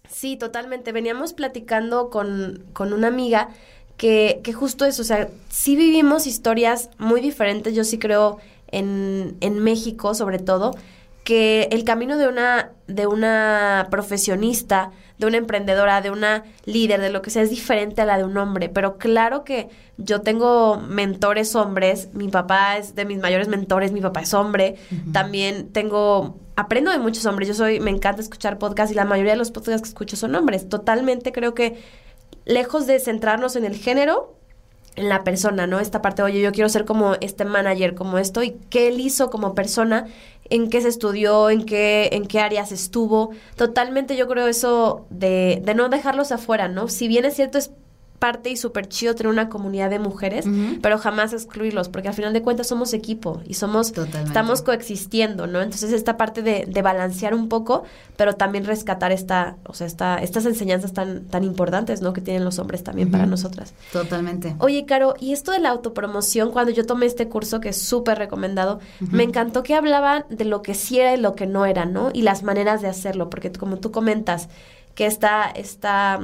Sí, 0.10 0.38
totalmente. 0.38 0.91
Veníamos 0.91 1.34
platicando 1.34 2.10
con, 2.10 2.65
con 2.73 2.93
una 2.93 3.08
amiga 3.08 3.49
que, 3.97 4.41
que, 4.43 4.51
justo 4.51 4.86
eso, 4.86 5.01
o 5.01 5.05
sea, 5.05 5.29
sí 5.49 5.75
vivimos 5.75 6.27
historias 6.27 6.89
muy 6.97 7.21
diferentes, 7.21 7.73
yo 7.73 7.86
sí 7.86 7.97
creo 7.97 8.39
en, 8.67 9.38
en 9.39 9.60
México 9.60 10.13
sobre 10.13 10.38
todo, 10.38 10.75
que 11.23 11.69
el 11.71 11.86
camino 11.86 12.17
de 12.17 12.27
una, 12.27 12.73
de 12.88 13.08
una 13.08 13.88
profesionista, 13.89 14.91
de 15.17 15.28
una 15.28 15.38
emprendedora, 15.38 16.01
de 16.01 16.12
una 16.12 16.43
líder, 16.65 17.01
de 17.01 17.10
lo 17.10 17.21
que 17.21 17.30
sea, 17.30 17.41
es 17.41 17.49
diferente 17.49 18.01
a 18.01 18.06
la 18.06 18.17
de 18.17 18.23
un 18.23 18.38
hombre. 18.38 18.69
Pero 18.69 18.97
claro 18.97 19.43
que 19.43 19.69
yo 19.97 20.21
tengo 20.21 20.78
mentores 20.78 21.56
hombres, 21.56 22.10
mi 22.13 22.28
papá 22.28 22.78
es 22.78 22.95
de 22.95 23.06
mis 23.06 23.19
mayores 23.19 23.47
mentores, 23.47 23.91
mi 23.91 24.01
papá 24.01 24.21
es 24.21 24.34
hombre, 24.34 24.75
también 25.13 25.69
tengo, 25.71 26.38
aprendo 26.56 26.91
de 26.91 26.99
muchos 26.99 27.25
hombres, 27.25 27.47
yo 27.47 27.54
soy, 27.54 27.80
me 27.80 27.91
encanta 27.91 28.21
escuchar 28.21 28.58
podcasts 28.58 28.91
y 28.91 28.95
la 28.95 29.06
mayoría 29.06 29.34
de 29.34 29.38
los 29.38 29.51
podcasts 29.51 29.82
que 29.82 29.89
escucho 29.89 30.17
son 30.17 30.36
hombres. 30.36 30.67
Totalmente 30.67 31.32
creo 31.32 31.54
que 31.54 31.82
lejos 32.45 32.88
de 32.88 32.99
centrarnos 32.99 33.56
en 33.56 33.65
el 33.65 33.75
género, 33.75 34.36
en 34.95 35.10
la 35.10 35.23
persona, 35.23 35.67
¿no? 35.67 35.79
Esta 35.79 36.01
parte, 36.01 36.23
oye, 36.23 36.41
yo 36.41 36.51
quiero 36.51 36.69
ser 36.69 36.86
como 36.86 37.15
este 37.21 37.45
manager, 37.45 37.95
como 37.95 38.17
esto, 38.17 38.43
y 38.43 38.51
qué 38.69 38.88
él 38.88 38.99
hizo 38.99 39.29
como 39.29 39.55
persona, 39.55 40.08
en 40.49 40.69
qué 40.69 40.81
se 40.81 40.89
estudió, 40.89 41.49
en 41.49 41.65
qué, 41.65 42.10
en 42.13 42.25
qué 42.27 42.39
áreas 42.39 42.71
estuvo. 42.71 43.31
Totalmente 43.55 44.15
yo 44.15 44.27
creo 44.27 44.47
eso 44.47 45.05
de, 45.10 45.62
de 45.63 45.75
no 45.75 45.89
dejarlos 45.89 46.31
afuera, 46.31 46.67
¿no? 46.67 46.88
Si 46.88 47.08
bien 47.08 47.25
es 47.25 47.36
cierto, 47.36 47.58
es 47.58 47.71
parte 48.19 48.49
y 48.49 48.58
súper 48.58 48.88
chido 48.88 49.13
tener 49.13 49.32
una 49.32 49.49
comunidad 49.49 49.89
de 49.89 49.99
mujeres, 49.99 50.45
pero 50.82 50.97
jamás 50.97 51.34
excluirlos, 51.34 51.89
porque 51.89 52.08
al 52.08 52.13
final 52.13 52.34
de 52.34 52.41
cuentas 52.41 52.67
somos 52.67 52.93
equipo 52.93 53.41
y 53.45 53.56
somos, 53.56 53.93
estamos 54.25 54.62
coexistiendo, 54.62 55.47
¿no? 55.47 55.62
Entonces 55.62 55.91
esta 55.91 56.17
parte 56.17 56.41
de, 56.41 56.65
de, 56.67 56.82
balancear 56.82 57.34
un 57.34 57.49
poco, 57.49 57.84
pero 58.15 58.34
también 58.34 58.65
rescatar 58.65 59.12
esta, 59.12 59.58
o 59.67 59.73
sea, 59.73 59.86
esta, 59.88 60.17
estas 60.17 60.45
enseñanzas 60.45 60.93
tan, 60.93 61.25
tan 61.25 61.43
importantes, 61.43 62.01
¿no? 62.01 62.13
Que 62.13 62.21
tienen 62.21 62.45
los 62.45 62.58
hombres 62.60 62.84
también 62.84 63.12
para 63.12 63.25
nosotras. 63.25 63.73
Totalmente. 63.91 64.56
Oye, 64.60 64.86
Caro, 64.86 65.15
y 65.19 65.34
esto 65.34 65.51
de 65.51 65.60
la 65.60 65.69
autopromoción, 65.69 66.51
cuando 66.51 66.71
yo 66.71 66.86
tomé 66.86 67.06
este 67.06 67.28
curso, 67.28 67.60
que 67.60 67.69
es 67.69 67.82
súper 67.82 68.17
recomendado, 68.17 68.80
me 68.99 69.23
encantó 69.23 69.63
que 69.63 69.75
hablaban 69.75 70.25
de 70.30 70.45
lo 70.45 70.62
que 70.62 70.73
sí 70.73 70.99
era 70.99 71.13
y 71.13 71.17
lo 71.17 71.36
que 71.36 71.47
no 71.47 71.65
era, 71.65 71.86
¿no? 71.86 72.12
Y 72.13 72.21
las 72.21 72.43
maneras 72.43 72.82
de 72.82 72.88
hacerlo, 72.88 73.30
porque 73.30 73.51
como 73.51 73.78
tú 73.78 73.91
comentas, 73.91 74.47
que 74.95 75.06
esta, 75.06 75.49
esta 75.49 76.19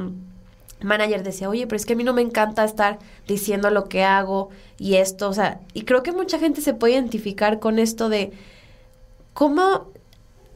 manager 0.83 1.23
decía, 1.23 1.49
oye, 1.49 1.67
pero 1.67 1.77
es 1.77 1.85
que 1.85 1.93
a 1.93 1.95
mí 1.95 2.03
no 2.03 2.13
me 2.13 2.21
encanta 2.21 2.63
estar 2.63 2.99
diciendo 3.27 3.69
lo 3.69 3.89
que 3.89 4.03
hago 4.03 4.49
y 4.77 4.95
esto, 4.95 5.29
o 5.29 5.33
sea, 5.33 5.59
y 5.73 5.83
creo 5.83 6.03
que 6.03 6.11
mucha 6.11 6.39
gente 6.39 6.61
se 6.61 6.73
puede 6.73 6.93
identificar 6.93 7.59
con 7.59 7.79
esto 7.79 8.09
de 8.09 8.31
cómo 9.33 9.91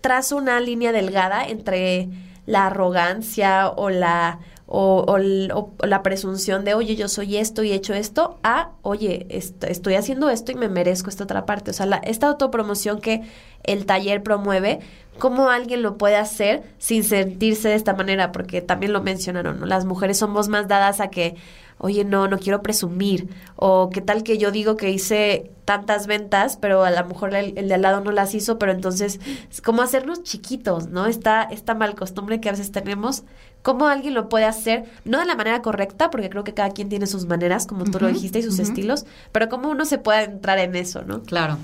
trazo 0.02 0.38
una 0.38 0.60
línea 0.60 0.92
delgada 0.92 1.48
entre 1.48 2.10
la 2.46 2.68
arrogancia 2.68 3.70
o 3.70 3.90
la 3.90 4.40
o, 4.68 5.06
o, 5.08 5.86
la 5.86 6.02
presunción 6.02 6.66
de, 6.66 6.74
oye, 6.74 6.96
yo 6.96 7.08
soy 7.08 7.38
esto 7.38 7.64
y 7.64 7.72
he 7.72 7.76
hecho 7.76 7.94
esto, 7.94 8.40
a, 8.44 8.72
oye, 8.82 9.28
estoy 9.30 9.96
haciendo 9.96 10.30
esto 10.30 10.52
y 10.52 10.56
me 10.56 10.70
merezco 10.70 11.10
esta 11.10 11.24
otra 11.24 11.46
parte. 11.46 11.72
O 11.72 11.74
sea, 11.74 11.86
la, 11.86 11.98
esta 11.98 12.28
autopromoción 12.28 13.00
que 13.00 13.22
el 13.64 13.86
taller 13.86 14.24
promueve, 14.24 14.80
¿cómo 15.20 15.50
alguien 15.50 15.82
lo 15.82 15.98
puede 15.98 16.16
hacer 16.16 16.64
sin 16.80 17.04
sentirse 17.04 17.70
de 17.70 17.76
esta 17.76 17.94
manera? 17.94 18.32
Porque 18.32 18.62
también 18.62 18.94
lo 18.94 19.02
mencionaron, 19.02 19.60
¿no? 19.60 19.66
Las 19.66 19.86
mujeres 19.86 20.18
somos 20.18 20.50
más 20.50 20.68
dadas 20.68 21.00
a 21.00 21.10
que, 21.10 21.36
oye, 21.78 22.04
no, 22.04 22.28
no 22.28 22.40
quiero 22.40 22.64
presumir. 22.64 23.30
O 23.56 23.90
qué 23.92 24.02
tal 24.02 24.24
que 24.24 24.38
yo 24.40 24.52
digo 24.52 24.78
que 24.78 24.90
hice 24.90 25.52
tantas 25.66 26.08
ventas, 26.08 26.58
pero 26.58 26.84
a 26.84 26.92
lo 26.92 27.06
mejor 27.06 27.34
el, 27.34 27.56
de 27.56 27.74
al 27.74 27.82
lado 27.82 28.02
no 28.02 28.12
las 28.12 28.34
hizo, 28.36 28.58
pero 28.58 28.72
entonces 28.72 29.20
es 29.52 29.62
como 29.62 29.82
hacernos 29.82 30.24
chiquitos, 30.24 30.88
¿no? 30.88 31.08
Esta, 31.08 31.44
esta 31.44 31.74
mal 31.74 31.96
costumbre 31.96 32.40
que 32.40 32.50
a 32.50 32.52
veces 32.52 32.72
tenemos, 32.72 33.24
¿cómo 33.64 33.88
alguien 33.88 34.14
lo 34.14 34.30
puede 34.30 34.46
hacer? 34.46 34.86
No 35.04 35.20
de 35.20 35.26
la 35.26 35.36
manera 35.36 35.62
correcta, 35.62 36.12
porque 36.12 36.30
creo 36.30 36.44
que 36.44 36.54
cada 36.54 36.70
quien 36.70 36.88
tiene 36.88 37.08
sus 37.08 37.26
maneras, 37.26 37.66
como 37.66 37.84
tú 37.84 38.00
lo 38.00 38.08
dijiste, 38.08 38.40
y 38.40 38.44
sus 38.44 38.60
estilos, 38.60 39.06
pero 39.32 39.50
cómo 39.50 39.70
uno 39.70 39.86
se 39.86 39.98
puede 39.98 40.24
entrar 40.24 40.60
en 40.60 40.76
eso, 40.76 41.02
¿no? 41.02 41.24
Claro. 41.24 41.58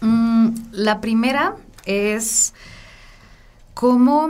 Mm, 0.00 0.50
la 0.72 1.00
primera 1.00 1.56
es 1.86 2.52
cómo, 3.72 4.28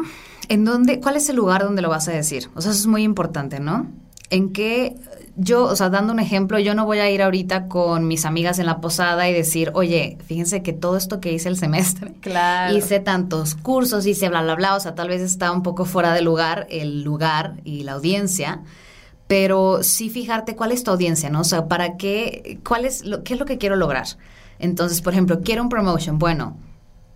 en 0.48 0.64
dónde, 0.64 1.00
cuál 1.00 1.16
es 1.16 1.28
el 1.28 1.36
lugar 1.36 1.64
donde 1.64 1.82
lo 1.82 1.88
vas 1.88 2.06
a 2.08 2.12
decir. 2.12 2.48
O 2.54 2.60
sea, 2.60 2.70
eso 2.70 2.80
es 2.80 2.86
muy 2.86 3.02
importante, 3.02 3.58
¿no? 3.58 3.88
En 4.30 4.52
qué 4.52 4.96
yo, 5.40 5.64
o 5.64 5.76
sea, 5.76 5.88
dando 5.88 6.12
un 6.12 6.18
ejemplo, 6.18 6.58
yo 6.58 6.74
no 6.74 6.84
voy 6.84 6.98
a 6.98 7.08
ir 7.08 7.22
ahorita 7.22 7.68
con 7.68 8.08
mis 8.08 8.24
amigas 8.24 8.58
en 8.58 8.66
la 8.66 8.80
posada 8.80 9.28
y 9.28 9.32
decir, 9.32 9.70
oye, 9.72 10.18
fíjense 10.26 10.62
que 10.62 10.72
todo 10.72 10.96
esto 10.96 11.20
que 11.20 11.32
hice 11.32 11.48
el 11.48 11.56
semestre, 11.56 12.12
claro. 12.20 12.76
hice 12.76 12.98
tantos 12.98 13.54
cursos, 13.54 14.04
hice 14.04 14.28
bla, 14.28 14.42
bla, 14.42 14.56
bla, 14.56 14.74
o 14.74 14.80
sea, 14.80 14.96
tal 14.96 15.08
vez 15.08 15.22
está 15.22 15.52
un 15.52 15.62
poco 15.62 15.84
fuera 15.84 16.12
de 16.12 16.22
lugar 16.22 16.66
el 16.70 17.04
lugar 17.04 17.54
y 17.62 17.84
la 17.84 17.92
audiencia, 17.92 18.62
pero 19.28 19.84
sí 19.84 20.10
fijarte 20.10 20.56
cuál 20.56 20.72
es 20.72 20.82
tu 20.82 20.90
audiencia, 20.90 21.30
¿no? 21.30 21.42
O 21.42 21.44
sea, 21.44 21.68
para 21.68 21.96
qué, 21.96 22.58
cuál 22.66 22.84
es, 22.84 23.04
lo, 23.04 23.22
qué 23.22 23.34
es 23.34 23.40
lo 23.40 23.46
que 23.46 23.58
quiero 23.58 23.76
lograr. 23.76 24.06
Entonces, 24.58 25.00
por 25.00 25.12
ejemplo, 25.12 25.40
quiero 25.44 25.62
un 25.62 25.68
promotion. 25.68 26.18
Bueno, 26.18 26.56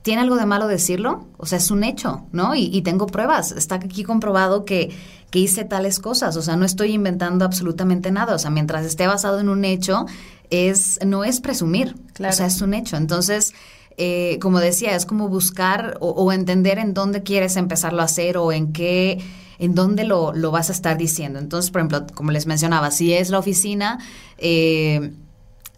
¿tiene 0.03 0.23
algo 0.23 0.37
de 0.37 0.47
malo 0.47 0.67
decirlo? 0.67 1.27
O 1.39 1.47
sea, 1.47 1.59
es 1.59 1.71
un 1.71 1.85
hecho, 1.85 2.27
¿no? 2.33 2.55
Y, 2.55 2.83
tengo 2.83 3.07
pruebas. 3.07 3.53
Está 3.53 3.77
aquí 3.77 4.05
comprobado 4.05 4.65
que, 4.65 4.91
que, 5.31 5.39
hice 5.39 5.65
tales 5.65 5.99
cosas. 5.99 6.37
O 6.37 6.43
sea, 6.43 6.57
no 6.57 6.65
estoy 6.65 6.93
inventando 6.93 7.45
absolutamente 7.45 8.11
nada. 8.11 8.35
O 8.35 8.39
sea, 8.39 8.51
mientras 8.51 8.85
esté 8.85 9.07
basado 9.07 9.41
en 9.41 9.49
un 9.49 9.65
hecho, 9.65 10.07
es, 10.51 10.99
no 11.07 11.25
es 11.25 11.41
presumir. 11.41 11.95
O 12.19 12.33
sea, 12.33 12.47
es 12.47 12.61
un 12.61 12.75
hecho. 12.75 12.97
Entonces, 12.97 13.55
eh, 13.97 14.39
como 14.41 14.61
decía, 14.61 14.95
es 14.97 15.07
como 15.07 15.29
buscar 15.29 15.97
o, 16.01 16.33
entender 16.33 16.79
en 16.79 16.95
dónde 16.95 17.23
quieres 17.23 17.57
empezarlo 17.57 18.03
a 18.03 18.07
hacer 18.07 18.37
o 18.37 18.53
en 18.53 18.73
qué 18.73 19.23
en 19.59 19.77
dónde 19.77 20.03
lo, 20.03 20.33
lo 20.33 20.51
vas 20.51 20.71
a 20.71 20.73
estar 20.73 20.99
diciendo. 20.99 21.39
Entonces, 21.39 21.71
por 21.71 21.83
ejemplo, 21.83 22.05
como 22.15 22.33
les 22.33 22.47
mencionaba, 22.47 22.91
si 22.91 23.13
es 23.13 23.31
la 23.31 23.39
oficina, 23.39 24.01
eh, 24.39 25.13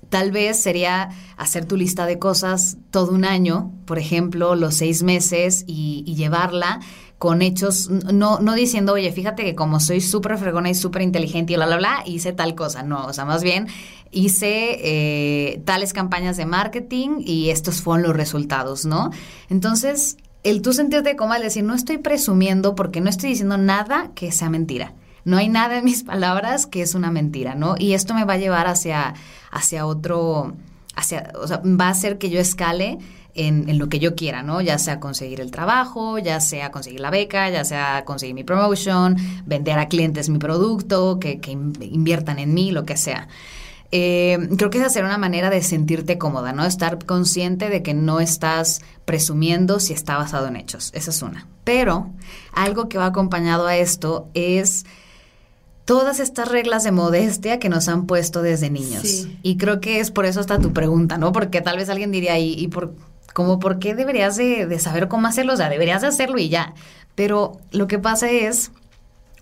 Tal 0.08 0.32
vez 0.32 0.60
sería 0.60 1.10
hacer 1.36 1.64
tu 1.64 1.76
lista 1.76 2.06
de 2.06 2.18
cosas 2.18 2.76
todo 2.90 3.12
un 3.12 3.24
año, 3.24 3.72
por 3.86 3.98
ejemplo, 3.98 4.54
los 4.54 4.74
seis 4.74 5.02
meses 5.02 5.64
y, 5.66 6.02
llevarla 6.14 6.80
con 7.18 7.42
hechos, 7.42 7.88
no, 7.88 8.38
no 8.38 8.54
diciendo, 8.54 8.92
oye, 8.92 9.10
fíjate 9.10 9.44
que 9.44 9.54
como 9.54 9.80
soy 9.80 10.00
súper 10.00 10.36
fregona 10.36 10.70
y 10.70 10.74
súper 10.74 11.02
inteligente 11.02 11.52
y 11.52 11.56
bla, 11.56 11.66
bla, 11.66 11.76
bla, 11.76 12.02
hice 12.06 12.32
tal 12.32 12.54
cosa. 12.54 12.82
No, 12.82 13.06
o 13.06 13.12
sea, 13.12 13.24
más 13.24 13.42
bien 13.42 13.66
hice 14.10 14.78
eh, 14.82 15.62
tales 15.64 15.92
campañas 15.92 16.36
de 16.36 16.46
marketing 16.46 17.20
y 17.20 17.50
estos 17.50 17.82
fueron 17.82 18.04
los 18.06 18.16
resultados, 18.16 18.84
¿no? 18.84 19.10
Entonces, 19.48 20.16
el 20.44 20.62
tú 20.62 20.72
sentirte 20.72 21.16
como 21.16 21.32
al 21.32 21.42
decir, 21.42 21.64
no 21.64 21.74
estoy 21.74 21.98
presumiendo 21.98 22.74
porque 22.74 23.00
no 23.00 23.10
estoy 23.10 23.30
diciendo 23.30 23.58
nada 23.58 24.10
que 24.14 24.30
sea 24.30 24.50
mentira. 24.50 24.94
No 25.24 25.38
hay 25.38 25.48
nada 25.48 25.78
en 25.78 25.86
mis 25.86 26.04
palabras 26.04 26.66
que 26.66 26.82
es 26.82 26.94
una 26.94 27.10
mentira, 27.10 27.54
¿no? 27.54 27.76
Y 27.78 27.94
esto 27.94 28.12
me 28.12 28.24
va 28.24 28.34
a 28.34 28.38
llevar 28.38 28.66
hacia, 28.66 29.14
hacia 29.54 29.86
otro, 29.86 30.54
hacia, 30.96 31.32
o 31.40 31.46
sea, 31.46 31.62
va 31.64 31.86
a 31.86 31.90
hacer 31.90 32.18
que 32.18 32.28
yo 32.28 32.40
escale 32.40 32.98
en, 33.34 33.78
lo 33.78 33.88
que 33.88 34.00
yo 34.00 34.14
quiera, 34.14 34.42
¿no? 34.42 34.60
Ya 34.60 34.78
sea 34.78 35.00
conseguir 35.00 35.40
el 35.40 35.50
trabajo, 35.50 36.18
ya 36.18 36.40
sea 36.40 36.70
conseguir 36.70 37.00
la 37.00 37.10
beca, 37.10 37.48
ya 37.50 37.64
sea 37.64 38.04
conseguir 38.04 38.34
mi 38.34 38.44
promotion, 38.44 39.16
vender 39.46 39.78
a 39.78 39.88
clientes 39.88 40.28
mi 40.28 40.38
producto, 40.38 41.18
que, 41.20 41.40
inviertan 41.80 42.38
en 42.38 42.52
mí, 42.52 42.72
lo 42.72 42.84
que 42.84 42.96
sea. 42.96 43.28
Eh, 43.92 44.48
creo 44.56 44.70
que 44.70 44.78
esa 44.78 44.88
será 44.88 45.06
una 45.06 45.18
manera 45.18 45.50
de 45.50 45.62
sentirte 45.62 46.18
cómoda, 46.18 46.52
¿no? 46.52 46.64
Estar 46.64 47.04
consciente 47.04 47.68
de 47.68 47.82
que 47.82 47.94
no 47.94 48.18
estás 48.18 48.82
presumiendo 49.04 49.78
si 49.78 49.92
está 49.92 50.16
basado 50.16 50.48
en 50.48 50.56
hechos. 50.56 50.90
Esa 50.94 51.10
es 51.10 51.22
una. 51.22 51.46
Pero 51.62 52.10
algo 52.52 52.88
que 52.88 52.98
va 52.98 53.06
acompañado 53.06 53.68
a 53.68 53.76
esto 53.76 54.28
es 54.34 54.84
todas 55.84 56.20
estas 56.20 56.48
reglas 56.48 56.84
de 56.84 56.92
modestia 56.92 57.58
que 57.58 57.68
nos 57.68 57.88
han 57.88 58.06
puesto 58.06 58.42
desde 58.42 58.70
niños. 58.70 59.28
Y 59.42 59.56
creo 59.56 59.80
que 59.80 60.00
es 60.00 60.10
por 60.10 60.24
eso 60.26 60.40
hasta 60.40 60.58
tu 60.58 60.72
pregunta, 60.72 61.18
¿no? 61.18 61.32
Porque 61.32 61.60
tal 61.60 61.76
vez 61.76 61.88
alguien 61.90 62.10
diría, 62.10 62.38
¿y, 62.38 62.54
y 62.54 62.68
por 62.68 62.94
como 63.34 63.58
por 63.58 63.80
qué 63.80 63.94
deberías 63.94 64.36
de, 64.36 64.78
saber 64.78 65.08
cómo 65.08 65.26
hacerlo, 65.26 65.52
o 65.52 65.56
sea, 65.56 65.68
deberías 65.68 66.00
de 66.00 66.08
hacerlo 66.08 66.38
y 66.38 66.48
ya. 66.48 66.72
Pero 67.14 67.58
lo 67.72 67.88
que 67.88 67.98
pasa 67.98 68.30
es, 68.30 68.70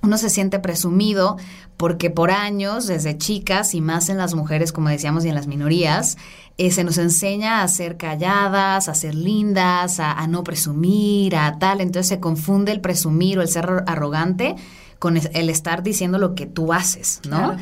uno 0.03 0.17
se 0.19 0.31
siente 0.31 0.59
presumido 0.59 1.37
porque 1.77 2.11
por 2.11 2.31
años, 2.31 2.87
desde 2.87 3.19
chicas 3.19 3.75
y 3.75 3.81
más 3.81 4.09
en 4.09 4.17
las 4.17 4.35
mujeres, 4.35 4.73
como 4.73 4.89
decíamos, 4.89 5.25
y 5.25 5.29
en 5.29 5.35
las 5.35 5.47
minorías, 5.47 6.17
eh, 6.57 6.71
se 6.71 6.85
nos 6.85 6.97
enseña 6.97 7.63
a 7.63 7.69
ser 7.69 7.99
calladas, 7.99 8.89
a 8.89 8.95
ser 8.95 9.15
lindas, 9.15 10.01
a, 10.01 10.27
no 10.27 10.43
presumir, 10.43 11.37
a 11.37 11.59
tal. 11.59 11.83
Entonces 11.83 12.09
se 12.09 12.21
confunde 12.21 12.73
el 12.73 12.81
presumir 12.81 13.39
o 13.39 13.43
el 13.43 13.49
ser 13.49 13.85
arrogante 13.87 14.57
con 15.03 15.17
el 15.17 15.51
estar 15.51 15.83
diciendo 15.83 16.17
lo 16.19 16.37
que 16.37 16.47
tú 16.47 16.73
haces, 16.73 17.23
¿no? 17.29 17.57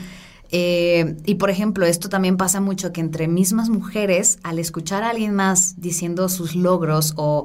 Eh, 0.50 1.16
y 1.24 1.36
por 1.36 1.48
ejemplo, 1.48 1.86
esto 1.86 2.10
también 2.10 2.36
pasa 2.36 2.60
mucho 2.60 2.92
que 2.92 3.00
entre 3.00 3.28
mismas 3.28 3.70
mujeres, 3.70 4.38
al 4.42 4.58
escuchar 4.58 5.04
a 5.04 5.08
alguien 5.08 5.34
más 5.34 5.80
diciendo 5.80 6.28
sus 6.28 6.54
logros 6.54 7.14
o, 7.16 7.44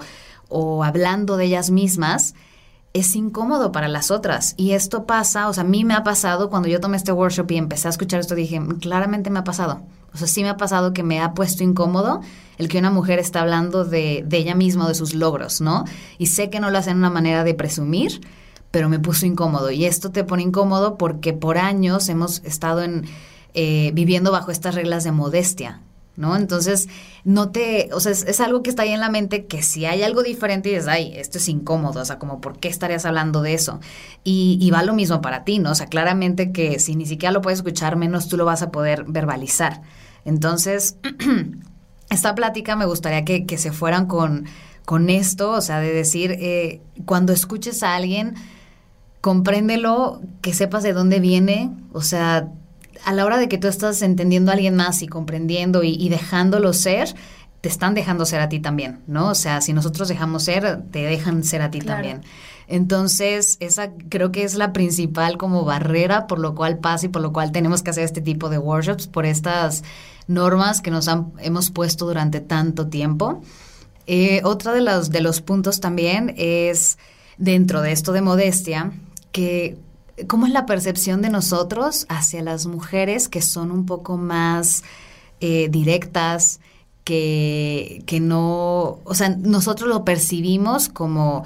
o 0.49 0.83
hablando 0.83 1.37
de 1.37 1.45
ellas 1.45 1.69
mismas, 1.71 2.35
es 2.91 3.15
incómodo 3.15 3.71
para 3.71 3.87
las 3.87 4.11
otras. 4.11 4.53
Y 4.57 4.71
esto 4.71 5.05
pasa, 5.05 5.47
o 5.47 5.53
sea, 5.53 5.63
a 5.63 5.65
mí 5.65 5.85
me 5.85 5.93
ha 5.93 6.03
pasado 6.03 6.49
cuando 6.49 6.67
yo 6.67 6.81
tomé 6.81 6.97
este 6.97 7.13
workshop 7.13 7.49
y 7.51 7.55
empecé 7.55 7.87
a 7.87 7.91
escuchar 7.91 8.19
esto, 8.19 8.35
dije, 8.35 8.59
mm, 8.59 8.79
claramente 8.79 9.29
me 9.29 9.39
ha 9.39 9.45
pasado. 9.45 9.81
O 10.13 10.17
sea, 10.17 10.27
sí 10.27 10.43
me 10.43 10.49
ha 10.49 10.57
pasado 10.57 10.91
que 10.91 11.03
me 11.03 11.21
ha 11.21 11.33
puesto 11.33 11.63
incómodo 11.63 12.19
el 12.57 12.67
que 12.67 12.79
una 12.79 12.91
mujer 12.91 13.19
está 13.19 13.39
hablando 13.39 13.85
de, 13.85 14.25
de 14.27 14.37
ella 14.39 14.55
misma 14.55 14.87
o 14.87 14.87
de 14.89 14.95
sus 14.95 15.13
logros, 15.13 15.61
¿no? 15.61 15.85
Y 16.17 16.25
sé 16.25 16.49
que 16.49 16.59
no 16.59 16.69
lo 16.69 16.79
hace 16.79 16.89
en 16.89 16.97
una 16.97 17.09
manera 17.09 17.45
de 17.45 17.53
presumir, 17.53 18.19
pero 18.75 18.89
me 18.89 18.99
puso 18.99 19.25
incómodo. 19.25 19.71
Y 19.71 19.85
esto 19.85 20.11
te 20.11 20.25
pone 20.25 20.43
incómodo 20.43 20.97
porque 20.97 21.31
por 21.31 21.57
años 21.57 22.09
hemos 22.09 22.43
estado 22.43 22.83
en, 22.83 23.05
eh, 23.53 23.91
viviendo 23.93 24.33
bajo 24.33 24.51
estas 24.51 24.75
reglas 24.75 25.05
de 25.05 25.13
modestia. 25.13 25.79
¿No? 26.17 26.35
Entonces, 26.35 26.89
no 27.23 27.51
te, 27.51 27.87
o 27.93 28.01
sea, 28.01 28.11
es, 28.11 28.39
algo 28.41 28.63
que 28.63 28.69
está 28.69 28.83
ahí 28.83 28.91
en 28.91 28.99
la 28.99 29.09
mente 29.09 29.45
que 29.45 29.63
si 29.63 29.85
hay 29.85 30.03
algo 30.03 30.23
diferente 30.23 30.67
y 30.67 30.73
dices, 30.73 30.89
ay, 30.89 31.13
esto 31.15 31.37
es 31.37 31.47
incómodo, 31.47 32.01
o 32.01 32.05
sea, 32.05 32.19
como, 32.19 32.41
¿por 32.41 32.59
qué 32.59 32.67
estarías 32.67 33.05
hablando 33.05 33.41
de 33.41 33.53
eso? 33.53 33.79
Y, 34.25 34.69
va 34.71 34.83
lo 34.83 34.93
mismo 34.93 35.21
para 35.21 35.45
ti, 35.45 35.59
¿no? 35.59 35.71
O 35.71 35.75
sea, 35.75 35.87
claramente 35.87 36.51
que 36.51 36.79
si 36.79 36.97
ni 36.97 37.05
siquiera 37.05 37.31
lo 37.31 37.41
puedes 37.41 37.59
escuchar, 37.59 37.95
menos 37.95 38.27
tú 38.27 38.35
lo 38.35 38.43
vas 38.43 38.61
a 38.61 38.71
poder 38.71 39.05
verbalizar. 39.07 39.83
Entonces, 40.25 40.97
esta 42.09 42.35
plática 42.35 42.75
me 42.75 42.85
gustaría 42.85 43.23
que, 43.23 43.45
que 43.45 43.57
se 43.57 43.71
fueran 43.71 44.05
con, 44.05 44.47
con 44.83 45.09
esto, 45.09 45.51
o 45.51 45.61
sea, 45.61 45.79
de 45.79 45.93
decir, 45.93 46.31
eh, 46.39 46.81
cuando 47.05 47.31
escuches 47.31 47.83
a 47.83 47.95
alguien, 47.95 48.35
compréndelo, 49.25 50.21
que 50.43 50.53
sepas 50.53 50.83
de 50.83 50.93
dónde 50.93 51.19
viene, 51.19 51.71
o 51.93 52.03
sea, 52.03 52.51
a 53.05 53.11
la 53.11 53.25
hora 53.25 53.39
de 53.39 53.49
que 53.49 53.57
tú 53.57 53.67
estás 53.67 54.03
entendiendo 54.03 54.51
a 54.51 54.53
alguien 54.53 54.75
más 54.75 55.01
y 55.01 55.07
comprendiendo 55.07 55.81
y, 55.83 56.09
dejándolo 56.09 56.73
ser, 56.73 57.15
te 57.59 57.67
están 57.67 57.95
dejando 57.95 58.27
ser 58.27 58.39
a 58.41 58.49
ti 58.49 58.59
también, 58.59 58.99
¿no? 59.07 59.29
O 59.29 59.33
sea, 59.33 59.61
si 59.61 59.73
nosotros 59.73 60.09
dejamos 60.09 60.43
ser, 60.43 60.83
te 60.91 60.99
dejan 60.99 61.43
ser 61.43 61.63
a 61.63 61.71
ti 61.71 61.79
también. 61.79 62.21
Entonces, 62.67 63.57
esa 63.61 63.93
creo 64.09 64.31
que 64.31 64.43
es 64.43 64.53
la 64.53 64.73
principal 64.73 65.39
como 65.39 65.65
barrera 65.65 66.27
por 66.27 66.37
lo 66.37 66.53
cual 66.53 66.77
pasa 66.77 67.07
y 67.07 67.09
por 67.09 67.23
lo 67.23 67.33
cual 67.33 67.51
tenemos 67.51 67.81
que 67.81 67.89
hacer 67.89 68.03
este 68.03 68.21
tipo 68.21 68.49
de 68.49 68.59
workshops, 68.59 69.07
por 69.07 69.25
estas 69.25 69.83
normas 70.27 70.81
que 70.81 70.91
nos 70.91 71.07
han, 71.07 71.33
hemos 71.39 71.71
puesto 71.71 72.05
durante 72.05 72.41
tanto 72.41 72.89
tiempo. 72.89 73.41
Eh, 74.05 74.41
otra 74.43 74.71
de 74.71 74.81
los, 74.81 75.09
de 75.09 75.21
los 75.21 75.41
puntos 75.41 75.79
también 75.79 76.35
es, 76.37 76.99
dentro 77.39 77.81
de 77.81 77.91
esto 77.91 78.11
de 78.11 78.21
modestia, 78.21 78.91
que 79.35 79.77
cómo 80.27 80.45
es 80.45 80.53
la 80.53 80.65
percepción 80.65 81.21
de 81.21 81.29
nosotros 81.29 82.05
hacia 82.07 82.41
las 82.41 82.67
mujeres 82.67 83.27
que 83.27 83.41
son 83.41 83.69
un 83.69 83.85
poco 83.85 84.15
más 84.15 84.85
eh, 85.41 85.67
directas, 85.69 86.61
que, 87.03 88.01
que 88.05 88.21
no, 88.21 89.01
o 89.03 89.13
sea, 89.13 89.27
nosotros 89.27 89.89
lo 89.89 90.05
percibimos 90.05 90.87
como 90.87 91.43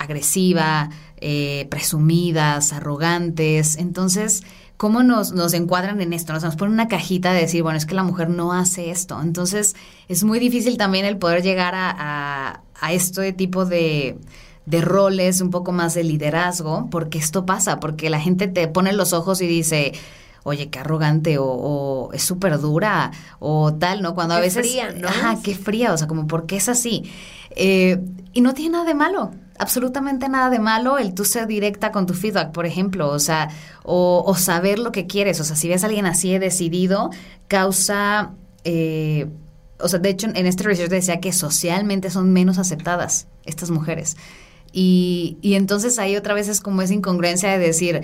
agresiva, 0.00 0.90
eh, 1.18 1.68
presumidas, 1.70 2.72
arrogantes. 2.72 3.76
Entonces, 3.76 4.42
¿cómo 4.76 5.04
nos, 5.04 5.30
nos 5.30 5.54
encuadran 5.54 6.00
en 6.00 6.12
esto? 6.12 6.32
Nos, 6.32 6.42
nos 6.42 6.56
ponen 6.56 6.74
una 6.74 6.88
cajita 6.88 7.32
de 7.32 7.42
decir, 7.42 7.62
bueno, 7.62 7.78
es 7.78 7.86
que 7.86 7.94
la 7.94 8.02
mujer 8.02 8.28
no 8.28 8.52
hace 8.52 8.90
esto. 8.90 9.22
Entonces, 9.22 9.76
es 10.08 10.24
muy 10.24 10.40
difícil 10.40 10.78
también 10.78 11.04
el 11.04 11.16
poder 11.16 11.44
llegar 11.44 11.76
a, 11.76 11.94
a, 11.96 12.60
a 12.80 12.92
este 12.92 13.32
tipo 13.32 13.66
de, 13.66 14.18
de 14.66 14.80
roles, 14.80 15.40
un 15.40 15.50
poco 15.50 15.72
más 15.72 15.94
de 15.94 16.04
liderazgo, 16.04 16.88
porque 16.90 17.18
esto 17.18 17.44
pasa, 17.44 17.80
porque 17.80 18.10
la 18.10 18.20
gente 18.20 18.48
te 18.48 18.66
pone 18.68 18.92
los 18.92 19.12
ojos 19.12 19.40
y 19.40 19.46
dice, 19.46 19.92
oye, 20.42 20.70
qué 20.70 20.78
arrogante, 20.78 21.36
o, 21.38 22.10
es 22.12 22.22
súper 22.22 22.58
dura, 22.58 23.10
o 23.40 23.74
tal, 23.74 24.02
¿no? 24.02 24.14
Cuando 24.14 24.34
a 24.34 24.40
veces... 24.40 24.66
Fría, 24.66 24.92
¿no? 24.96 25.08
Ajá, 25.08 25.38
qué 25.42 25.54
fría, 25.54 25.92
o 25.92 25.98
sea, 25.98 26.06
como, 26.06 26.26
¿por 26.26 26.46
qué 26.46 26.56
es 26.56 26.68
así? 26.68 27.10
Eh, 27.56 28.00
y 28.32 28.40
no 28.40 28.54
tiene 28.54 28.72
nada 28.72 28.84
de 28.84 28.94
malo, 28.94 29.32
absolutamente 29.58 30.28
nada 30.28 30.50
de 30.50 30.58
malo 30.58 30.98
el 30.98 31.14
tú 31.14 31.24
ser 31.24 31.46
directa 31.46 31.92
con 31.92 32.06
tu 32.06 32.14
feedback, 32.14 32.52
por 32.52 32.66
ejemplo, 32.66 33.08
o 33.10 33.18
sea, 33.18 33.50
o, 33.82 34.24
o 34.26 34.34
saber 34.34 34.78
lo 34.78 34.92
que 34.92 35.06
quieres, 35.06 35.40
o 35.40 35.44
sea, 35.44 35.56
si 35.56 35.68
ves 35.68 35.82
a 35.82 35.86
alguien 35.86 36.06
así 36.06 36.38
decidido, 36.38 37.10
causa... 37.48 38.32
Eh, 38.64 39.28
o 39.80 39.88
sea, 39.88 39.98
de 39.98 40.08
hecho, 40.08 40.28
en 40.32 40.46
este 40.46 40.62
research 40.64 40.90
decía 40.90 41.20
que 41.20 41.32
socialmente 41.32 42.08
son 42.08 42.32
menos 42.32 42.58
aceptadas 42.58 43.26
estas 43.44 43.70
mujeres. 43.70 44.16
Y, 44.76 45.38
y 45.40 45.54
entonces 45.54 46.00
ahí 46.00 46.16
otra 46.16 46.34
vez 46.34 46.48
es 46.48 46.60
como 46.60 46.82
esa 46.82 46.94
incongruencia 46.94 47.48
de 47.48 47.58
decir, 47.58 48.00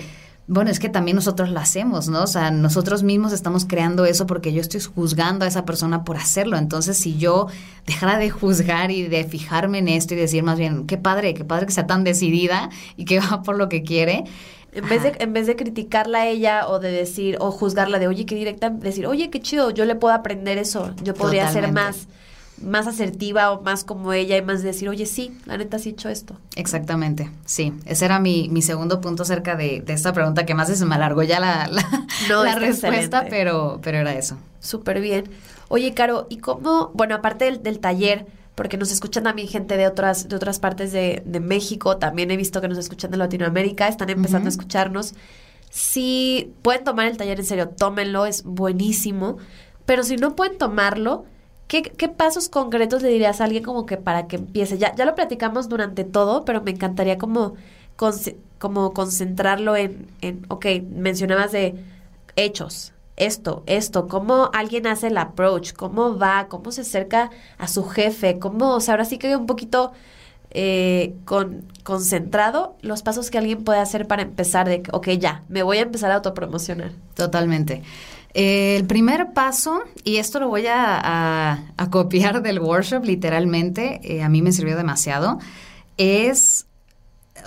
bueno, 0.47 0.71
es 0.71 0.79
que 0.79 0.87
también 0.87 1.15
nosotros 1.15 1.49
la 1.49 1.61
hacemos, 1.61 2.07
¿no? 2.07 2.23
O 2.23 2.27
sea, 2.27 2.49
nosotros 2.49 3.03
mismos 3.03 3.33
estamos 3.33 3.65
creando 3.65 4.05
eso 4.05 4.25
porque 4.25 4.53
yo 4.53 4.61
estoy 4.61 4.79
juzgando 4.79 5.43
a 5.43 5.49
esa 5.49 5.65
persona 5.65 6.05
por 6.05 6.15
hacerlo. 6.15 6.57
Entonces, 6.57 6.97
si 6.97 7.17
yo 7.17 7.47
dejara 7.85 8.17
de 8.17 8.29
juzgar 8.29 8.89
y 8.89 9.07
de 9.07 9.25
fijarme 9.25 9.79
en 9.79 9.89
esto 9.89 10.13
y 10.13 10.17
decir 10.17 10.43
más 10.43 10.57
bien, 10.57 10.87
qué 10.87 10.97
padre, 10.97 11.33
qué 11.33 11.43
padre 11.43 11.65
que 11.65 11.73
sea 11.73 11.87
tan 11.87 12.05
decidida 12.05 12.69
y 12.95 13.03
que 13.03 13.19
va 13.21 13.43
por 13.43 13.57
lo 13.57 13.67
que 13.67 13.83
quiere. 13.83 14.23
En 14.71 14.87
vez, 14.87 15.03
de, 15.03 15.13
en 15.19 15.33
vez 15.33 15.47
de 15.47 15.57
criticarla 15.57 16.19
a 16.19 16.27
ella 16.27 16.69
o 16.69 16.79
de 16.79 16.91
decir, 16.91 17.35
o 17.41 17.51
juzgarla 17.51 17.99
de, 17.99 18.07
oye, 18.07 18.25
qué 18.25 18.35
directa, 18.35 18.69
decir, 18.69 19.05
oye, 19.07 19.29
qué 19.29 19.41
chido, 19.41 19.71
yo 19.71 19.83
le 19.83 19.95
puedo 19.95 20.13
aprender 20.13 20.57
eso, 20.57 20.93
yo 21.03 21.13
podría 21.13 21.49
hacer 21.49 21.69
más 21.73 22.07
más 22.63 22.87
asertiva 22.87 23.51
o 23.51 23.61
más 23.61 23.83
como 23.83 24.13
ella 24.13 24.37
y 24.37 24.41
más 24.41 24.63
decir, 24.63 24.89
oye, 24.89 25.05
sí, 25.05 25.37
la 25.45 25.57
neta 25.57 25.79
sí 25.79 25.89
he 25.89 25.91
hecho 25.93 26.09
esto. 26.09 26.37
Exactamente, 26.55 27.29
sí. 27.45 27.73
Ese 27.85 28.05
era 28.05 28.19
mi, 28.19 28.49
mi 28.49 28.61
segundo 28.61 29.01
punto 29.01 29.23
acerca 29.23 29.55
de, 29.55 29.83
esta 29.87 30.13
pregunta 30.13 30.45
que 30.45 30.53
más 30.53 30.69
se 30.69 30.85
me 30.85 30.95
alargó 30.95 31.23
ya 31.23 31.39
la, 31.39 31.69
la, 32.29 32.55
respuesta, 32.55 33.25
pero, 33.29 33.79
pero 33.81 33.97
era 33.97 34.13
eso. 34.13 34.37
Súper 34.59 35.01
bien. 35.01 35.25
Oye, 35.67 35.93
Caro, 35.93 36.27
¿y 36.29 36.37
cómo, 36.37 36.91
bueno, 36.93 37.15
aparte 37.15 37.45
del, 37.45 37.63
del, 37.63 37.79
taller, 37.79 38.25
porque 38.55 38.77
nos 38.77 38.91
escuchan 38.91 39.23
también 39.23 39.47
gente 39.47 39.77
de 39.77 39.87
otras, 39.87 40.29
de 40.29 40.35
otras 40.35 40.59
partes 40.59 40.91
de, 40.91 41.23
de, 41.25 41.39
México, 41.39 41.97
también 41.97 42.31
he 42.31 42.37
visto 42.37 42.61
que 42.61 42.67
nos 42.67 42.77
escuchan 42.77 43.11
de 43.11 43.17
Latinoamérica, 43.17 43.87
están 43.87 44.09
empezando 44.09 44.47
a 44.47 44.49
escucharnos. 44.49 45.13
Si 45.69 46.53
pueden 46.61 46.83
tomar 46.83 47.07
el 47.07 47.17
taller 47.17 47.39
en 47.39 47.45
serio, 47.45 47.69
tómenlo, 47.69 48.25
es 48.25 48.43
buenísimo. 48.43 49.37
Pero 49.85 50.03
si 50.03 50.17
no 50.17 50.35
pueden 50.35 50.57
tomarlo, 50.57 51.25
¿Qué, 51.71 52.09
pasos 52.09 52.49
concretos 52.49 53.01
le 53.01 53.07
dirías 53.07 53.39
a 53.39 53.45
alguien 53.45 53.63
como 53.63 53.85
que 53.85 53.95
para 53.95 54.27
que 54.27 54.35
empiece? 54.35 54.77
Ya, 54.77 54.93
ya 54.93 55.05
lo 55.05 55.15
platicamos 55.15 55.69
durante 55.69 56.03
todo, 56.03 56.43
pero 56.43 56.61
me 56.61 56.71
encantaría 56.71 57.17
como, 57.17 57.53
como 58.59 58.91
concentrarlo 58.91 59.77
en, 59.77 60.05
en, 60.19 60.45
ok, 60.49 60.65
mencionabas 60.89 61.53
de 61.53 61.75
hechos, 62.35 62.91
esto, 63.15 63.63
esto, 63.67 64.09
cómo 64.09 64.49
alguien 64.53 64.85
hace 64.85 65.07
el 65.07 65.17
approach, 65.17 65.71
cómo 65.71 66.17
va, 66.17 66.47
cómo 66.49 66.73
se 66.73 66.81
acerca 66.81 67.29
a 67.57 67.69
su 67.69 67.85
jefe, 67.85 68.37
cómo, 68.37 68.75
o 68.75 68.81
sea, 68.81 68.95
ahora 68.95 69.05
sí 69.05 69.17
que 69.17 69.33
un 69.37 69.45
poquito 69.45 69.93
eh, 70.49 71.15
con, 71.23 71.63
concentrado 71.83 72.75
los 72.81 73.01
pasos 73.01 73.31
que 73.31 73.37
alguien 73.37 73.63
puede 73.63 73.79
hacer 73.79 74.07
para 74.07 74.23
empezar 74.23 74.67
de, 74.67 74.83
ok, 74.91 75.11
ya, 75.11 75.45
me 75.47 75.63
voy 75.63 75.77
a 75.77 75.83
empezar 75.83 76.11
a 76.11 76.15
autopromocionar. 76.15 76.91
Totalmente. 77.15 77.81
Eh, 78.33 78.77
el 78.77 78.85
primer 78.85 79.33
paso, 79.33 79.81
y 80.03 80.17
esto 80.17 80.39
lo 80.39 80.47
voy 80.47 80.65
a, 80.67 81.73
copiar 81.89 82.41
del 82.41 82.59
workshop 82.59 83.03
literalmente, 83.03 83.99
eh, 84.03 84.23
a 84.23 84.29
mí 84.29 84.41
me 84.41 84.51
sirvió 84.51 84.77
demasiado, 84.77 85.39
es, 85.97 86.65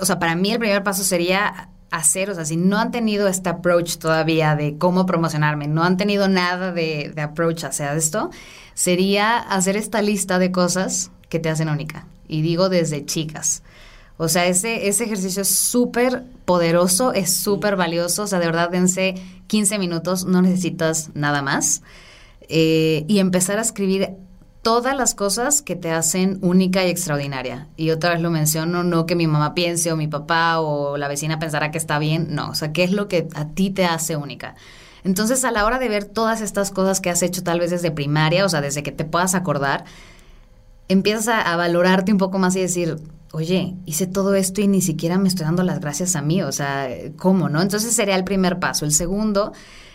o 0.00 0.04
sea, 0.04 0.18
para 0.18 0.36
mí 0.36 0.52
el 0.52 0.58
primer 0.58 0.82
paso 0.82 1.02
sería 1.02 1.70
hacer, 1.90 2.28
o 2.28 2.34
sea, 2.34 2.44
si 2.44 2.56
no 2.56 2.78
han 2.78 2.90
tenido 2.90 3.28
este 3.28 3.48
approach 3.48 3.96
todavía 3.96 4.56
de 4.56 4.76
cómo 4.76 5.06
promocionarme, 5.06 5.68
no 5.68 5.84
han 5.84 5.96
tenido 5.96 6.28
nada 6.28 6.72
de, 6.72 7.12
de 7.14 7.22
approach 7.22 7.64
hacia 7.64 7.94
esto, 7.94 8.30
sería 8.74 9.38
hacer 9.38 9.76
esta 9.76 10.02
lista 10.02 10.38
de 10.38 10.50
cosas 10.50 11.10
que 11.28 11.38
te 11.38 11.48
hacen 11.48 11.68
única. 11.68 12.06
Y 12.26 12.42
digo 12.42 12.68
desde 12.68 13.04
chicas. 13.04 13.62
O 14.16 14.28
sea, 14.28 14.46
ese, 14.46 14.86
ese 14.86 15.04
ejercicio 15.04 15.42
es 15.42 15.48
súper 15.48 16.22
poderoso, 16.44 17.12
es 17.12 17.34
súper 17.34 17.76
valioso. 17.76 18.22
O 18.22 18.26
sea, 18.26 18.38
de 18.38 18.46
verdad, 18.46 18.70
dense 18.70 19.14
15 19.46 19.78
minutos, 19.78 20.24
no 20.24 20.42
necesitas 20.42 21.10
nada 21.14 21.42
más. 21.42 21.82
Eh, 22.48 23.04
y 23.08 23.20
empezar 23.20 23.58
a 23.58 23.62
escribir 23.62 24.10
todas 24.64 24.96
las 24.96 25.14
cosas 25.14 25.62
que 25.62 25.76
te 25.76 25.90
hacen 25.90 26.38
única 26.40 26.84
y 26.84 26.90
extraordinaria. 26.90 27.68
Y 27.76 27.90
otra 27.90 28.10
vez 28.10 28.20
lo 28.20 28.30
menciono, 28.30 28.82
no 28.82 29.06
que 29.06 29.14
mi 29.14 29.26
mamá 29.26 29.54
piense 29.54 29.92
o 29.92 29.96
mi 29.96 30.08
papá 30.08 30.58
o 30.60 30.96
la 30.96 31.06
vecina 31.06 31.38
pensara 31.38 31.70
que 31.70 31.78
está 31.78 31.98
bien, 31.98 32.28
no, 32.34 32.48
o 32.48 32.54
sea, 32.54 32.72
qué 32.72 32.82
es 32.82 32.90
lo 32.90 33.06
que 33.06 33.28
a 33.34 33.48
ti 33.48 33.70
te 33.70 33.84
hace 33.84 34.16
única. 34.16 34.56
Entonces, 35.04 35.44
a 35.44 35.50
la 35.50 35.66
hora 35.66 35.78
de 35.78 35.90
ver 35.90 36.04
todas 36.04 36.40
estas 36.40 36.70
cosas 36.70 37.02
que 37.02 37.10
has 37.10 37.22
hecho 37.22 37.42
tal 37.42 37.60
vez 37.60 37.70
desde 37.70 37.90
primaria, 37.90 38.44
o 38.44 38.48
sea, 38.48 38.62
desde 38.62 38.82
que 38.82 38.90
te 38.90 39.04
puedas 39.04 39.34
acordar, 39.34 39.84
empiezas 40.88 41.28
a, 41.28 41.56
valorarte 41.56 42.10
un 42.10 42.18
poco 42.18 42.38
más 42.38 42.56
y 42.56 42.60
decir, 42.60 42.96
oye, 43.34 43.74
hice 43.84 44.06
todo 44.06 44.34
esto 44.34 44.60
y 44.60 44.68
ni 44.68 44.80
siquiera 44.80 45.18
me 45.18 45.28
estoy 45.28 45.44
dando 45.44 45.64
las 45.64 45.80
gracias 45.80 46.14
a 46.14 46.22
mí, 46.22 46.42
o 46.42 46.52
sea, 46.52 46.88
¿cómo, 47.16 47.48
no? 47.48 47.60
Entonces 47.60 47.92
sería 47.94 48.14
el 48.14 48.24
primer 48.24 48.60
paso. 48.60 48.84
El 48.84 48.92
segundo, 48.92 49.52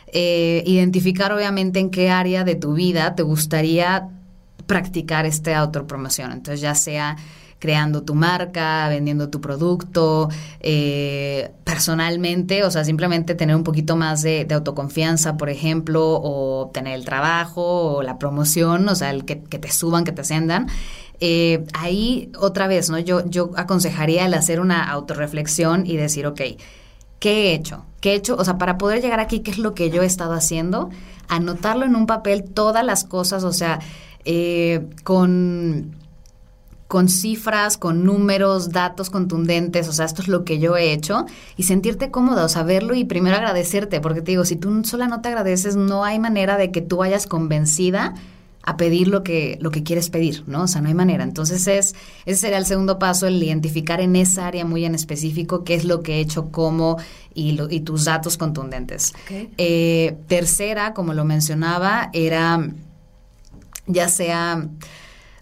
eh, 0.07 0.61
identificar 0.65 1.31
obviamente 1.31 1.79
en 1.79 1.89
qué 1.89 2.09
área 2.09 2.43
de 2.43 2.55
tu 2.55 2.73
vida 2.73 3.15
te 3.15 3.23
gustaría 3.23 4.09
practicar 4.65 5.25
esta 5.25 5.57
autopromoción. 5.57 6.33
Entonces, 6.33 6.61
ya 6.61 6.75
sea 6.75 7.15
creando 7.59 8.03
tu 8.03 8.15
marca, 8.15 8.87
vendiendo 8.87 9.29
tu 9.29 9.41
producto, 9.41 10.29
eh, 10.61 11.51
personalmente, 11.65 12.63
o 12.63 12.71
sea, 12.71 12.85
simplemente 12.85 13.35
tener 13.35 13.55
un 13.55 13.63
poquito 13.63 13.95
más 13.95 14.21
de, 14.21 14.47
autoconfianza, 14.49 15.37
por 15.37 15.49
ejemplo, 15.49 16.19
o 16.23 16.71
tener 16.73 16.93
el 16.93 17.05
trabajo 17.05 17.97
o 17.97 18.01
la 18.01 18.17
promoción, 18.17 18.87
o 18.87 18.95
sea, 18.95 19.11
el 19.11 19.25
que, 19.25 19.35
te 19.35 19.71
suban, 19.71 20.05
que 20.05 20.13
te 20.13 20.21
ascendan. 20.21 20.67
Eh, 21.21 21.65
ahí 21.73 22.31
otra 22.37 22.67
vez, 22.67 22.89
¿no? 22.89 22.97
Yo, 22.99 23.25
yo 23.25 23.51
aconsejaría 23.57 24.25
el 24.25 24.33
hacer 24.33 24.59
una 24.59 24.89
autorreflexión 24.89 25.85
y 25.85 25.97
decir, 25.97 26.25
ok, 26.25 26.41
¿qué 27.19 27.31
he 27.31 27.53
hecho? 27.53 27.85
¿Qué 27.99 28.11
he 28.11 28.15
hecho? 28.15 28.35
O 28.37 28.45
sea, 28.45 28.57
para 28.57 28.77
poder 28.77 29.01
llegar 29.01 29.19
aquí, 29.19 29.41
¿qué 29.41 29.51
es 29.51 29.57
lo 29.57 29.73
que 29.73 29.89
yo 29.89 30.01
he 30.01 30.05
estado 30.05 30.33
haciendo? 30.33 30.89
Anotarlo 31.27 31.85
en 31.85 31.95
un 31.95 32.05
papel, 32.05 32.43
todas 32.43 32.85
las 32.85 33.03
cosas, 33.03 33.43
o 33.43 33.51
sea, 33.51 33.79
eh, 34.25 34.87
con 35.03 35.97
con 36.89 37.07
cifras, 37.07 37.77
con 37.77 38.03
números, 38.03 38.71
datos 38.71 39.11
contundentes, 39.11 39.87
o 39.87 39.93
sea, 39.93 40.05
esto 40.05 40.23
es 40.23 40.27
lo 40.27 40.43
que 40.43 40.57
yo 40.57 40.75
he 40.75 40.91
hecho, 40.91 41.27
y 41.55 41.63
sentirte 41.63 42.09
cómoda, 42.09 42.43
o 42.43 42.49
saberlo 42.49 42.95
y 42.95 43.05
primero 43.05 43.35
agradecerte, 43.35 44.01
porque 44.01 44.23
te 44.23 44.31
digo, 44.31 44.43
si 44.43 44.55
tú 44.55 44.83
sola 44.83 45.07
no 45.07 45.21
te 45.21 45.29
agradeces, 45.29 45.75
no 45.75 46.03
hay 46.03 46.17
manera 46.17 46.57
de 46.57 46.71
que 46.71 46.81
tú 46.81 46.97
vayas 46.97 47.27
convencida 47.27 48.15
a 48.69 48.77
pedir 48.77 49.07
lo 49.07 49.23
que, 49.23 49.57
lo 49.61 49.71
que 49.71 49.81
quieres 49.81 50.11
pedir, 50.11 50.43
¿no? 50.45 50.63
O 50.63 50.67
sea, 50.67 50.79
no 50.79 50.89
hay 50.89 50.93
manera. 50.93 51.23
Entonces, 51.23 51.65
es, 51.65 51.95
ese 52.27 52.39
sería 52.39 52.59
el 52.59 52.67
segundo 52.67 52.99
paso, 52.99 53.25
el 53.25 53.41
identificar 53.41 53.99
en 53.99 54.15
esa 54.15 54.45
área 54.45 54.63
muy 54.63 54.85
en 54.85 54.93
específico 54.93 55.63
qué 55.63 55.73
es 55.73 55.85
lo 55.85 56.03
que 56.03 56.17
he 56.17 56.19
hecho, 56.19 56.51
cómo 56.51 56.97
y, 57.33 57.59
y 57.71 57.79
tus 57.79 58.05
datos 58.05 58.37
contundentes. 58.37 59.13
Eh, 59.57 60.17
tercera, 60.27 60.93
como 60.93 61.15
lo 61.15 61.25
mencionaba, 61.25 62.11
era 62.13 62.69
ya 63.87 64.07
sea 64.07 64.67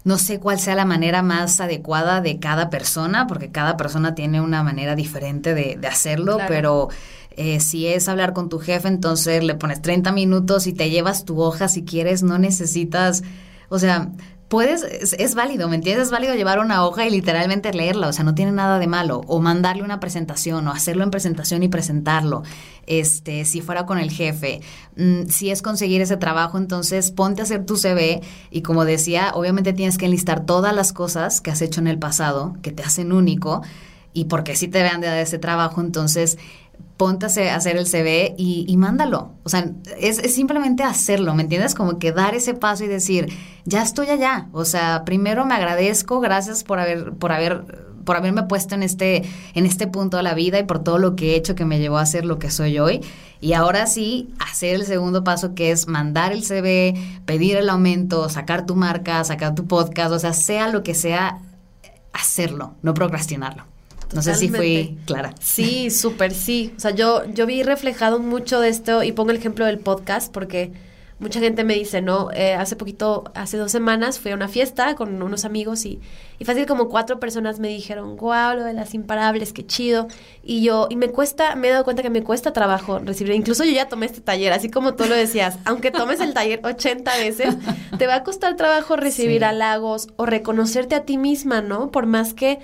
no 0.04 0.18
sé 0.18 0.40
cuál 0.40 0.58
sea 0.58 0.74
la 0.74 0.84
manera 0.84 1.22
más 1.22 1.60
adecuada 1.60 2.20
de 2.20 2.38
cada 2.38 2.70
persona, 2.70 3.26
porque 3.26 3.50
cada 3.50 3.76
persona 3.76 4.14
tiene 4.14 4.40
una 4.40 4.62
manera 4.62 4.94
diferente 4.94 5.54
de, 5.54 5.78
hacerlo, 5.86 6.38
pero 6.48 6.88
eh, 7.30 7.60
si 7.60 7.86
es 7.86 8.08
hablar 8.08 8.32
con 8.32 8.48
tu 8.48 8.58
jefe, 8.58 8.88
entonces 8.88 9.42
le 9.42 9.54
pones 9.54 9.82
30 9.82 10.12
minutos 10.12 10.66
y 10.66 10.72
te 10.72 10.90
llevas 10.90 11.24
tu 11.24 11.40
hoja 11.40 11.68
si 11.68 11.84
quieres, 11.84 12.22
no 12.22 12.38
necesitas, 12.38 13.22
o 13.68 13.78
sea, 13.78 14.10
puedes, 14.48 14.82
es, 14.82 15.34
válido, 15.34 15.68
¿me 15.68 15.76
entiendes? 15.76 16.06
Es 16.06 16.10
válido 16.10 16.34
llevar 16.34 16.58
una 16.58 16.84
hoja 16.84 17.06
y 17.06 17.10
literalmente 17.10 17.72
leerla, 17.72 18.08
o 18.08 18.12
sea, 18.12 18.24
no 18.24 18.34
tiene 18.34 18.52
nada 18.52 18.78
de 18.78 18.86
malo. 18.86 19.20
O 19.26 19.40
mandarle 19.40 19.82
una 19.82 20.00
presentación, 20.00 20.66
o 20.66 20.72
hacerlo 20.72 21.04
en 21.04 21.10
presentación 21.10 21.62
y 21.62 21.68
presentarlo. 21.68 22.42
Este, 22.86 23.44
si 23.44 23.60
fuera 23.60 23.84
con 23.84 23.98
el 23.98 24.10
jefe. 24.10 24.60
Mm, 24.96 25.26
si 25.28 25.50
es 25.50 25.60
conseguir 25.60 26.00
ese 26.00 26.16
trabajo, 26.16 26.56
entonces 26.56 27.10
ponte 27.10 27.42
a 27.42 27.44
hacer 27.44 27.66
tu 27.66 27.76
CV 27.76 28.22
y 28.50 28.62
como 28.62 28.86
decía, 28.86 29.32
obviamente 29.34 29.74
tienes 29.74 29.98
que 29.98 30.06
enlistar 30.06 30.46
todas 30.46 30.74
las 30.74 30.92
cosas 30.92 31.40
que 31.42 31.50
has 31.50 31.60
hecho 31.60 31.80
en 31.80 31.86
el 31.86 31.98
pasado, 31.98 32.56
que 32.62 32.72
te 32.72 32.82
hacen 32.82 33.12
único, 33.12 33.62
y 34.14 34.24
porque 34.24 34.56
si 34.56 34.68
te 34.68 34.82
vean 34.82 35.02
de 35.02 35.20
ese 35.20 35.38
trabajo, 35.38 35.82
entonces 35.82 36.38
ponte 36.98 37.26
a 37.26 37.54
hacer 37.54 37.76
el 37.76 37.86
CV 37.86 38.34
y, 38.36 38.76
mándalo. 38.76 39.30
O 39.44 39.48
sea, 39.48 39.70
es, 39.98 40.16
simplemente 40.34 40.82
hacerlo, 40.82 41.32
¿me 41.32 41.44
entiendes? 41.44 41.74
Como 41.74 41.98
que 41.98 42.10
dar 42.12 42.34
ese 42.34 42.54
paso 42.54 42.84
y 42.84 42.88
decir, 42.88 43.32
ya 43.64 43.82
estoy 43.82 44.08
allá. 44.08 44.48
O 44.52 44.64
sea, 44.64 45.04
primero 45.06 45.46
me 45.46 45.54
agradezco, 45.54 46.18
gracias 46.18 46.64
por 46.64 46.80
haber, 46.80 47.12
por 47.12 47.30
haber, 47.30 47.64
por 48.04 48.16
haberme 48.16 48.42
puesto 48.42 48.74
en 48.74 48.82
este, 48.82 49.22
en 49.54 49.64
este 49.64 49.86
punto 49.86 50.16
de 50.16 50.24
la 50.24 50.34
vida 50.34 50.58
y 50.58 50.64
por 50.64 50.82
todo 50.82 50.98
lo 50.98 51.14
que 51.14 51.32
he 51.32 51.36
hecho 51.36 51.54
que 51.54 51.64
me 51.64 51.78
llevó 51.78 51.98
a 51.98 52.04
ser 52.04 52.24
lo 52.24 52.40
que 52.40 52.50
soy 52.50 52.80
hoy. 52.80 53.00
Y 53.40 53.52
ahora 53.52 53.86
sí, 53.86 54.34
hacer 54.40 54.74
el 54.74 54.84
segundo 54.84 55.22
paso 55.22 55.54
que 55.54 55.70
es 55.70 55.86
mandar 55.86 56.32
el 56.32 56.42
CV, 56.42 56.94
pedir 57.26 57.56
el 57.56 57.68
aumento, 57.68 58.28
sacar 58.28 58.66
tu 58.66 58.74
marca, 58.74 59.22
sacar 59.22 59.54
tu 59.54 59.68
podcast, 59.68 60.10
o 60.10 60.18
sea, 60.18 60.32
sea 60.32 60.66
lo 60.66 60.82
que 60.82 60.96
sea, 60.96 61.38
hacerlo, 62.12 62.74
no 62.82 62.92
procrastinarlo. 62.92 63.77
No 64.14 64.22
sé 64.22 64.34
si 64.34 64.48
fui 64.48 64.98
clara. 65.04 65.34
Sí, 65.40 65.90
súper 65.90 66.32
sí. 66.32 66.72
O 66.76 66.80
sea, 66.80 66.92
yo, 66.92 67.24
yo 67.32 67.46
vi 67.46 67.62
reflejado 67.62 68.18
mucho 68.20 68.60
de 68.60 68.68
esto 68.68 69.02
y 69.02 69.12
pongo 69.12 69.30
el 69.30 69.36
ejemplo 69.36 69.66
del 69.66 69.78
podcast 69.78 70.32
porque 70.32 70.72
mucha 71.18 71.40
gente 71.40 71.64
me 71.64 71.74
dice, 71.74 72.00
¿no? 72.00 72.30
Eh, 72.32 72.54
hace 72.54 72.76
poquito, 72.76 73.24
hace 73.34 73.56
dos 73.56 73.72
semanas 73.72 74.18
fui 74.20 74.30
a 74.30 74.34
una 74.34 74.48
fiesta 74.48 74.94
con 74.94 75.20
unos 75.20 75.44
amigos 75.44 75.84
y, 75.84 76.00
y 76.38 76.44
fácil 76.44 76.66
como 76.66 76.88
cuatro 76.88 77.18
personas 77.18 77.58
me 77.58 77.68
dijeron, 77.68 78.16
wow, 78.16 78.54
lo 78.54 78.64
de 78.64 78.72
las 78.72 78.94
imparables, 78.94 79.52
qué 79.52 79.66
chido. 79.66 80.06
Y 80.42 80.62
yo, 80.62 80.86
y 80.90 80.96
me 80.96 81.08
cuesta, 81.08 81.56
me 81.56 81.68
he 81.68 81.70
dado 81.72 81.84
cuenta 81.84 82.02
que 82.02 82.10
me 82.10 82.22
cuesta 82.22 82.52
trabajo 82.52 83.00
recibir, 83.00 83.32
incluso 83.34 83.64
yo 83.64 83.72
ya 83.72 83.88
tomé 83.88 84.06
este 84.06 84.20
taller, 84.20 84.52
así 84.52 84.70
como 84.70 84.94
tú 84.94 85.06
lo 85.06 85.14
decías, 85.14 85.58
aunque 85.64 85.90
tomes 85.90 86.20
el 86.20 86.34
taller 86.34 86.60
80 86.62 87.16
veces, 87.18 87.56
te 87.98 88.06
va 88.06 88.16
a 88.16 88.22
costar 88.22 88.56
trabajo 88.56 88.96
recibir 88.96 89.44
halagos 89.44 90.08
o 90.16 90.24
reconocerte 90.24 90.94
a 90.94 91.04
ti 91.04 91.18
misma, 91.18 91.62
¿no? 91.62 91.90
Por 91.90 92.06
más 92.06 92.32
que 92.32 92.60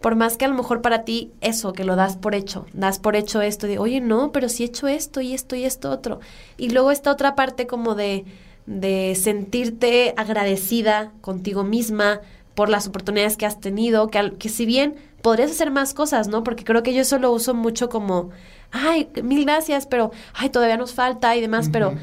por 0.00 0.14
más 0.14 0.36
que 0.36 0.44
a 0.44 0.48
lo 0.48 0.54
mejor 0.54 0.80
para 0.80 1.04
ti 1.04 1.32
eso, 1.40 1.72
que 1.72 1.84
lo 1.84 1.96
das 1.96 2.16
por 2.16 2.34
hecho, 2.34 2.66
das 2.72 2.98
por 2.98 3.16
hecho 3.16 3.42
esto, 3.42 3.66
de, 3.66 3.78
oye, 3.78 4.00
no, 4.00 4.32
pero 4.32 4.48
si 4.48 4.62
he 4.62 4.66
hecho 4.66 4.86
esto 4.86 5.20
y 5.20 5.34
esto 5.34 5.56
y 5.56 5.64
esto 5.64 5.90
otro. 5.90 6.20
Y 6.56 6.70
luego 6.70 6.90
esta 6.90 7.10
otra 7.10 7.34
parte 7.34 7.66
como 7.66 7.94
de, 7.94 8.24
de 8.66 9.16
sentirte 9.20 10.14
agradecida 10.16 11.12
contigo 11.20 11.64
misma 11.64 12.20
por 12.54 12.68
las 12.68 12.86
oportunidades 12.86 13.36
que 13.36 13.46
has 13.46 13.60
tenido, 13.60 14.08
que, 14.08 14.34
que 14.38 14.48
si 14.48 14.66
bien 14.66 14.96
podrías 15.22 15.50
hacer 15.50 15.70
más 15.70 15.94
cosas, 15.94 16.28
¿no? 16.28 16.44
Porque 16.44 16.64
creo 16.64 16.82
que 16.82 16.94
yo 16.94 17.02
eso 17.02 17.18
lo 17.18 17.32
uso 17.32 17.54
mucho 17.54 17.88
como 17.88 18.30
ay, 18.70 19.08
mil 19.22 19.44
gracias, 19.44 19.86
pero, 19.86 20.10
ay, 20.34 20.50
todavía 20.50 20.76
nos 20.76 20.92
falta 20.92 21.34
y 21.36 21.40
demás, 21.40 21.68
pero 21.72 21.94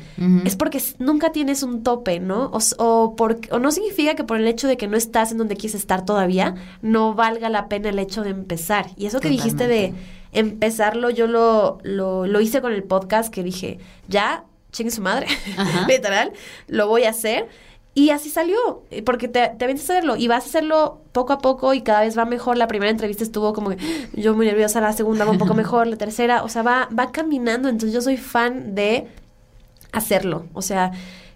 es 0.46 0.56
porque 0.56 0.82
nunca 1.00 1.32
tienes 1.32 1.64
un 1.64 1.84
tope, 1.84 2.20
¿no? 2.20 2.52
O, 2.52 2.60
o, 2.78 3.16
o 3.52 3.60
no 3.60 3.72
significa 3.72 4.16
que 4.16 4.24
por 4.24 4.38
el 4.38 4.48
hecho 4.48 4.68
de 4.68 4.78
que 4.78 4.88
no 4.88 4.98
estás 4.98 5.32
en 5.32 5.38
donde 5.38 5.56
quieres 5.56 5.76
estar 5.76 6.06
todavía, 6.06 6.56
no 6.82 7.14
valga 7.14 7.50
la 7.50 7.68
pena 7.68 7.90
el 7.90 8.00
hecho 8.00 8.24
de 8.24 8.32
empezar. 8.32 8.88
Y 8.98 9.06
eso 9.06 9.20
que 9.20 9.30
dijiste 9.30 9.68
de 9.68 9.94
empezarlo, 10.32 11.10
yo 11.10 11.28
lo, 11.28 11.80
lo, 11.84 12.26
lo 12.26 12.42
hice 12.42 12.62
con 12.62 12.74
el 12.74 12.84
podcast 12.84 13.34
que 13.34 13.44
dije, 13.44 13.80
ya, 14.08 14.44
chingue 14.72 14.92
su 14.92 15.02
madre, 15.02 15.28
literal, 15.88 16.34
lo 16.68 16.88
voy 16.88 17.04
a 17.04 17.12
hacer. 17.12 17.48
Y 17.98 18.10
así 18.10 18.30
salió, 18.30 18.84
eh, 18.92 19.02
porque 19.02 19.30
te, 19.30 19.48
te 19.58 19.66
a 19.66 19.70
hacerlo 19.70 20.18
y 20.18 20.28
vas 20.28 20.44
a 20.44 20.48
hacerlo 20.50 21.00
poco 21.14 21.32
a 21.32 21.40
poco 21.40 21.74
y 21.74 21.82
cada 21.82 22.02
vez 22.02 22.18
va 22.18 22.26
mejor. 22.26 22.58
La 22.58 22.68
primera 22.68 22.92
entrevista 22.92 23.24
estuvo 23.24 23.54
como 23.54 23.70
que 23.70 23.78
yo 24.12 24.36
muy 24.36 24.46
nerviosa, 24.46 24.82
la 24.82 24.92
segunda 24.92 25.24
va 25.24 25.32
un 25.32 25.38
poco 25.38 25.54
mejor, 25.56 25.88
la 25.88 25.96
tercera, 25.96 26.44
o 26.44 26.50
sea, 26.50 26.62
va, 26.62 26.90
va 26.98 27.14
caminando. 27.14 27.70
Entonces 27.70 27.94
yo 27.94 28.02
soy 28.02 28.18
fan 28.18 28.76
de 28.76 29.08
hacerlo. 29.94 30.46
O 30.52 30.62
sea, 30.62 30.92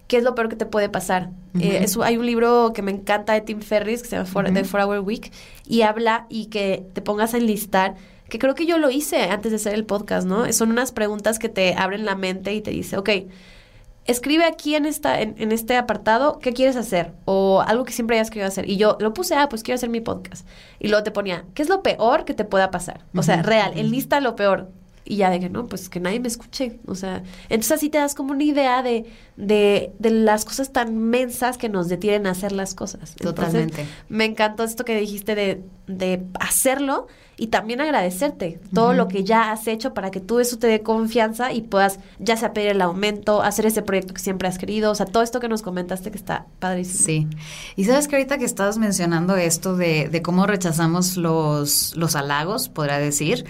¿qué 0.07 0.17
es 0.17 0.23
lo 0.23 0.35
peor 0.35 0.49
que 0.49 0.57
te 0.57 0.65
puede 0.65 0.89
pasar? 0.89 1.29
Eh, 1.61 1.85
hay 2.03 2.17
un 2.17 2.25
libro 2.25 2.73
que 2.73 2.81
me 2.81 2.91
encanta 2.91 3.31
de 3.31 3.39
Tim 3.39 3.61
Ferris 3.61 4.01
que 4.01 4.09
se 4.09 4.17
llama 4.17 4.27
For, 4.27 4.53
The 4.53 4.65
Four 4.65 4.81
Hour 4.81 4.99
Week 4.99 5.31
y 5.65 5.83
habla 5.83 6.25
y 6.27 6.47
que 6.47 6.85
te 6.91 7.01
pongas 7.01 7.33
a 7.33 7.37
enlistar 7.37 7.95
que 8.29 8.37
creo 8.37 8.53
que 8.53 8.65
yo 8.65 8.77
lo 8.77 8.91
hice 8.91 9.23
antes 9.23 9.51
de 9.51 9.55
hacer 9.55 9.73
el 9.73 9.85
podcast, 9.85 10.27
¿no? 10.27 10.51
Son 10.53 10.69
unas 10.69 10.91
preguntas 10.91 11.39
que 11.39 11.49
te 11.49 11.73
abren 11.73 12.05
la 12.05 12.15
mente 12.15 12.53
y 12.53 12.61
te 12.61 12.71
dice, 12.71 12.97
ok, 12.97 13.09
escribe 14.09 14.45
aquí 14.45 14.75
en 14.75 14.85
esta 14.85 15.21
en, 15.21 15.35
en, 15.37 15.51
este 15.51 15.77
apartado 15.77 16.39
qué 16.39 16.53
quieres 16.53 16.75
hacer 16.75 17.13
o 17.25 17.61
algo 17.65 17.85
que 17.85 17.93
siempre 17.93 18.17
hayas 18.17 18.29
querido 18.29 18.47
hacer. 18.47 18.69
Y 18.69 18.77
yo 18.77 18.97
lo 18.99 19.13
puse 19.13 19.35
ah 19.35 19.47
pues 19.49 19.63
quiero 19.63 19.75
hacer 19.75 19.89
mi 19.89 20.01
podcast 20.01 20.47
y 20.79 20.87
luego 20.87 21.03
te 21.03 21.11
ponía 21.11 21.45
qué 21.53 21.61
es 21.61 21.69
lo 21.69 21.83
peor 21.83 22.25
que 22.25 22.33
te 22.33 22.45
pueda 22.45 22.71
pasar 22.71 23.05
o 23.15 23.23
sea 23.23 23.41
real 23.41 23.73
en 23.75 23.91
lista 23.91 24.19
lo 24.19 24.35
peor. 24.35 24.71
Y 25.05 25.15
ya 25.15 25.31
de 25.31 25.39
que 25.39 25.49
no, 25.49 25.65
pues 25.65 25.89
que 25.89 25.99
nadie 25.99 26.19
me 26.19 26.27
escuche. 26.27 26.79
O 26.85 26.93
sea, 26.93 27.23
entonces 27.45 27.71
así 27.71 27.89
te 27.89 27.97
das 27.97 28.13
como 28.13 28.31
una 28.31 28.43
idea 28.43 28.83
de, 28.83 29.07
de, 29.37 29.91
de 29.97 30.11
las 30.11 30.45
cosas 30.45 30.71
tan 30.71 30.99
mensas 30.99 31.57
que 31.57 31.67
nos 31.67 31.89
detienen 31.89 32.27
a 32.27 32.31
hacer 32.31 32.51
las 32.51 32.75
cosas. 32.75 33.15
Totalmente. 33.15 33.87
me 34.07 34.25
encantó 34.25 34.63
esto 34.63 34.85
que 34.85 34.95
dijiste 34.99 35.33
de, 35.33 35.63
de 35.87 36.23
hacerlo 36.39 37.07
y 37.39 37.47
también 37.47 37.81
agradecerte 37.81 38.59
todo 38.73 38.93
lo 38.93 39.07
que 39.07 39.23
ya 39.23 39.51
has 39.51 39.65
hecho 39.67 39.93
para 39.93 40.11
que 40.11 40.19
tú 40.19 40.39
eso 40.39 40.57
te 40.57 40.67
dé 40.67 40.81
confianza 40.81 41.53
y 41.53 41.61
puedas 41.61 41.99
ya 42.19 42.35
sea 42.35 42.53
pedir 42.53 42.71
el 42.71 42.81
aumento, 42.81 43.41
hacer 43.41 43.65
ese 43.65 43.81
proyecto 43.81 44.13
que 44.13 44.21
siempre 44.21 44.47
has 44.47 44.57
querido, 44.57 44.91
o 44.91 44.95
sea, 44.95 45.05
todo 45.05 45.23
esto 45.23 45.39
que 45.39 45.47
nos 45.47 45.61
comentaste 45.61 46.11
que 46.11 46.17
está 46.17 46.45
padrísimo. 46.59 47.05
Sí. 47.05 47.27
Y 47.75 47.85
sabes 47.85 48.07
que 48.07 48.17
ahorita 48.17 48.37
que 48.37 48.45
estabas 48.45 48.77
mencionando 48.77 49.37
esto 49.37 49.77
de, 49.77 50.09
de 50.09 50.21
cómo 50.21 50.45
rechazamos 50.47 51.15
los, 51.15 51.95
los 51.95 52.15
halagos, 52.15 52.69
podría 52.69 52.99
decir, 52.99 53.45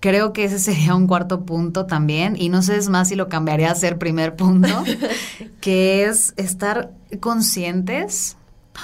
Creo 0.00 0.32
que 0.32 0.44
ese 0.44 0.60
sería 0.60 0.94
un 0.94 1.08
cuarto 1.08 1.44
punto 1.44 1.86
también, 1.86 2.36
y 2.38 2.50
no 2.50 2.62
sé 2.62 2.76
es 2.76 2.88
más 2.88 3.08
si 3.08 3.16
lo 3.16 3.28
cambiaría 3.28 3.72
a 3.72 3.74
ser 3.74 3.98
primer 3.98 4.36
punto, 4.36 4.68
que 5.60 6.04
es 6.04 6.34
estar 6.36 6.92
conscientes, 7.18 8.36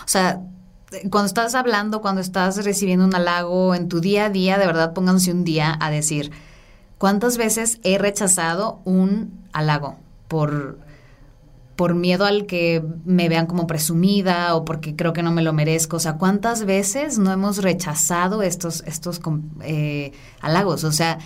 o 0.05 0.09
sea, 0.09 0.41
cuando 1.11 1.27
estás 1.27 1.55
hablando, 1.55 2.01
cuando 2.01 2.21
estás 2.21 2.65
recibiendo 2.65 3.05
un 3.05 3.15
halago 3.15 3.75
en 3.75 3.89
tu 3.89 4.01
día 4.01 4.27
a 4.27 4.31
día, 4.31 4.59
de 4.59 4.67
verdad 4.67 4.93
pónganse 4.93 5.33
un 5.33 5.45
día 5.45 5.77
a 5.81 5.91
decir, 5.91 6.31
¿cuántas 6.99 7.37
veces 7.37 7.81
he 7.83 7.99
rechazado 7.99 8.81
un 8.85 9.33
halago 9.53 9.97
por 10.29 10.79
por 11.77 11.95
miedo 11.95 12.25
al 12.25 12.47
que 12.47 12.85
me 13.05 13.29
vean 13.29 13.47
como 13.47 13.67
presumida 13.67 14.55
o 14.55 14.65
porque 14.65 14.95
creo 14.95 15.13
que 15.13 15.23
no 15.23 15.33
me 15.33 15.43
lo 15.43 15.53
merezco. 15.53 15.97
O 15.97 16.01
sea, 16.01 16.15
¿cuántas 16.15 16.65
veces 16.65 17.19
no 17.19 17.33
hemos 17.33 17.59
rechazado 17.59 18.43
estos, 18.43 18.83
estos 18.87 19.21
eh, 19.63 20.13
halagos? 20.41 20.85
O 20.85 20.93
sea, 20.93 21.19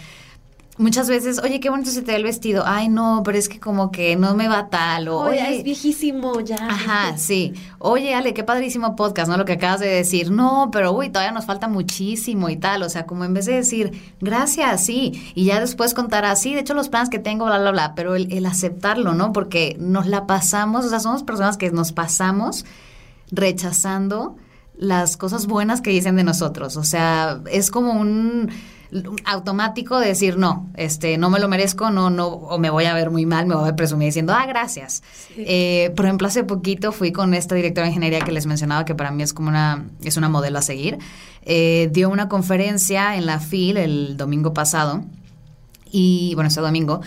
muchas 0.79 1.09
veces, 1.09 1.41
oye, 1.43 1.61
qué 1.61 1.71
bonito 1.71 1.91
se 1.91 2.03
te 2.03 2.13
ve 2.13 2.17
el 2.17 2.25
vestido. 2.25 2.63
Ay, 2.67 2.89
no, 2.89 3.23
pero 3.25 3.37
es 3.37 3.49
que 3.49 3.61
como 3.61 3.91
que 3.91 4.17
no 4.17 4.35
me 4.35 4.49
va 4.49 4.71
tal. 4.71 5.09
O, 5.09 5.21
oye, 5.21 5.57
es 5.59 5.65
viejísimo 5.65 6.41
ya. 6.41 6.57
Ajá, 6.57 7.19
sí. 7.19 7.53
Oye, 7.79 8.15
Ale, 8.15 8.33
qué 8.33 8.45
padrísimo 8.45 8.97
podcast, 8.97 9.29
¿no? 9.29 9.37
Lo 9.37 9.45
que 9.45 9.55
acabas 9.55 9.81
de 9.81 9.89
decir. 9.89 10.31
No, 10.31 10.71
pero 10.73 10.93
uy, 10.93 11.11
todavía 11.11 11.33
nos 11.33 11.45
falta 11.45 11.69
muchísimo 11.69 12.49
y 12.49 12.57
tal. 12.57 12.83
O 12.83 12.89
sea, 12.89 13.07
como 13.07 13.25
en 13.25 13.35
vez 13.35 13.47
de 13.47 13.55
decir, 13.55 14.15
gracias, 14.21 14.85
sí. 14.85 15.33
Y 15.35 15.45
ya 15.45 15.61
después 15.61 15.95
contar 15.95 16.25
así, 16.25 16.55
de 16.55 16.61
hecho, 16.61 16.75
los 16.75 16.89
planes 16.89 17.11
que 17.11 17.19
tengo, 17.19 17.45
bla, 17.45 17.59
bla, 17.59 17.73
bla. 17.73 17.95
Pero 17.95 18.15
el, 18.15 18.33
el 18.33 18.47
aceptarlo, 18.47 19.15
¿no? 19.15 19.33
Porque 19.33 19.77
nos 19.79 20.07
la 20.07 20.27
pasamos, 20.27 20.85
o 20.85 20.89
sea, 20.89 21.01
somos 21.01 21.23
personas 21.23 21.57
que 21.57 21.71
nos 21.71 21.93
pasamos 21.93 22.65
rechazando 23.31 24.37
las 24.77 25.17
cosas 25.17 25.47
buenas 25.47 25.81
que 25.81 25.91
dicen 25.91 26.17
de 26.17 26.25
nosotros. 26.25 26.77
O 26.77 26.85
sea, 26.85 27.41
es 27.51 27.71
como 27.71 27.93
un 27.93 28.51
automático 29.25 30.01
decir 30.01 30.39
no, 30.39 30.71
este, 30.75 31.19
no 31.19 31.29
me 31.29 31.39
lo 31.39 31.49
merezco, 31.49 31.91
no, 31.91 32.09
no, 32.09 32.29
o 32.29 32.59
me 32.59 32.71
voy 32.71 32.87
a 32.87 32.95
ver 32.95 33.11
muy 33.11 33.27
mal, 33.27 33.47
me 33.47 33.55
voy 33.55 33.69
a 33.69 33.77
presumir 33.77 34.07
diciendo, 34.07 34.33
ah, 34.35 34.47
gracias. 34.47 35.03
Eh, 35.37 35.93
por 35.95 36.07
ejemplo, 36.07 36.29
hace 36.29 36.45
poquito 36.45 36.93
fui 36.93 37.13
con 37.13 37.35
esta 37.35 37.55
directora 37.55 37.85
de 37.85 37.91
ingeniería 37.91 38.21
que 38.21 38.33
les 38.33 38.47
mencionaba 38.47 38.85
que 38.85 38.95
para 38.95 39.11
mí 39.11 39.23
es 39.23 39.35
como 39.35 39.51
una, 39.51 39.87
es 40.03 40.17
una 40.17 40.29
modelo 40.29 40.59
a 40.59 40.63
seguir. 40.63 40.99
Eh, 41.43 41.89
dio 41.93 42.09
una 42.09 42.29
conferencia 42.29 43.17
en 43.17 43.27
la 43.27 43.41
FIL 43.41 43.77
el 43.77 44.17
domingo 44.17 44.55
pasado, 44.55 45.05
y 45.91 46.33
bueno, 46.35 46.49
ese 46.49 46.61
domingo, 46.61 47.01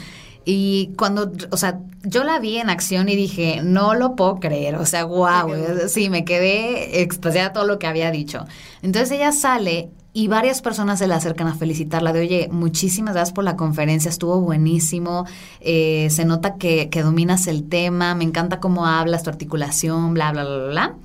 y 0.43 0.93
cuando, 0.97 1.31
o 1.51 1.57
sea, 1.57 1.79
yo 2.03 2.23
la 2.23 2.39
vi 2.39 2.57
en 2.57 2.69
acción 2.69 3.09
y 3.09 3.15
dije, 3.15 3.61
no 3.63 3.93
lo 3.93 4.15
puedo 4.15 4.39
creer, 4.39 4.75
o 4.75 4.85
sea, 4.85 5.05
wow, 5.05 5.51
sí, 5.87 6.09
me 6.09 6.25
quedé 6.25 7.01
extasiada 7.01 7.53
todo 7.53 7.65
lo 7.65 7.77
que 7.77 7.85
había 7.85 8.09
dicho. 8.09 8.45
Entonces 8.81 9.11
ella 9.11 9.31
sale 9.31 9.91
y 10.13 10.27
varias 10.27 10.61
personas 10.61 10.99
se 10.99 11.07
le 11.07 11.13
acercan 11.13 11.47
a 11.47 11.55
felicitarla 11.55 12.11
de, 12.11 12.19
oye, 12.19 12.49
muchísimas 12.51 13.13
gracias 13.13 13.33
por 13.33 13.43
la 13.43 13.55
conferencia, 13.55 14.09
estuvo 14.09 14.41
buenísimo, 14.41 15.25
eh, 15.61 16.09
se 16.09 16.25
nota 16.25 16.55
que, 16.55 16.89
que, 16.89 17.01
dominas 17.01 17.47
el 17.47 17.67
tema, 17.69 18.13
me 18.15 18.25
encanta 18.25 18.59
cómo 18.59 18.85
hablas, 18.85 19.23
tu 19.23 19.29
articulación, 19.29 20.13
bla, 20.13 20.31
bla, 20.31 20.43
bla, 20.43 20.67
bla. 20.67 20.95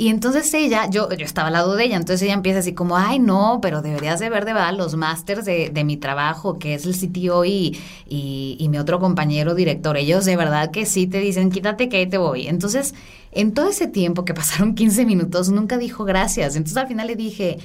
Y 0.00 0.10
entonces 0.10 0.54
ella, 0.54 0.88
yo, 0.88 1.10
yo 1.10 1.24
estaba 1.24 1.48
al 1.48 1.54
lado 1.54 1.74
de 1.74 1.86
ella, 1.86 1.96
entonces 1.96 2.22
ella 2.22 2.34
empieza 2.34 2.60
así 2.60 2.72
como, 2.72 2.96
ay, 2.96 3.18
no, 3.18 3.58
pero 3.60 3.82
deberías 3.82 4.20
de 4.20 4.30
ver 4.30 4.44
de 4.44 4.52
verdad 4.52 4.72
los 4.72 4.94
másters 4.94 5.44
de, 5.44 5.70
de, 5.70 5.82
mi 5.82 5.96
trabajo, 5.96 6.60
que 6.60 6.74
es 6.74 6.86
el 6.86 6.94
CTO 6.94 7.44
y, 7.44 7.76
y, 8.08 8.56
y 8.60 8.68
mi 8.68 8.78
otro 8.78 9.00
compañero 9.00 9.56
director. 9.56 9.96
Ellos 9.96 10.24
de 10.24 10.36
verdad 10.36 10.70
que 10.70 10.86
sí 10.86 11.08
te 11.08 11.18
dicen, 11.18 11.50
quítate 11.50 11.88
que 11.88 11.96
ahí 11.96 12.06
te 12.06 12.16
voy. 12.16 12.46
Entonces, 12.46 12.94
en 13.32 13.52
todo 13.52 13.70
ese 13.70 13.88
tiempo 13.88 14.24
que 14.24 14.34
pasaron 14.34 14.74
15 14.76 15.04
minutos, 15.04 15.50
nunca 15.50 15.78
dijo 15.78 16.04
gracias. 16.04 16.54
Entonces 16.54 16.76
al 16.76 16.86
final 16.86 17.08
le 17.08 17.16
dije, 17.16 17.58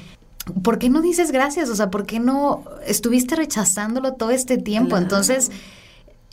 ¿por 0.61 0.79
qué 0.79 0.89
no 0.89 1.01
dices 1.01 1.31
gracias? 1.31 1.69
O 1.69 1.75
sea, 1.75 1.89
¿por 1.89 2.05
qué 2.05 2.19
no 2.19 2.63
estuviste 2.85 3.35
rechazándolo 3.35 4.13
todo 4.13 4.31
este 4.31 4.57
tiempo? 4.57 4.89
Claro. 4.89 5.03
Entonces, 5.03 5.51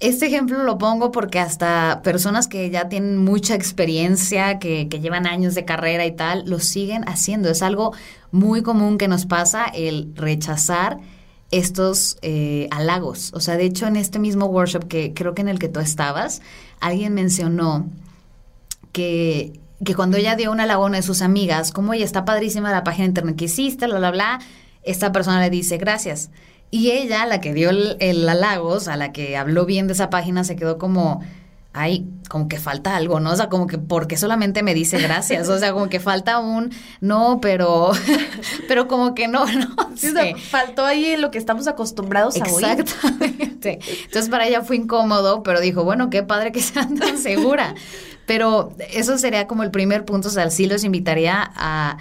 este 0.00 0.26
ejemplo 0.26 0.62
lo 0.64 0.78
pongo 0.78 1.12
porque 1.12 1.38
hasta 1.38 2.00
personas 2.02 2.48
que 2.48 2.70
ya 2.70 2.88
tienen 2.88 3.18
mucha 3.18 3.54
experiencia, 3.54 4.58
que, 4.58 4.88
que, 4.88 5.00
llevan 5.00 5.26
años 5.26 5.54
de 5.54 5.64
carrera 5.64 6.06
y 6.06 6.12
tal, 6.12 6.44
lo 6.46 6.58
siguen 6.58 7.04
haciendo. 7.06 7.50
Es 7.50 7.62
algo 7.62 7.92
muy 8.30 8.62
común 8.62 8.98
que 8.98 9.08
nos 9.08 9.26
pasa 9.26 9.66
el 9.66 10.12
rechazar 10.16 10.98
estos 11.50 12.16
eh, 12.22 12.68
halagos. 12.70 13.32
O 13.34 13.40
sea, 13.40 13.56
de 13.56 13.64
hecho, 13.64 13.86
en 13.86 13.96
este 13.96 14.18
mismo 14.18 14.46
workshop 14.46 14.86
que 14.88 15.12
creo 15.14 15.34
que 15.34 15.42
en 15.42 15.48
el 15.48 15.58
que 15.58 15.68
tú 15.68 15.80
estabas, 15.80 16.42
alguien 16.80 17.14
mencionó 17.14 17.86
que 18.92 19.60
que 19.84 19.94
cuando 19.94 20.16
ella 20.16 20.36
dio 20.36 20.50
una 20.52 20.66
laguna 20.66 20.98
de 20.98 21.02
sus 21.02 21.22
amigas, 21.22 21.72
como 21.72 21.94
ella 21.94 22.04
está 22.04 22.24
padrísima 22.24 22.70
la 22.70 22.84
página 22.84 23.04
de 23.04 23.10
internet 23.10 23.36
que 23.36 23.44
hiciste, 23.46 23.86
bla, 23.86 23.98
bla, 23.98 24.10
bla, 24.10 24.40
esta 24.82 25.12
persona 25.12 25.40
le 25.40 25.50
dice 25.50 25.78
gracias. 25.78 26.30
Y 26.70 26.92
ella, 26.92 27.26
la 27.26 27.40
que 27.40 27.52
dio 27.54 27.70
el, 27.70 27.96
el 28.00 28.28
halagos, 28.28 28.88
a 28.88 28.96
la 28.96 29.12
que 29.12 29.36
habló 29.36 29.66
bien 29.66 29.86
de 29.86 29.94
esa 29.94 30.10
página, 30.10 30.44
se 30.44 30.54
quedó 30.54 30.78
como, 30.78 31.20
ay, 31.72 32.06
como 32.28 32.48
que 32.48 32.58
falta 32.58 32.96
algo, 32.96 33.20
¿no? 33.20 33.32
O 33.32 33.36
sea, 33.36 33.48
como 33.48 33.66
que 33.66 33.78
porque 33.78 34.16
solamente 34.16 34.62
me 34.62 34.74
dice 34.74 34.98
gracias, 34.98 35.48
o 35.48 35.58
sea, 35.58 35.72
como 35.72 35.88
que 35.88 35.98
falta 35.98 36.38
un 36.38 36.72
no, 37.00 37.40
pero 37.40 37.90
pero 38.68 38.86
como 38.86 39.14
que 39.14 39.28
no, 39.28 39.46
no. 39.52 39.76
Sí, 39.96 40.08
o 40.08 40.12
sea, 40.12 40.36
faltó 40.36 40.84
ahí 40.84 41.16
lo 41.16 41.30
que 41.30 41.38
estamos 41.38 41.66
acostumbrados 41.66 42.40
a 42.40 42.44
oír. 42.52 42.66
Exactamente. 42.66 43.80
Entonces 44.04 44.28
para 44.30 44.46
ella 44.46 44.62
fue 44.62 44.76
incómodo, 44.76 45.42
pero 45.42 45.60
dijo, 45.60 45.84
bueno, 45.84 46.10
qué 46.10 46.22
padre 46.22 46.52
que 46.52 46.62
sean 46.62 46.96
tan 46.96 47.18
segura. 47.18 47.74
Pero 48.30 48.72
eso 48.92 49.18
sería 49.18 49.48
como 49.48 49.64
el 49.64 49.72
primer 49.72 50.04
punto, 50.04 50.28
o 50.28 50.30
sea, 50.30 50.48
sí 50.50 50.66
los 50.66 50.84
invitaría 50.84 51.50
a 51.52 51.98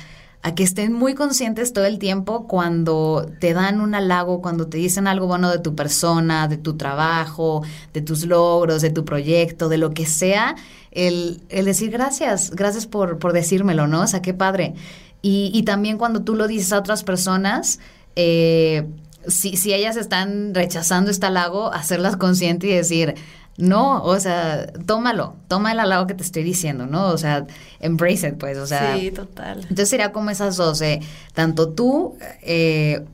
que 0.55 0.61
estén 0.61 0.93
muy 0.93 1.15
conscientes 1.15 1.73
todo 1.73 1.86
el 1.86 1.97
tiempo 1.97 2.45
cuando 2.47 3.27
te 3.39 3.55
dan 3.55 3.82
un 3.82 3.95
halago, 3.95 4.39
cuando 4.39 4.67
te 4.67 4.77
dicen 4.77 5.07
algo 5.07 5.25
bueno 5.25 5.49
de 5.49 5.57
tu 5.57 5.73
persona, 5.73 6.47
de 6.47 6.57
tu 6.57 6.77
trabajo, 6.77 7.63
de 7.95 8.03
tus 8.03 8.27
logros, 8.27 8.84
de 8.84 8.91
tu 8.91 9.05
proyecto, 9.05 9.69
de 9.69 9.80
lo 9.80 9.89
que 9.95 10.05
sea, 10.05 10.55
el, 10.91 11.41
el 11.49 11.65
decir 11.65 11.89
gracias, 11.89 12.51
gracias 12.51 12.86
por, 12.86 13.17
por 13.17 13.34
decírmelo, 13.34 13.88
¿no? 13.88 14.01
O 14.01 14.07
sea, 14.07 14.21
qué 14.21 14.36
padre. 14.36 14.75
Y, 15.23 15.49
y 15.51 15.63
también 15.63 15.97
cuando 15.97 16.21
tú 16.21 16.36
lo 16.36 16.47
dices 16.47 16.73
a 16.73 16.77
otras 16.77 17.03
personas, 17.03 17.80
eh, 18.15 18.86
si, 19.27 19.57
si 19.57 19.73
ellas 19.73 19.97
están 19.97 20.53
rechazando 20.53 21.09
este 21.09 21.25
halago, 21.25 21.73
hacerlas 21.73 22.17
conscientes 22.17 22.69
y 22.69 22.73
decir, 22.73 23.15
no, 23.60 24.01
o 24.03 24.18
sea, 24.20 24.68
tómalo, 24.86 25.36
toma 25.49 25.74
el 25.74 25.80
halago 25.82 26.07
que 26.07 26.14
te 26.14 26.24
estoy 26.24 26.43
diciendo, 26.43 26.86
¿no? 26.86 27.10
O 27.10 27.18
sea, 27.18 27.45
embrace 27.82 28.30
it, 28.30 28.36
pues, 28.36 28.57
o 28.57 28.66
sea. 28.66 28.97
Sí, 28.97 29.12
total. 29.12 29.60
Entonces 29.64 29.89
sería 29.89 30.14
como 30.14 30.30
esas 30.30 30.55
dos, 30.55 30.82
eh, 30.82 31.01
tanto 31.34 31.70
tú 31.70 32.18
eh, 32.41 33.05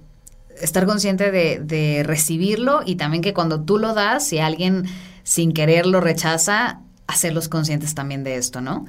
estar 0.61 0.85
consciente 0.85 1.31
de, 1.31 1.59
de, 1.59 2.03
recibirlo 2.03 2.81
y 2.85 2.95
también 2.95 3.23
que 3.23 3.33
cuando 3.33 3.61
tú 3.61 3.79
lo 3.79 3.95
das, 3.95 4.27
si 4.27 4.37
alguien 4.37 4.85
sin 5.23 5.51
querer 5.51 5.87
lo 5.87 5.99
rechaza, 5.99 6.79
hacerlos 7.07 7.49
conscientes 7.49 7.95
también 7.95 8.23
de 8.23 8.35
esto, 8.35 8.61
¿no? 8.61 8.85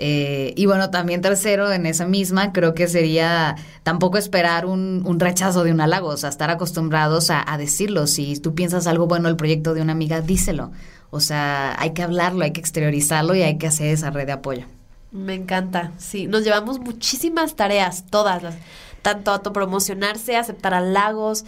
Eh, 0.00 0.54
y 0.56 0.66
bueno, 0.66 0.90
también 0.90 1.20
tercero, 1.20 1.72
en 1.72 1.84
esa 1.84 2.06
misma, 2.06 2.52
creo 2.52 2.72
que 2.72 2.86
sería 2.86 3.56
tampoco 3.82 4.16
esperar 4.16 4.64
un, 4.64 5.02
un 5.04 5.18
rechazo 5.18 5.64
de 5.64 5.72
un 5.72 5.80
halago, 5.80 6.08
o 6.08 6.16
sea, 6.16 6.28
estar 6.28 6.50
acostumbrados 6.50 7.30
a, 7.30 7.52
a 7.52 7.58
decirlo. 7.58 8.06
Si 8.06 8.38
tú 8.38 8.54
piensas 8.54 8.86
algo 8.86 9.08
bueno 9.08 9.26
del 9.26 9.36
proyecto 9.36 9.74
de 9.74 9.82
una 9.82 9.92
amiga, 9.92 10.20
díselo. 10.20 10.70
O 11.10 11.20
sea, 11.20 11.74
hay 11.80 11.92
que 11.92 12.02
hablarlo, 12.02 12.44
hay 12.44 12.52
que 12.52 12.60
exteriorizarlo 12.60 13.34
y 13.34 13.42
hay 13.42 13.56
que 13.58 13.66
hacer 13.66 13.86
esa 13.88 14.10
red 14.10 14.26
de 14.26 14.32
apoyo. 14.32 14.64
Me 15.10 15.34
encanta, 15.34 15.92
sí. 15.96 16.26
Nos 16.26 16.44
llevamos 16.44 16.80
muchísimas 16.80 17.56
tareas, 17.56 18.04
todas 18.10 18.42
las, 18.42 18.56
tanto 19.00 19.30
autopromocionarse, 19.30 20.36
aceptar 20.36 20.74
halagos, 20.74 21.46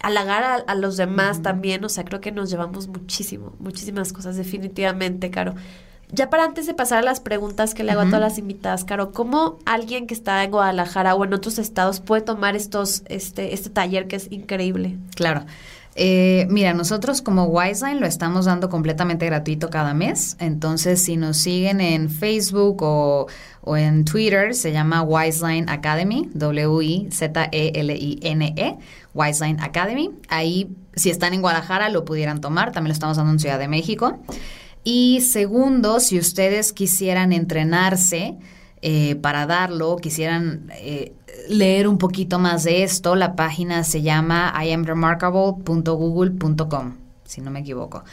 halagar 0.00 0.42
a, 0.44 0.54
a 0.54 0.74
los 0.74 0.96
demás 0.96 1.36
uh 1.36 1.40
-huh. 1.40 1.42
también. 1.42 1.84
O 1.84 1.90
sea, 1.90 2.04
creo 2.04 2.20
que 2.20 2.32
nos 2.32 2.50
llevamos 2.50 2.88
muchísimo, 2.88 3.52
muchísimas 3.58 4.12
cosas, 4.14 4.36
definitivamente, 4.36 5.30
Caro. 5.30 5.54
Ya 6.14 6.28
para 6.28 6.44
antes 6.44 6.66
de 6.66 6.74
pasar 6.74 6.98
a 6.98 7.02
las 7.02 7.20
preguntas 7.20 7.74
que 7.74 7.84
le 7.84 7.92
hago 7.92 8.00
uh 8.00 8.04
-huh. 8.04 8.08
a 8.08 8.10
todas 8.10 8.30
las 8.32 8.38
invitadas, 8.38 8.84
Caro, 8.84 9.12
¿cómo 9.12 9.58
alguien 9.66 10.06
que 10.06 10.14
está 10.14 10.42
en 10.44 10.50
Guadalajara 10.50 11.14
o 11.14 11.24
en 11.24 11.34
otros 11.34 11.58
estados 11.58 12.00
puede 12.00 12.22
tomar 12.22 12.56
estos, 12.56 13.02
este, 13.08 13.52
este 13.52 13.68
taller 13.68 14.08
que 14.08 14.16
es 14.16 14.30
increíble? 14.30 14.96
Claro. 15.14 15.44
Eh, 15.94 16.46
mira, 16.48 16.72
nosotros 16.72 17.20
como 17.20 17.44
Wiseline 17.44 18.00
lo 18.00 18.06
estamos 18.06 18.46
dando 18.46 18.70
completamente 18.70 19.26
gratuito 19.26 19.68
cada 19.68 19.92
mes. 19.94 20.36
Entonces, 20.40 21.02
si 21.02 21.16
nos 21.16 21.36
siguen 21.36 21.80
en 21.80 22.08
Facebook 22.08 22.82
o, 22.82 23.26
en 23.76 24.04
Twitter, 24.04 24.54
se 24.54 24.72
llama 24.72 25.02
Wiseline 25.02 25.68
Academy, 25.68 26.30
W-I-Z-E-L-I-N-E, 26.34 27.14
-E, 28.56 28.78
Wiseline 29.14 29.60
Academy. 29.60 30.10
Ahí, 30.28 30.74
si 30.94 31.10
están 31.10 31.34
en 31.34 31.42
Guadalajara, 31.42 31.88
lo 31.90 32.04
pudieran 32.04 32.40
tomar. 32.40 32.72
También 32.72 32.88
lo 32.88 32.94
estamos 32.94 33.16
dando 33.18 33.32
en 33.32 33.38
Ciudad 33.38 33.58
de 33.58 33.68
México. 33.68 34.18
Y 34.84 35.20
segundo, 35.20 36.00
si 36.00 36.18
ustedes 36.18 36.72
quisieran 36.72 37.32
entrenarse, 37.32 38.36
eh, 38.82 39.14
para 39.16 39.46
darlo, 39.46 39.96
quisieran 39.96 40.70
eh, 40.72 41.14
leer 41.48 41.88
un 41.88 41.96
poquito 41.98 42.38
más 42.38 42.64
de 42.64 42.82
esto, 42.82 43.14
la 43.14 43.36
página 43.36 43.84
se 43.84 44.02
llama 44.02 44.52
iamremarkable.google.com, 44.62 46.96
si 47.24 47.40
no 47.40 47.50
me 47.50 47.60
equivoco. 47.60 48.04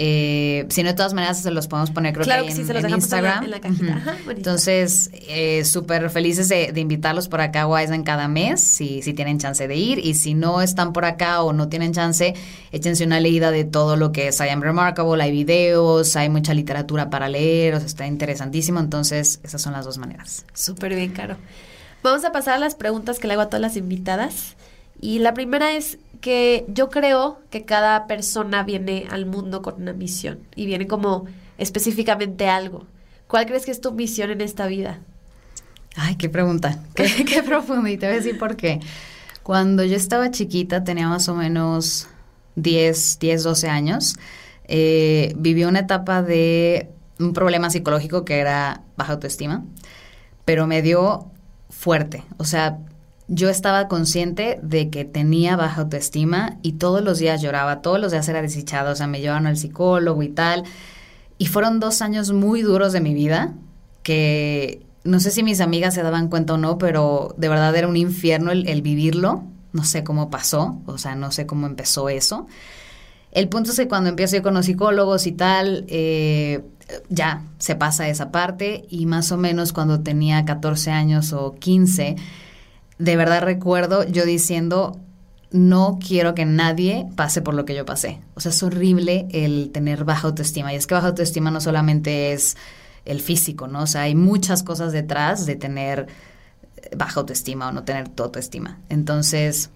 Eh, 0.00 0.64
si 0.68 0.84
no, 0.84 0.90
de 0.90 0.94
todas 0.94 1.12
maneras 1.12 1.42
se 1.42 1.50
los 1.50 1.66
podemos 1.66 1.90
poner, 1.90 2.14
creo 2.14 2.24
que, 2.24 2.50
en, 2.50 2.56
sí, 2.56 2.64
se 2.64 2.72
los 2.72 2.88
Instagram. 2.88 3.42
En 3.42 3.50
la, 3.50 3.60
cajita. 3.60 4.16
Entonces, 4.30 5.10
eh, 5.28 5.64
súper 5.64 6.08
felices 6.08 6.48
de, 6.48 6.72
invitarlos 6.76 7.26
por 7.26 7.40
acá 7.40 7.64
a 7.64 7.82
en 7.82 8.04
cada 8.04 8.28
mes, 8.28 8.60
si, 8.60 9.02
si 9.02 9.12
tienen 9.12 9.40
chance 9.40 9.66
de 9.66 9.74
ir. 9.74 9.98
Y 9.98 10.14
si 10.14 10.34
no 10.34 10.62
están 10.62 10.92
por 10.92 11.04
acá 11.04 11.42
o 11.42 11.52
no 11.52 11.68
tienen 11.68 11.92
chance, 11.92 12.34
échense 12.70 13.04
una 13.04 13.18
leída 13.18 13.50
de 13.50 13.64
todo 13.64 13.96
lo 13.96 14.12
que 14.12 14.28
es 14.28 14.38
I 14.38 14.50
Am 14.50 14.62
Remarkable. 14.62 15.20
Hay 15.20 15.32
videos, 15.32 16.14
hay 16.14 16.28
mucha 16.28 16.54
literatura 16.54 17.10
para 17.10 17.28
leer, 17.28 17.74
o 17.74 17.78
sea, 17.78 17.86
está 17.88 18.06
interesantísimo. 18.06 18.78
Entonces, 18.78 19.40
esas 19.42 19.60
son 19.60 19.72
las 19.72 19.84
dos 19.84 19.98
maneras. 19.98 20.46
Súper 20.54 20.94
bien, 20.94 21.10
Caro. 21.10 21.36
Vamos 22.04 22.24
a 22.24 22.30
pasar 22.30 22.54
a 22.54 22.58
las 22.58 22.76
preguntas 22.76 23.18
que 23.18 23.26
le 23.26 23.32
hago 23.32 23.42
a 23.42 23.46
todas 23.46 23.62
las 23.62 23.76
invitadas. 23.76 24.54
Y 25.00 25.18
la 25.18 25.34
primera 25.34 25.72
es 25.72 25.98
que 26.20 26.64
yo 26.68 26.88
creo 26.88 27.40
que 27.50 27.64
cada 27.64 28.06
persona 28.06 28.62
viene 28.62 29.06
al 29.10 29.26
mundo 29.26 29.62
con 29.62 29.82
una 29.82 29.92
misión 29.92 30.40
y 30.54 30.66
viene 30.66 30.86
como 30.86 31.26
específicamente 31.58 32.48
algo. 32.48 32.86
¿Cuál 33.26 33.46
crees 33.46 33.64
que 33.64 33.70
es 33.70 33.80
tu 33.80 33.92
misión 33.92 34.30
en 34.30 34.40
esta 34.40 34.66
vida? 34.66 35.00
Ay, 35.96 36.16
qué 36.16 36.28
pregunta, 36.28 36.82
qué, 36.94 37.24
qué 37.28 37.42
profunda. 37.42 37.90
Y 37.90 37.98
te 37.98 38.06
voy 38.06 38.14
a 38.14 38.18
decir 38.18 38.38
por 38.38 38.56
qué. 38.56 38.80
Cuando 39.42 39.84
yo 39.84 39.96
estaba 39.96 40.30
chiquita, 40.30 40.84
tenía 40.84 41.08
más 41.08 41.28
o 41.28 41.34
menos 41.34 42.08
10, 42.56 43.18
10 43.18 43.42
12 43.42 43.68
años, 43.68 44.16
eh, 44.64 45.32
viví 45.36 45.64
una 45.64 45.80
etapa 45.80 46.22
de 46.22 46.90
un 47.18 47.32
problema 47.32 47.70
psicológico 47.70 48.24
que 48.24 48.38
era 48.38 48.82
baja 48.96 49.14
autoestima, 49.14 49.64
pero 50.44 50.66
me 50.66 50.82
dio 50.82 51.30
fuerte. 51.70 52.24
O 52.36 52.44
sea, 52.44 52.78
yo 53.28 53.50
estaba 53.50 53.88
consciente 53.88 54.58
de 54.62 54.88
que 54.88 55.04
tenía 55.04 55.56
baja 55.56 55.82
autoestima 55.82 56.56
y 56.62 56.72
todos 56.72 57.02
los 57.02 57.18
días 57.18 57.42
lloraba, 57.42 57.82
todos 57.82 58.00
los 58.00 58.10
días 58.10 58.28
era 58.28 58.42
desechado, 58.42 58.92
o 58.92 58.96
sea, 58.96 59.06
me 59.06 59.20
llevaban 59.20 59.46
al 59.46 59.58
psicólogo 59.58 60.22
y 60.22 60.30
tal. 60.30 60.64
Y 61.36 61.46
fueron 61.46 61.78
dos 61.78 62.02
años 62.02 62.32
muy 62.32 62.62
duros 62.62 62.92
de 62.92 63.00
mi 63.00 63.14
vida 63.14 63.54
que 64.02 64.86
no 65.04 65.20
sé 65.20 65.30
si 65.30 65.42
mis 65.42 65.60
amigas 65.60 65.94
se 65.94 66.02
daban 66.02 66.28
cuenta 66.28 66.54
o 66.54 66.56
no, 66.56 66.78
pero 66.78 67.34
de 67.36 67.48
verdad 67.48 67.76
era 67.76 67.88
un 67.88 67.96
infierno 67.96 68.50
el, 68.50 68.82
vivirlo. 68.82 69.44
No 69.72 69.84
sé 69.84 70.02
cómo 70.02 70.30
pasó, 70.30 70.80
o 70.86 70.96
sea, 70.96 71.14
no 71.14 71.30
sé 71.30 71.46
cómo 71.46 71.66
empezó 71.66 72.08
eso. 72.08 72.46
El 73.30 73.48
punto 73.48 73.70
es 73.70 73.76
que 73.76 73.88
cuando 73.88 74.08
empiezo 74.08 74.42
con 74.42 74.54
los 74.54 74.64
psicólogos 74.66 75.26
y 75.26 75.32
tal, 75.32 75.84
eh, 75.88 76.64
ya 77.10 77.42
se 77.58 77.76
pasa 77.76 78.08
esa 78.08 78.32
parte 78.32 78.86
y 78.88 79.04
más 79.04 79.30
o 79.30 79.36
menos 79.36 79.74
cuando 79.74 80.00
tenía 80.00 80.44
14 80.44 80.90
años 80.90 81.34
o 81.34 81.54
15, 81.54 82.16
de 82.98 83.16
verdad 83.16 83.42
recuerdo 83.42 84.04
yo 84.04 84.24
diciendo, 84.24 85.00
no 85.50 85.98
quiero 86.04 86.34
que 86.34 86.44
nadie 86.44 87.06
pase 87.16 87.42
por 87.42 87.54
lo 87.54 87.64
que 87.64 87.74
yo 87.74 87.84
pasé. 87.86 88.20
O 88.34 88.40
sea, 88.40 88.50
es 88.50 88.62
horrible 88.62 89.26
el 89.30 89.70
tener 89.72 90.04
baja 90.04 90.28
autoestima. 90.28 90.72
Y 90.72 90.76
es 90.76 90.86
que 90.86 90.94
baja 90.94 91.08
autoestima 91.08 91.50
no 91.50 91.60
solamente 91.60 92.32
es 92.32 92.56
el 93.04 93.20
físico, 93.20 93.66
¿no? 93.66 93.82
O 93.82 93.86
sea, 93.86 94.02
hay 94.02 94.14
muchas 94.14 94.62
cosas 94.62 94.92
detrás 94.92 95.46
de 95.46 95.56
tener 95.56 96.06
baja 96.96 97.20
autoestima 97.20 97.68
o 97.68 97.72
no 97.72 97.84
tener 97.84 98.08
tu 98.08 98.22
autoestima. 98.22 98.80
Entonces, 98.88 99.70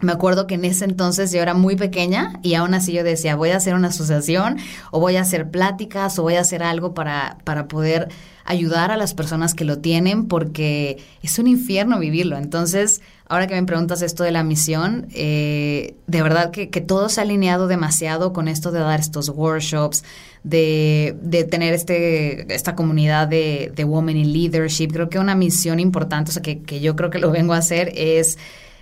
me 0.00 0.12
acuerdo 0.12 0.46
que 0.46 0.56
en 0.56 0.64
ese 0.64 0.84
entonces 0.84 1.30
yo 1.30 1.40
era 1.40 1.54
muy 1.54 1.76
pequeña 1.76 2.40
y 2.42 2.54
aún 2.54 2.74
así 2.74 2.92
yo 2.92 3.04
decía, 3.04 3.36
voy 3.36 3.50
a 3.50 3.56
hacer 3.56 3.74
una 3.74 3.88
asociación 3.88 4.56
o 4.90 4.98
voy 4.98 5.16
a 5.16 5.20
hacer 5.20 5.50
pláticas 5.50 6.18
o 6.18 6.22
voy 6.22 6.34
a 6.34 6.40
hacer 6.40 6.64
algo 6.64 6.94
para, 6.94 7.38
para 7.44 7.68
poder 7.68 8.08
ayudar 8.44 8.90
a 8.90 8.96
las 8.96 9.14
personas 9.14 9.54
que 9.54 9.64
lo 9.64 9.78
tienen 9.78 10.26
porque 10.26 10.98
es 11.22 11.38
un 11.38 11.46
infierno 11.46 12.00
vivirlo. 12.00 12.36
Entonces, 12.36 13.02
ahora 13.28 13.46
que 13.46 13.54
me 13.54 13.62
preguntas 13.62 14.02
esto 14.02 14.24
de 14.24 14.32
la 14.32 14.42
misión, 14.42 15.06
eh, 15.14 15.94
de 16.08 16.22
verdad 16.22 16.50
que, 16.50 16.70
que, 16.70 16.80
todo 16.80 17.08
se 17.08 17.20
ha 17.20 17.22
alineado 17.22 17.68
demasiado 17.68 18.32
con 18.32 18.48
esto 18.48 18.72
de 18.72 18.80
dar 18.80 18.98
estos 18.98 19.28
workshops, 19.28 20.02
de, 20.42 21.16
de 21.22 21.44
tener 21.44 21.72
este, 21.72 22.52
esta 22.52 22.74
comunidad 22.74 23.28
de, 23.28 23.72
de 23.74 23.84
Women 23.84 24.16
in 24.16 24.32
Leadership. 24.32 24.88
Creo 24.88 25.08
que 25.08 25.20
una 25.20 25.36
misión 25.36 25.78
importante, 25.78 26.30
o 26.30 26.34
sea, 26.34 26.42
que, 26.42 26.62
que 26.62 26.80
yo 26.80 26.96
creo 26.96 27.10
que 27.10 27.20
lo 27.20 27.30
vengo 27.30 27.54
a 27.54 27.58
hacer 27.58 27.92
es 27.94 28.36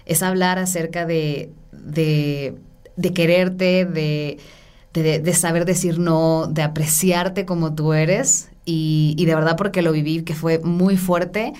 es 0.07 0.23
hablar 0.23 0.59
acerca 0.59 1.07
de, 1.07 1.51
de, 1.73 2.55
quererte, 3.15 3.85
de, 3.85 4.39
de, 4.93 5.35
saber 5.35 5.65
decir 5.65 5.99
no, 5.99 6.47
de 6.47 6.63
apreciarte 6.63 7.45
como 7.45 7.75
tú 7.75 7.93
eres. 7.93 8.49
Y, 8.65 9.15
y 9.19 9.25
de 9.25 9.35
verdad 9.35 9.57
porque 9.57 9.83
lo 9.83 9.93
viví, 9.93 10.23
que 10.23 10.35
fue 10.35 10.61
muy 10.61 10.97
fuerte, 10.97 11.53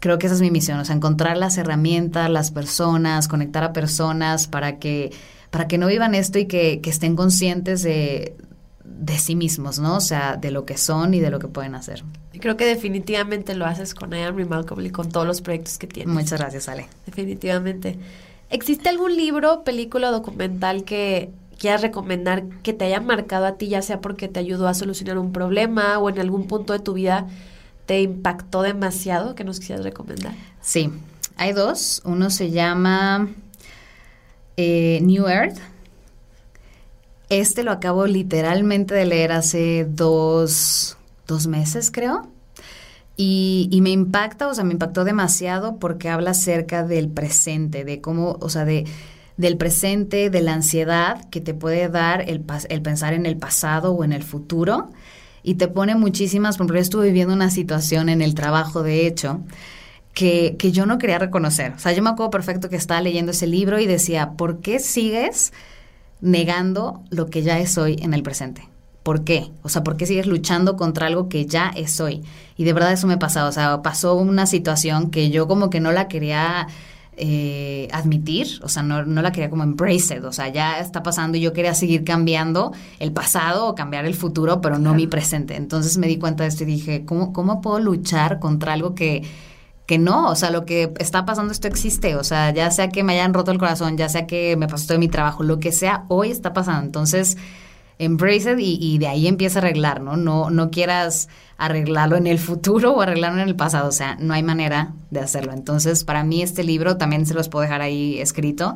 creo 0.00 0.18
que 0.18 0.26
esa 0.26 0.34
es 0.34 0.40
mi 0.40 0.50
misión, 0.50 0.78
o 0.80 0.84
sea, 0.84 0.96
encontrar 0.96 1.36
las 1.36 1.56
herramientas, 1.58 2.30
las 2.30 2.50
personas, 2.50 3.28
conectar 3.28 3.62
a 3.62 3.72
personas 3.72 4.48
para 4.48 4.78
que, 4.78 5.12
para 5.50 5.68
que 5.68 5.78
no 5.78 5.86
vivan 5.86 6.14
esto 6.14 6.38
y 6.38 6.46
que, 6.46 6.80
que 6.80 6.90
estén 6.90 7.14
conscientes 7.14 7.82
de, 7.82 8.34
de 8.98 9.18
sí 9.18 9.36
mismos, 9.36 9.78
¿no? 9.78 9.96
O 9.96 10.00
sea, 10.00 10.36
de 10.36 10.50
lo 10.50 10.64
que 10.64 10.76
son 10.76 11.14
y 11.14 11.20
de 11.20 11.30
lo 11.30 11.38
que 11.38 11.48
pueden 11.48 11.74
hacer. 11.74 12.04
Creo 12.40 12.56
que 12.56 12.64
definitivamente 12.64 13.54
lo 13.54 13.66
haces 13.66 13.94
con 13.94 14.12
I 14.12 14.22
Am 14.22 14.36
Remarkable 14.36 14.88
y 14.88 14.90
con 14.90 15.10
todos 15.10 15.26
los 15.26 15.40
proyectos 15.40 15.78
que 15.78 15.86
tienes. 15.86 16.12
Muchas 16.14 16.38
gracias, 16.38 16.68
Ale. 16.68 16.88
Definitivamente. 17.06 17.98
¿Existe 18.50 18.88
algún 18.88 19.16
libro, 19.16 19.62
película 19.64 20.08
o 20.08 20.12
documental 20.12 20.84
que 20.84 21.30
quieras 21.58 21.82
recomendar 21.82 22.44
que 22.62 22.72
te 22.72 22.86
haya 22.86 23.00
marcado 23.00 23.46
a 23.46 23.56
ti, 23.56 23.68
ya 23.68 23.82
sea 23.82 24.00
porque 24.00 24.28
te 24.28 24.40
ayudó 24.40 24.68
a 24.68 24.74
solucionar 24.74 25.18
un 25.18 25.32
problema 25.32 25.98
o 25.98 26.08
en 26.08 26.18
algún 26.18 26.46
punto 26.46 26.72
de 26.72 26.78
tu 26.78 26.94
vida 26.94 27.26
te 27.86 28.00
impactó 28.02 28.62
demasiado 28.62 29.34
que 29.34 29.44
nos 29.44 29.60
quisieras 29.60 29.84
recomendar? 29.84 30.34
Sí, 30.60 30.90
hay 31.36 31.52
dos. 31.52 32.02
Uno 32.04 32.30
se 32.30 32.50
llama 32.50 33.28
eh, 34.56 35.00
New 35.02 35.26
Earth 35.26 35.58
este 37.28 37.62
lo 37.62 37.72
acabo 37.72 38.06
literalmente 38.06 38.94
de 38.94 39.06
leer 39.06 39.32
hace 39.32 39.86
dos, 39.88 40.96
dos 41.26 41.46
meses, 41.46 41.90
creo. 41.90 42.28
Y, 43.20 43.80
me 43.82 43.90
impacta, 43.90 44.46
o 44.46 44.54
sea, 44.54 44.62
me 44.62 44.74
impactó 44.74 45.04
demasiado 45.04 45.78
porque 45.78 46.08
habla 46.08 46.30
acerca 46.30 46.84
del 46.84 47.08
presente, 47.08 47.84
de 47.84 48.00
cómo, 48.00 48.38
o 48.40 48.48
sea, 48.48 48.64
de, 48.64 48.84
del 49.36 49.56
presente, 49.56 50.30
de 50.30 50.40
la 50.40 50.54
ansiedad 50.54 51.28
que 51.28 51.40
te 51.40 51.52
puede 51.52 51.88
dar 51.88 52.22
el, 52.28 52.44
el 52.68 52.82
pensar 52.82 53.14
en 53.14 53.26
el 53.26 53.36
pasado 53.36 53.92
o 53.92 54.04
en 54.04 54.12
el 54.12 54.22
futuro. 54.22 54.90
Y 55.42 55.54
te 55.54 55.66
pone 55.66 55.96
muchísimas, 55.96 56.56
por 56.56 56.64
ejemplo, 56.64 56.76
yo 56.76 56.82
estuve 56.82 57.06
viviendo 57.06 57.34
una 57.34 57.50
situación 57.50 58.08
en 58.08 58.22
el 58.22 58.36
trabajo, 58.36 58.84
de 58.84 59.08
hecho, 59.08 59.40
que, 60.14 60.54
que 60.56 60.70
yo 60.70 60.86
no 60.86 60.98
quería 60.98 61.18
reconocer. 61.18 61.72
O 61.72 61.78
sea, 61.80 61.92
yo 61.92 62.02
me 62.04 62.10
acuerdo 62.10 62.30
perfecto 62.30 62.68
que 62.68 62.76
estaba 62.76 63.00
leyendo 63.00 63.32
ese 63.32 63.48
libro 63.48 63.80
y 63.80 63.86
decía, 63.86 64.32
¿por 64.36 64.60
qué 64.60 64.78
sigues? 64.78 65.52
Negando 66.20 67.02
lo 67.10 67.26
que 67.26 67.42
ya 67.42 67.58
es 67.58 67.78
hoy 67.78 67.96
en 68.00 68.14
el 68.14 68.22
presente. 68.22 68.68
¿Por 69.02 69.24
qué? 69.24 69.50
O 69.62 69.68
sea, 69.68 69.82
¿por 69.84 69.96
qué 69.96 70.06
sigues 70.06 70.26
luchando 70.26 70.76
contra 70.76 71.06
algo 71.06 71.28
que 71.28 71.46
ya 71.46 71.70
es 71.74 72.00
hoy? 72.00 72.22
Y 72.56 72.64
de 72.64 72.72
verdad 72.72 72.92
eso 72.92 73.06
me 73.06 73.16
pasó. 73.16 73.46
O 73.46 73.52
sea, 73.52 73.80
pasó 73.82 74.14
una 74.14 74.46
situación 74.46 75.10
que 75.10 75.30
yo 75.30 75.48
como 75.48 75.70
que 75.70 75.80
no 75.80 75.92
la 75.92 76.08
quería 76.08 76.66
eh, 77.20 77.88
admitir, 77.90 78.46
o 78.62 78.68
sea, 78.68 78.84
no, 78.84 79.04
no, 79.04 79.22
la 79.22 79.32
quería 79.32 79.50
como 79.50 79.64
embrace 79.64 80.16
it, 80.16 80.24
o 80.24 80.32
sea, 80.32 80.48
ya 80.48 80.78
está 80.78 81.02
pasando 81.02 81.36
y 81.36 81.40
yo 81.40 81.52
quería 81.52 81.74
seguir 81.74 82.04
cambiando 82.04 82.72
el 83.00 83.10
pasado 83.10 83.66
o 83.66 83.74
cambiar 83.74 84.04
el 84.04 84.14
futuro, 84.14 84.60
pero 84.60 84.78
no 84.78 84.94
mi 84.94 85.08
presente. 85.08 85.56
Entonces 85.56 85.98
me 85.98 86.06
di 86.06 86.18
cuenta 86.18 86.44
de 86.44 86.50
esto 86.50 86.62
y 86.62 86.66
dije, 86.66 87.04
¿cómo, 87.04 87.32
cómo 87.32 87.60
puedo 87.60 87.80
luchar 87.80 88.38
contra 88.38 88.74
algo 88.74 88.94
que 88.94 89.24
que 89.88 89.96
no, 89.96 90.28
o 90.28 90.34
sea, 90.36 90.50
lo 90.50 90.66
que 90.66 90.92
está 90.98 91.24
pasando 91.24 91.50
esto 91.50 91.66
existe, 91.66 92.14
o 92.14 92.22
sea, 92.22 92.52
ya 92.52 92.70
sea 92.70 92.90
que 92.90 93.02
me 93.02 93.14
hayan 93.14 93.32
roto 93.32 93.52
el 93.52 93.58
corazón, 93.58 93.96
ya 93.96 94.10
sea 94.10 94.26
que 94.26 94.54
me 94.54 94.68
pasó 94.68 94.86
todo 94.88 94.98
mi 94.98 95.08
trabajo, 95.08 95.42
lo 95.42 95.60
que 95.60 95.72
sea, 95.72 96.04
hoy 96.08 96.30
está 96.30 96.52
pasando. 96.52 96.84
Entonces, 96.84 97.38
embrace 97.98 98.52
it 98.52 98.58
y, 98.60 98.98
de 98.98 99.08
ahí 99.08 99.26
empieza 99.26 99.58
a 99.58 99.62
arreglar, 99.62 100.02
¿no? 100.02 100.18
No, 100.18 100.50
no 100.50 100.70
quieras 100.70 101.30
arreglarlo 101.56 102.18
en 102.18 102.26
el 102.26 102.38
futuro 102.38 102.92
o 102.96 103.00
arreglarlo 103.00 103.40
en 103.40 103.48
el 103.48 103.56
pasado, 103.56 103.88
o 103.88 103.92
sea, 103.92 104.16
no 104.20 104.34
hay 104.34 104.42
manera 104.42 104.92
de 105.10 105.20
hacerlo. 105.20 105.54
Entonces, 105.54 106.04
para 106.04 106.22
mí 106.22 106.42
este 106.42 106.64
libro 106.64 106.98
también 106.98 107.24
se 107.24 107.32
los 107.32 107.48
puedo 107.48 107.62
dejar 107.62 107.80
ahí 107.80 108.20
escrito. 108.20 108.74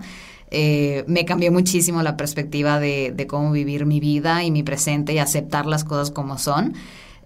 Eh, 0.50 1.04
me 1.08 1.26
cambió 1.26 1.52
muchísimo 1.52 2.02
la 2.02 2.16
perspectiva 2.16 2.80
de, 2.80 3.12
de, 3.14 3.26
cómo 3.26 3.52
vivir 3.52 3.84
mi 3.84 4.00
vida 4.00 4.44
y 4.44 4.50
mi 4.50 4.62
presente 4.62 5.12
y 5.12 5.18
aceptar 5.18 5.66
las 5.66 5.84
cosas 5.84 6.10
como 6.10 6.38
son. 6.38 6.72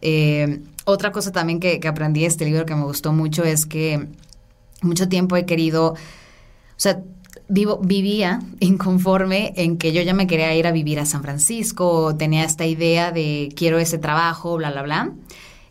Eh, 0.03 0.63
otra 0.85 1.13
cosa 1.13 1.33
también 1.33 1.61
que, 1.61 1.81
aprendí 1.87 2.21
de 2.21 2.27
este 2.27 2.45
libro 2.45 2.67
que 2.67 2.75
me 2.75 2.85
gustó 2.85 3.13
mucho 3.13 3.45
es 3.45 3.67
que 3.67 4.09
mucho 4.83 5.09
tiempo 5.09 5.37
he 5.37 5.47
querido, 5.47 5.93
o 5.93 5.97
sea, 6.77 7.03
vivo, 7.49 7.81
vivía 7.83 8.41
inconforme 8.61 9.53
en 9.57 9.79
que 9.79 9.93
yo 9.93 10.03
ya 10.03 10.15
me 10.15 10.27
quería 10.27 10.55
ir 10.55 10.67
a 10.67 10.73
vivir 10.73 11.01
a 11.01 11.07
San 11.07 11.23
Francisco, 11.23 12.15
tenía 12.17 12.45
esta 12.45 12.67
idea 12.67 13.13
de 13.13 13.49
quiero 13.57 13.79
ese 13.79 13.99
trabajo, 13.99 14.57
bla, 14.57 14.71
bla, 14.71 14.83
bla. 14.83 15.13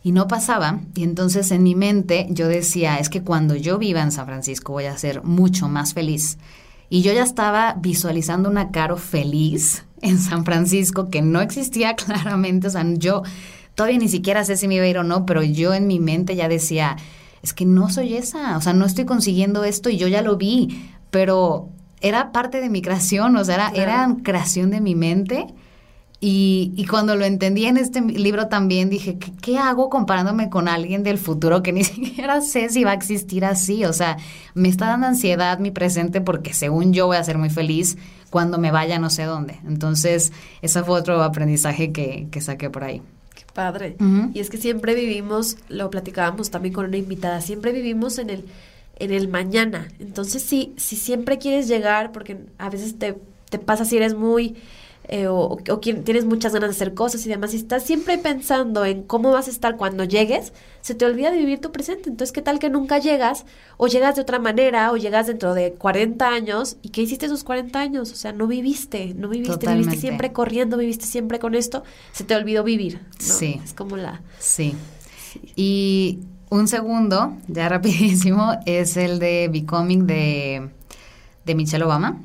Y 0.02 0.12
no 0.12 0.28
pasaba. 0.28 0.80
Y 0.94 1.02
entonces 1.02 1.50
en 1.50 1.64
mi 1.64 1.74
mente 1.74 2.28
yo 2.30 2.46
decía, 2.46 2.98
es 2.98 3.08
que 3.08 3.22
cuando 3.22 3.56
yo 3.56 3.76
viva 3.76 4.02
en 4.02 4.12
San 4.12 4.26
Francisco 4.26 4.72
voy 4.72 4.84
a 4.84 4.96
ser 4.96 5.24
mucho 5.24 5.68
más 5.68 5.94
feliz. 5.94 6.38
Y 6.88 7.02
yo 7.02 7.12
ya 7.12 7.24
estaba 7.24 7.74
visualizando 7.80 8.48
una 8.48 8.70
Caro 8.70 8.96
feliz 8.96 9.84
en 10.02 10.18
San 10.18 10.44
Francisco 10.44 11.10
que 11.10 11.22
no 11.22 11.40
existía 11.40 11.94
claramente. 11.96 12.68
O 12.68 12.70
sea, 12.70 12.84
yo 12.94 13.22
todavía 13.76 14.00
ni 14.00 14.08
siquiera 14.08 14.44
sé 14.44 14.56
si 14.56 14.66
me 14.66 14.74
iba 14.74 14.84
a 14.84 14.88
ir 14.88 14.98
o 14.98 15.04
no, 15.04 15.24
pero 15.24 15.44
yo 15.44 15.72
en 15.74 15.86
mi 15.86 16.00
mente 16.00 16.34
ya 16.34 16.48
decía, 16.48 16.96
es 17.42 17.52
que 17.52 17.64
no 17.64 17.88
soy 17.90 18.16
esa. 18.16 18.56
O 18.56 18.60
sea, 18.60 18.72
no 18.72 18.84
estoy 18.84 19.04
consiguiendo 19.04 19.62
esto 19.62 19.88
y 19.88 19.96
yo 19.96 20.08
ya 20.08 20.22
lo 20.22 20.36
vi 20.36 20.90
pero 21.16 21.70
era 22.02 22.30
parte 22.30 22.60
de 22.60 22.68
mi 22.68 22.82
creación, 22.82 23.36
o 23.36 23.44
sea, 23.44 23.54
era, 23.54 23.68
era 23.70 24.16
creación 24.22 24.70
de 24.70 24.82
mi 24.82 24.94
mente. 24.94 25.46
Y, 26.20 26.72
y, 26.76 26.86
cuando 26.86 27.16
lo 27.16 27.24
entendí 27.24 27.64
en 27.64 27.78
este 27.78 28.02
libro 28.02 28.48
también 28.48 28.90
dije, 28.90 29.18
¿qué, 29.18 29.32
¿qué, 29.40 29.58
hago 29.58 29.88
comparándome 29.88 30.50
con 30.50 30.68
alguien 30.68 31.02
del 31.02 31.16
futuro 31.16 31.62
que 31.62 31.72
ni 31.74 31.84
siquiera 31.84 32.40
sé 32.40 32.68
si 32.68 32.84
va 32.84 32.90
a 32.90 32.94
existir 32.94 33.46
así? 33.46 33.84
O 33.84 33.94
sea, 33.94 34.18
me 34.54 34.68
está 34.68 34.88
dando 34.88 35.06
ansiedad 35.06 35.58
mi 35.58 35.70
presente 35.70 36.20
porque 36.20 36.52
según 36.52 36.92
yo 36.92 37.06
voy 37.06 37.16
a 37.16 37.24
ser 37.24 37.38
muy 37.38 37.48
feliz 37.50 37.96
cuando 38.28 38.58
me 38.58 38.70
vaya 38.70 38.98
no 38.98 39.08
sé 39.08 39.24
dónde. 39.24 39.58
Entonces, 39.66 40.32
ese 40.60 40.82
fue 40.84 40.98
otro 40.98 41.22
aprendizaje 41.22 41.92
que, 41.92 42.28
que 42.30 42.40
saqué 42.42 42.68
por 42.68 42.84
ahí. 42.84 43.00
Padre. 43.56 43.96
Y 44.34 44.38
es 44.38 44.50
que 44.50 44.58
siempre 44.58 44.94
vivimos, 44.94 45.56
lo 45.68 45.90
platicábamos 45.90 46.50
también 46.50 46.74
con 46.74 46.84
una 46.84 46.98
invitada, 46.98 47.40
siempre 47.40 47.72
vivimos 47.72 48.18
en 48.18 48.30
el 48.30 48.44
en 48.96 49.12
el 49.12 49.28
mañana. 49.28 49.88
Entonces, 49.98 50.42
si, 50.42 50.72
si 50.76 50.96
siempre 50.96 51.38
quieres 51.38 51.68
llegar, 51.68 52.12
porque 52.12 52.38
a 52.58 52.70
veces 52.70 52.98
te, 52.98 53.16
te 53.50 53.58
pasa 53.58 53.84
si 53.84 53.96
eres 53.96 54.14
muy... 54.14 54.56
Eh, 55.08 55.28
o, 55.28 55.56
o, 55.70 55.78
tienes 55.78 56.24
muchas 56.24 56.52
ganas 56.52 56.70
de 56.70 56.74
hacer 56.74 56.94
cosas 56.94 57.24
y 57.24 57.28
demás, 57.28 57.54
y 57.54 57.58
estás 57.58 57.84
siempre 57.84 58.18
pensando 58.18 58.84
en 58.84 59.04
cómo 59.04 59.30
vas 59.30 59.46
a 59.46 59.50
estar 59.50 59.76
cuando 59.76 60.02
llegues, 60.02 60.52
se 60.80 60.96
te 60.96 61.04
olvida 61.04 61.30
de 61.30 61.38
vivir 61.38 61.60
tu 61.60 61.70
presente. 61.70 62.10
Entonces, 62.10 62.32
¿qué 62.32 62.42
tal 62.42 62.58
que 62.58 62.70
nunca 62.70 62.98
llegas? 62.98 63.44
O 63.76 63.86
llegas 63.86 64.16
de 64.16 64.22
otra 64.22 64.40
manera, 64.40 64.90
o 64.90 64.96
llegas 64.96 65.28
dentro 65.28 65.54
de 65.54 65.74
40 65.74 66.28
años, 66.28 66.76
¿y 66.82 66.88
qué 66.88 67.02
hiciste 67.02 67.26
esos 67.26 67.44
40 67.44 67.78
años? 67.78 68.10
O 68.10 68.16
sea, 68.16 68.32
no 68.32 68.48
viviste, 68.48 69.14
no 69.14 69.28
viviste, 69.28 69.68
viviste 69.68 69.96
siempre 69.96 70.32
corriendo, 70.32 70.76
viviste 70.76 71.06
siempre 71.06 71.38
con 71.38 71.54
esto, 71.54 71.84
se 72.12 72.24
te 72.24 72.34
olvidó 72.34 72.64
vivir. 72.64 73.00
Sí. 73.18 73.60
Es 73.62 73.74
como 73.74 73.96
la... 73.96 74.22
Sí. 74.40 74.74
Y 75.54 76.18
un 76.50 76.66
segundo, 76.66 77.36
ya 77.46 77.68
rapidísimo, 77.68 78.58
es 78.66 78.96
el 78.96 79.20
de 79.20 79.48
Becoming 79.52 80.06
de, 80.08 80.68
de 81.44 81.54
Michelle 81.54 81.84
Obama. 81.84 82.20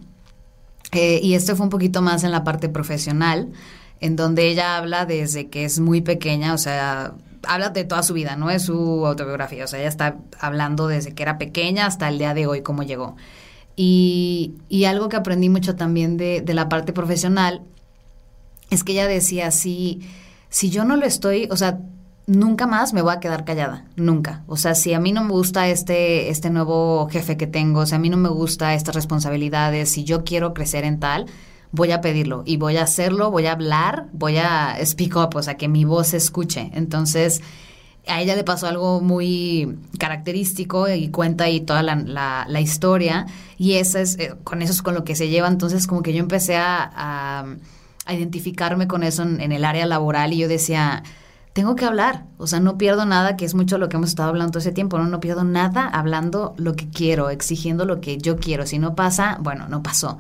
Eh, 0.92 1.20
y 1.24 1.36
este 1.36 1.56
fue 1.56 1.66
un 1.66 1.70
poquito 1.70 2.02
más 2.02 2.24
en 2.24 2.32
la 2.32 2.44
parte 2.44 2.70
profesional, 2.70 3.52
en 4.00 4.16
donde 4.16 4.48
ella 4.50 4.78
habla 4.78 5.06
desde 5.06 5.50
que 5.50 5.64
es 5.66 5.80
muy 5.80 6.02
pequeña, 6.02 6.54
o 6.54 6.58
sea, 6.58 7.14
habla 7.48 7.70
de 7.70 7.84
toda 7.84 8.04
su 8.04 8.14
vida, 8.14 8.36
no 8.36 8.50
es 8.50 8.64
su 8.64 9.06
autobiografía, 9.06 9.64
o 9.64 9.68
sea, 9.68 9.80
ella 9.80 9.88
está 9.90 10.18
hablando 10.40 10.88
desde 10.88 11.14
que 11.14 11.24
era 11.24 11.38
pequeña 11.38 11.86
hasta 11.86 12.10
el 12.10 12.18
día 12.18 12.34
de 12.34 12.48
hoy, 12.48 12.62
cómo 12.62 12.84
llegó. 12.84 13.16
Y, 13.76 14.56
y 14.70 14.86
algo 14.86 15.08
que 15.08 15.16
aprendí 15.16 15.50
mucho 15.50 15.76
también 15.76 16.18
de, 16.18 16.42
de 16.42 16.54
la 16.54 16.68
parte 16.68 16.94
profesional 16.94 17.62
es 18.70 18.84
que 18.84 18.94
ella 18.94 19.08
decía, 19.08 19.52
si, 19.52 20.02
si 20.50 20.70
yo 20.70 20.84
no 20.84 20.98
lo 20.98 21.06
estoy, 21.06 21.48
o 21.52 21.58
sea, 21.58 21.80
nunca 22.32 22.66
más 22.66 22.94
me 22.94 23.02
voy 23.02 23.14
a 23.14 23.20
quedar 23.20 23.44
callada, 23.44 23.86
nunca. 23.96 24.44
O 24.48 24.56
sea, 24.56 24.74
si 24.74 24.94
a 24.94 25.00
mí 25.00 25.12
no 25.12 25.24
me 25.24 25.32
gusta 25.32 25.68
este, 25.68 26.30
este 26.30 26.50
nuevo 26.50 27.08
jefe 27.10 27.36
que 27.36 27.48
tengo, 27.48 27.86
si 27.86 27.96
a 27.96 28.00
mí 28.00 28.10
no 28.10 28.18
me 28.18 28.30
gusta 28.30 28.74
estas 28.74 28.96
responsabilidades, 28.96 29.90
si 29.92 30.04
yo 30.06 30.24
quiero 30.24 30.54
crecer 30.54 30.86
en 30.86 31.00
tal, 31.00 31.26
voy 31.72 31.92
a 31.92 32.00
pedirlo 32.00 32.44
y 32.46 32.58
voy 32.58 32.78
a 32.78 32.84
hacerlo, 32.84 33.32
voy 33.32 33.48
a 33.48 33.52
hablar, 33.52 34.08
voy 34.14 34.38
a 34.38 34.78
speak 34.84 35.16
up, 35.18 35.36
o 35.36 35.44
sea, 35.44 35.58
que 35.58 35.68
mi 35.68 35.84
voz 35.84 36.08
se 36.08 36.18
escuche. 36.18 36.72
Entonces, 36.74 37.42
a 38.08 38.22
ella 38.22 38.36
le 38.36 38.46
pasó 38.46 38.68
algo 38.68 39.02
muy 39.02 39.78
característico 40.00 40.90
y 40.90 41.10
cuenta 41.10 41.46
ahí 41.46 41.60
toda 41.60 41.84
la, 41.84 42.62
historia 42.62 43.26
y 43.58 43.74
esa 43.74 44.00
es, 44.00 44.18
eh, 44.18 44.34
con 44.44 44.62
eso 44.62 44.72
es 44.72 44.82
con 44.82 44.96
lo 44.96 45.04
que 45.04 45.16
se 45.16 45.28
lleva. 45.28 45.50
Entonces, 45.50 45.86
como 45.86 46.02
que 46.02 46.14
yo 46.14 46.20
empecé 46.20 46.56
a, 46.56 47.46
a, 48.06 48.14
identificarme 48.14 48.88
con 48.88 49.04
eso 49.04 49.24
en 49.24 49.52
el 49.52 49.64
área 49.64 49.86
laboral 49.86 50.34
y 50.34 50.38
yo 50.38 50.48
decía 50.48 51.04
tengo 51.54 51.76
que 51.76 51.86
hablar, 51.86 52.26
o 52.38 52.48
sea, 52.48 52.60
no 52.60 52.78
pierdo 52.78 53.06
nada, 53.06 53.36
que 53.36 53.46
es 53.46 53.54
mucho 53.54 53.78
lo 53.78 53.90
que 53.90 53.98
hemos 53.98 54.10
estado 54.10 54.30
hablando 54.30 54.52
todo 54.52 54.60
ese 54.60 54.72
tiempo, 54.72 54.98
¿no? 54.98 55.06
No 55.06 55.20
pierdo 55.20 55.44
nada 55.44 55.88
hablando 55.88 56.54
lo 56.58 56.76
que 56.76 56.90
quiero, 56.90 57.30
exigiendo 57.30 57.86
lo 57.86 58.00
que 58.00 58.18
yo 58.18 58.38
quiero. 58.38 58.66
Si 58.66 58.80
no 58.80 58.96
pasa, 58.96 59.38
bueno, 59.42 59.68
no 59.68 59.84
pasó. 59.84 60.18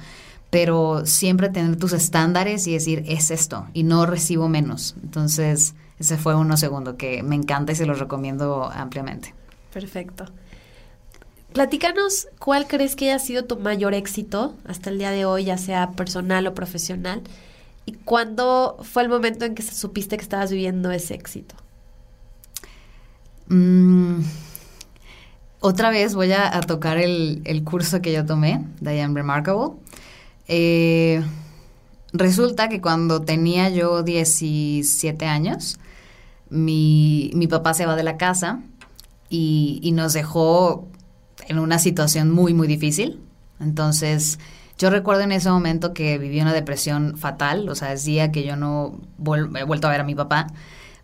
Pero 0.49 1.05
siempre 1.05 1.47
tener 1.47 1.77
tus 1.77 1.93
estándares 1.93 2.67
y 2.67 2.73
decir, 2.73 3.03
es 3.07 3.31
esto, 3.31 3.67
y 3.73 3.83
no 3.83 4.05
recibo 4.05 4.49
menos. 4.49 4.95
Entonces, 5.01 5.75
ese 5.99 6.17
fue 6.17 6.35
uno 6.35 6.57
segundo 6.57 6.97
que 6.97 7.23
me 7.23 7.35
encanta 7.35 7.71
y 7.71 7.75
se 7.75 7.85
lo 7.85 7.93
recomiendo 7.93 8.69
ampliamente. 8.69 9.33
Perfecto. 9.71 10.25
Platícanos 11.53 12.27
cuál 12.39 12.67
crees 12.67 12.95
que 12.97 13.09
haya 13.09 13.19
sido 13.19 13.45
tu 13.45 13.57
mayor 13.57 13.93
éxito 13.93 14.55
hasta 14.65 14.89
el 14.89 14.97
día 14.97 15.11
de 15.11 15.25
hoy, 15.25 15.45
ya 15.45 15.57
sea 15.57 15.91
personal 15.91 16.47
o 16.47 16.53
profesional 16.53 17.21
¿Y 17.85 17.93
cuándo 17.93 18.77
fue 18.83 19.03
el 19.03 19.09
momento 19.09 19.45
en 19.45 19.55
que 19.55 19.63
supiste 19.63 20.17
que 20.17 20.23
estabas 20.23 20.51
viviendo 20.51 20.91
ese 20.91 21.15
éxito? 21.15 21.55
Mm, 23.47 24.21
otra 25.59 25.89
vez 25.89 26.15
voy 26.15 26.31
a, 26.31 26.59
tocar 26.61 26.97
el, 26.97 27.63
curso 27.63 28.01
que 28.01 28.13
yo 28.13 28.25
tomé, 28.25 28.65
Am 29.03 29.15
Remarkable. 29.15 29.73
Eh, 30.47 31.23
resulta 32.13 32.69
que 32.69 32.81
cuando 32.81 33.21
tenía 33.21 33.69
yo 33.69 34.03
17 34.03 35.25
años, 35.25 35.79
mi, 36.49 37.31
papá 37.49 37.73
se 37.73 37.85
va 37.85 37.95
de 37.95 38.03
la 38.03 38.17
casa 38.17 38.61
y 39.29 39.91
nos 39.93 40.13
dejó 40.13 40.87
en 41.47 41.59
una 41.59 41.79
situación 41.79 42.31
muy, 42.31 42.53
muy 42.53 42.67
difícil. 42.67 43.19
Entonces, 43.59 44.39
yo 44.77 44.89
recuerdo 44.89 45.21
en 45.21 45.31
ese 45.31 45.49
momento 45.49 45.93
que 45.93 46.17
viví 46.17 46.41
una 46.41 46.53
depresión 46.53 47.17
fatal, 47.17 47.69
o 47.69 47.75
sea, 47.75 47.89
decía 47.89 48.31
que 48.31 48.43
yo 48.43 48.55
no 48.55 48.99
he 49.55 49.63
vuelto 49.63 49.87
a 49.87 49.91
ver 49.91 50.01
a 50.01 50.03
mi 50.03 50.15
papá, 50.15 50.47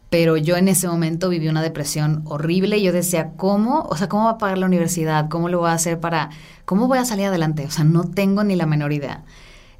pero 0.10 0.38
yo 0.38 0.56
en 0.56 0.68
ese 0.68 0.88
momento 0.88 1.30
viví 1.30 1.50
una 1.50 1.62
depresión 1.62 2.22
horrible 2.26 2.78
y 2.78 2.84
yo 2.84 2.94
decía, 2.94 3.34
¿cómo? 3.36 3.82
O 3.90 3.98
sea, 3.98 4.08
¿cómo 4.08 4.26
va 4.26 4.32
a 4.32 4.38
pagar 4.38 4.58
la 4.58 4.66
universidad? 4.66 5.28
¿Cómo 5.30 5.50
lo 5.50 5.60
voy 5.60 5.70
a 5.70 5.74
hacer 5.74 6.00
para, 6.00 6.30
cómo 6.66 6.88
voy 6.88 6.98
a 6.98 7.06
salir 7.06 7.26
adelante? 7.26 7.66
O 7.66 7.72
sea, 7.72 7.84
no 7.84 8.06
tengo 8.06 8.44
ni 8.44 8.56
la 8.56 8.66
menor 8.66 8.94
idea. 8.94 9.24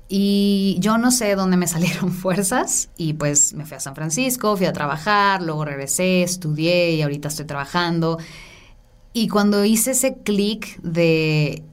Y 0.10 0.78
yo 0.80 0.98
no 0.98 1.12
sé 1.12 1.36
dónde 1.36 1.58
me 1.58 1.68
salieron 1.68 2.12
fuerzas 2.12 2.90
y 2.98 3.14
pues 3.14 3.54
me 3.54 3.66
fui 3.66 3.78
a 3.78 3.80
San 3.80 3.96
Francisco, 3.96 4.58
fui 4.58 4.66
a 4.66 4.74
trabajar, 4.74 5.42
luego 5.42 5.64
regresé, 5.66 6.24
estudié 6.24 6.92
y 6.92 7.02
ahorita 7.02 7.30
estoy 7.30 7.46
trabajando. 7.46 8.20
Y 9.14 9.30
cuando 9.30 9.64
hice 9.64 9.92
ese 9.92 10.18
clic 10.18 10.80
de 10.82 11.64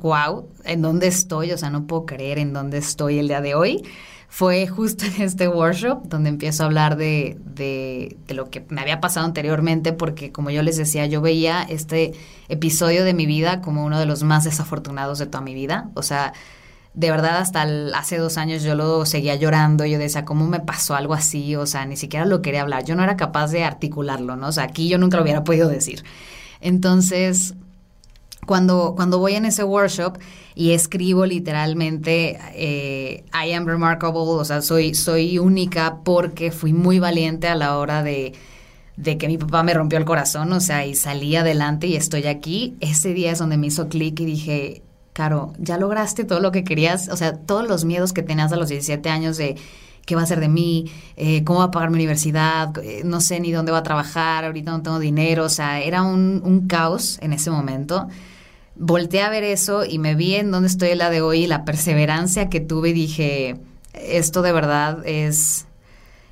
wow, 0.00 0.48
¿en 0.64 0.82
dónde 0.82 1.06
estoy? 1.06 1.52
O 1.52 1.58
sea, 1.58 1.70
no 1.70 1.86
puedo 1.86 2.06
creer 2.06 2.38
en 2.38 2.52
dónde 2.52 2.78
estoy 2.78 3.18
el 3.18 3.28
día 3.28 3.40
de 3.40 3.54
hoy. 3.54 3.82
Fue 4.28 4.66
justo 4.66 5.04
en 5.04 5.20
este 5.22 5.46
workshop 5.46 6.04
donde 6.08 6.30
empiezo 6.30 6.62
a 6.62 6.66
hablar 6.66 6.96
de, 6.96 7.36
de, 7.44 8.16
lo 8.28 8.48
que 8.48 8.64
me 8.70 8.80
había 8.80 9.00
pasado 9.00 9.26
anteriormente, 9.26 9.92
porque 9.92 10.32
como 10.32 10.50
yo 10.50 10.62
les 10.62 10.78
decía, 10.78 11.04
yo 11.06 11.20
veía 11.20 11.62
este 11.62 12.14
episodio 12.48 13.04
de 13.04 13.12
mi 13.12 13.26
vida 13.26 13.60
como 13.60 13.84
uno 13.84 13.98
de 13.98 14.06
los 14.06 14.22
más 14.22 14.44
desafortunados 14.44 15.18
de 15.18 15.26
toda 15.26 15.42
mi 15.42 15.52
vida. 15.52 15.90
O 15.94 16.02
sea, 16.02 16.32
de 16.94 17.10
verdad 17.10 17.38
hasta 17.38 17.66
hace 17.94 18.18
dos 18.18 18.38
años 18.38 18.62
yo 18.62 18.74
lo 18.74 19.04
seguía 19.06 19.34
llorando, 19.34 19.84
yo 19.84 19.98
decía, 19.98 20.24
¿cómo 20.24 20.46
me 20.46 20.60
pasó 20.60 20.94
algo 20.94 21.14
así? 21.14 21.56
O 21.56 21.66
sea, 21.66 21.86
ni 21.86 21.96
siquiera 21.96 22.26
lo 22.26 22.42
quería 22.42 22.62
hablar, 22.62 22.84
yo 22.84 22.94
no 22.94 23.02
era 23.02 23.16
capaz 23.16 23.50
de 23.50 23.64
articularlo, 23.64 24.36
¿no? 24.36 24.48
O 24.48 24.52
sea, 24.52 24.64
aquí 24.64 24.88
yo 24.88 24.98
nunca 24.98 25.16
lo 25.16 25.22
hubiera 25.22 25.44
podido 25.44 25.68
decir. 25.68 26.04
Entonces, 26.60 27.54
cuando, 28.46 28.94
cuando 28.96 29.18
voy 29.18 29.34
en 29.34 29.44
ese 29.44 29.62
workshop 29.62 30.18
y 30.54 30.72
escribo 30.72 31.24
literalmente 31.26 32.38
eh, 32.54 33.24
I 33.32 33.52
am 33.52 33.66
remarkable, 33.66 34.20
o 34.20 34.44
sea, 34.44 34.62
soy, 34.62 34.94
soy 34.94 35.38
única 35.38 35.98
porque 36.04 36.50
fui 36.50 36.72
muy 36.72 36.98
valiente 36.98 37.46
a 37.46 37.54
la 37.54 37.78
hora 37.78 38.02
de, 38.02 38.32
de 38.96 39.16
que 39.16 39.28
mi 39.28 39.38
papá 39.38 39.62
me 39.62 39.74
rompió 39.74 39.98
el 39.98 40.04
corazón, 40.04 40.52
o 40.52 40.60
sea, 40.60 40.84
y 40.84 40.94
salí 40.94 41.36
adelante 41.36 41.86
y 41.86 41.94
estoy 41.94 42.26
aquí, 42.26 42.76
ese 42.80 43.14
día 43.14 43.30
es 43.30 43.38
donde 43.38 43.56
me 43.56 43.68
hizo 43.68 43.88
clic 43.88 44.18
y 44.20 44.24
dije, 44.24 44.82
Caro, 45.12 45.52
ya 45.58 45.76
lograste 45.76 46.24
todo 46.24 46.40
lo 46.40 46.52
que 46.52 46.64
querías, 46.64 47.08
o 47.08 47.16
sea, 47.16 47.36
todos 47.36 47.68
los 47.68 47.84
miedos 47.84 48.12
que 48.12 48.22
tenías 48.22 48.50
a 48.52 48.56
los 48.56 48.70
17 48.70 49.08
años 49.08 49.36
de 49.36 49.56
qué 50.06 50.16
va 50.16 50.22
a 50.22 50.26
ser 50.26 50.40
de 50.40 50.48
mí, 50.48 50.90
eh, 51.16 51.44
cómo 51.44 51.60
va 51.60 51.66
a 51.66 51.70
pagar 51.70 51.90
mi 51.90 51.96
universidad, 51.96 52.76
eh, 52.78 53.02
no 53.04 53.20
sé 53.20 53.38
ni 53.38 53.52
dónde 53.52 53.70
va 53.72 53.78
a 53.78 53.82
trabajar, 53.82 54.44
ahorita 54.46 54.72
no 54.72 54.82
tengo 54.82 54.98
dinero, 54.98 55.44
o 55.44 55.48
sea, 55.48 55.80
era 55.80 56.02
un, 56.02 56.40
un 56.44 56.66
caos 56.66 57.18
en 57.20 57.34
ese 57.34 57.50
momento 57.50 58.08
volteé 58.74 59.22
a 59.22 59.30
ver 59.30 59.44
eso 59.44 59.84
y 59.84 59.98
me 59.98 60.14
vi 60.14 60.34
en 60.34 60.50
donde 60.50 60.68
estoy 60.68 60.94
la 60.94 61.10
de 61.10 61.20
hoy, 61.20 61.46
la 61.46 61.64
perseverancia 61.64 62.48
que 62.48 62.60
tuve 62.60 62.90
y 62.90 62.92
dije, 62.92 63.56
esto 63.92 64.42
de 64.42 64.52
verdad 64.52 65.06
es, 65.06 65.66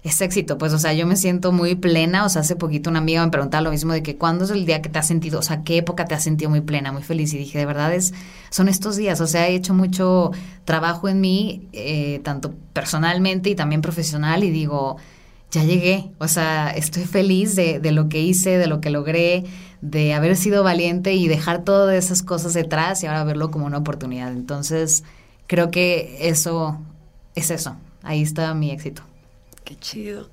es 0.03 0.21
éxito, 0.21 0.57
pues, 0.57 0.73
o 0.73 0.79
sea, 0.79 0.95
yo 0.95 1.07
me 1.07 1.17
siento 1.17 1.53
muy 1.53 1.75
plena, 1.75 2.25
o 2.25 2.29
sea, 2.29 2.41
hace 2.41 2.57
poquito 2.57 2.89
una 2.89 3.01
amiga 3.01 3.25
me 3.25 3.31
preguntaba 3.31 3.63
lo 3.63 3.71
mismo 3.71 3.93
de 3.93 4.03
que 4.03 4.17
cuándo 4.17 4.45
es 4.45 4.51
el 4.51 4.65
día 4.65 4.81
que 4.81 4.89
te 4.89 4.99
has 4.99 5.07
sentido, 5.07 5.39
o 5.39 5.43
sea, 5.43 5.63
qué 5.63 5.77
época 5.77 6.07
te 6.07 6.15
has 6.15 6.25
sentido 6.25 6.51
muy 6.51 6.63
plena, 6.63 6.93
muy 6.93 7.03
feliz, 7.03 7.33
y 7.35 7.39
dije, 7.39 7.59
de 7.59 7.67
verdad 7.67 7.95
es, 7.95 8.15
son 8.49 8.69
estos 8.69 8.97
días, 8.97 9.21
o 9.21 9.27
sea, 9.27 9.49
he 9.49 9.55
hecho 9.55 9.75
mucho 9.75 10.31
trabajo 10.65 11.09
en 11.09 11.21
mí, 11.21 11.69
eh, 11.73 12.21
tanto 12.25 12.55
personalmente 12.73 13.51
y 13.51 13.55
también 13.55 13.83
profesional, 13.83 14.43
y 14.43 14.51
digo, 14.51 14.97
ya 15.51 15.65
llegué, 15.65 16.13
o 16.19 16.29
sea, 16.29 16.71
estoy 16.71 17.05
feliz 17.05 17.57
de, 17.57 17.81
de 17.81 17.93
lo 17.93 18.09
que 18.09 18.21
hice, 18.23 18.57
de 18.57 18.69
lo 18.69 18.81
que 18.81 18.89
logré, 18.89 19.45
de 19.81 20.15
haber 20.15 20.37
sido 20.37 20.63
valiente 20.63 21.15
y 21.15 21.29
dejar 21.29 21.65
todas 21.65 21.95
esas 21.95 22.23
cosas 22.23 22.55
detrás 22.55 23.03
y 23.03 23.07
ahora 23.07 23.25
verlo 23.25 23.51
como 23.51 23.67
una 23.67 23.79
oportunidad. 23.79 24.33
Entonces, 24.33 25.05
creo 25.47 25.71
que 25.71 26.29
eso 26.29 26.79
es 27.35 27.51
eso, 27.51 27.77
ahí 28.03 28.23
está 28.23 28.53
mi 28.55 28.71
éxito. 28.71 29.03
Qué 29.65 29.77
chido. 29.77 30.29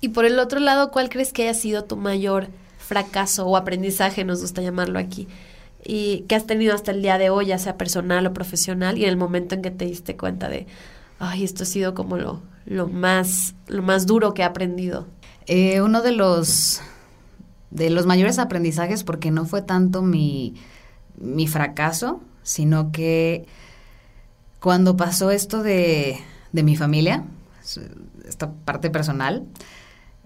Y 0.00 0.10
por 0.10 0.24
el 0.24 0.38
otro 0.38 0.60
lado, 0.60 0.90
¿cuál 0.90 1.08
crees 1.08 1.32
que 1.32 1.42
haya 1.42 1.54
sido 1.54 1.84
tu 1.84 1.96
mayor 1.96 2.48
fracaso 2.86 3.46
o 3.46 3.56
aprendizaje, 3.56 4.24
nos 4.24 4.40
gusta 4.40 4.62
llamarlo 4.62 4.98
aquí, 4.98 5.28
y 5.84 6.20
que 6.28 6.34
has 6.34 6.46
tenido 6.46 6.74
hasta 6.74 6.92
el 6.92 7.02
día 7.02 7.18
de 7.18 7.30
hoy, 7.30 7.46
ya 7.46 7.58
sea 7.58 7.76
personal 7.76 8.26
o 8.26 8.32
profesional, 8.32 8.98
y 8.98 9.04
en 9.04 9.10
el 9.10 9.16
momento 9.16 9.54
en 9.54 9.62
que 9.62 9.70
te 9.70 9.84
diste 9.84 10.16
cuenta 10.16 10.48
de, 10.48 10.66
ay, 11.18 11.44
esto 11.44 11.64
ha 11.64 11.66
sido 11.66 11.94
como 11.94 12.16
lo, 12.16 12.42
lo, 12.64 12.88
más, 12.88 13.54
lo 13.66 13.82
más 13.82 14.06
duro 14.06 14.34
que 14.34 14.42
he 14.42 14.44
aprendido? 14.44 15.06
Eh, 15.46 15.80
uno 15.80 16.02
de 16.02 16.12
los, 16.12 16.80
de 17.70 17.90
los 17.90 18.06
mayores 18.06 18.38
aprendizajes, 18.38 19.04
porque 19.04 19.30
no 19.30 19.44
fue 19.44 19.62
tanto 19.62 20.02
mi, 20.02 20.54
mi 21.18 21.46
fracaso, 21.46 22.20
sino 22.42 22.92
que 22.92 23.46
cuando 24.60 24.96
pasó 24.96 25.30
esto 25.30 25.62
de, 25.62 26.18
de 26.52 26.62
mi 26.62 26.76
familia, 26.76 27.24
esta 28.26 28.52
parte 28.52 28.90
personal, 28.90 29.44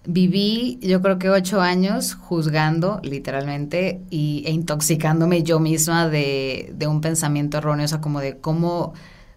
viví 0.05 0.79
yo 0.83 1.03
creo 1.03 1.19
que 1.19 1.29
ocho 1.29 1.61
años 1.61 2.15
juzgando 2.15 3.01
literalmente 3.03 4.01
y, 4.11 4.43
e 4.47 4.51
intoxicándome 4.51 5.43
yo 5.43 5.61
misma 5.61 6.09
de, 6.09 6.73
de, 6.77 6.87
un 6.87 7.01
pensamiento 7.01 7.59
erróneo, 7.59 7.85
o 7.85 7.89
sea, 7.89 8.01
como 8.01 8.21
de 8.21 8.39
cómo, 8.39 8.95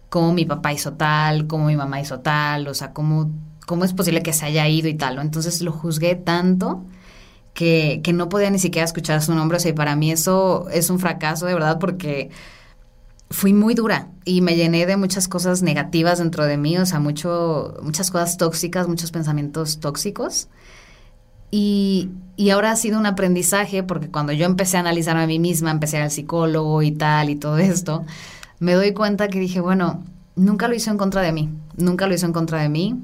cómo 0.08 0.32
mi 0.32 0.44
papá 0.44 0.72
hizo 0.72 0.94
tal, 0.94 1.46
cómo 1.46 1.66
mi 1.66 1.76
mamá 1.76 2.00
hizo 2.00 2.20
tal, 2.20 2.68
o 2.68 2.74
sea, 2.74 2.92
cómo, 2.92 3.30
cómo 3.66 3.84
es 3.84 3.92
posible 3.92 4.22
que 4.22 4.32
se 4.32 4.46
haya 4.46 4.68
ido 4.68 4.88
y 4.88 4.94
tal, 4.94 5.16
¿no? 5.16 5.22
Entonces 5.22 5.60
lo 5.62 5.72
juzgué 5.72 6.14
tanto 6.14 6.84
que, 7.54 8.00
que 8.02 8.12
no 8.12 8.28
podía 8.28 8.50
ni 8.50 8.58
siquiera 8.58 8.84
escuchar 8.84 9.22
su 9.22 9.34
nombre, 9.34 9.56
o 9.56 9.60
sea, 9.60 9.70
y 9.70 9.74
para 9.74 9.96
mí 9.96 10.12
eso 10.12 10.68
es 10.70 10.90
un 10.90 10.98
fracaso 10.98 11.46
de 11.46 11.54
verdad 11.54 11.78
porque 11.78 12.30
fui 13.30 13.52
muy 13.52 13.74
dura 13.74 14.08
y 14.24 14.40
me 14.42 14.56
llené 14.56 14.86
de 14.86 14.96
muchas 14.96 15.28
cosas 15.28 15.62
negativas 15.62 16.18
dentro 16.18 16.44
de 16.44 16.56
mí, 16.56 16.76
o 16.78 16.86
sea, 16.86 17.00
mucho, 17.00 17.76
muchas 17.82 18.10
cosas 18.10 18.36
tóxicas, 18.36 18.88
muchos 18.88 19.10
pensamientos 19.10 19.80
tóxicos. 19.80 20.48
Y, 21.50 22.10
y, 22.36 22.50
ahora 22.50 22.72
ha 22.72 22.76
sido 22.76 22.98
un 22.98 23.06
aprendizaje 23.06 23.84
porque 23.84 24.10
cuando 24.10 24.32
yo 24.32 24.44
empecé 24.44 24.76
a 24.76 24.80
analizarme 24.80 25.22
a 25.22 25.26
mí 25.28 25.38
misma, 25.38 25.70
empecé 25.70 25.98
al 25.98 26.10
psicólogo 26.10 26.82
y 26.82 26.90
tal 26.90 27.30
y 27.30 27.36
todo 27.36 27.58
esto, 27.58 28.04
me 28.58 28.72
doy 28.72 28.92
cuenta 28.92 29.28
que 29.28 29.38
dije, 29.38 29.60
bueno, 29.60 30.02
nunca 30.34 30.66
lo 30.66 30.74
hizo 30.74 30.90
en 30.90 30.96
contra 30.96 31.22
de 31.22 31.32
mí, 31.32 31.50
nunca 31.76 32.08
lo 32.08 32.14
hizo 32.14 32.26
en 32.26 32.32
contra 32.32 32.60
de 32.60 32.68
mí, 32.68 32.96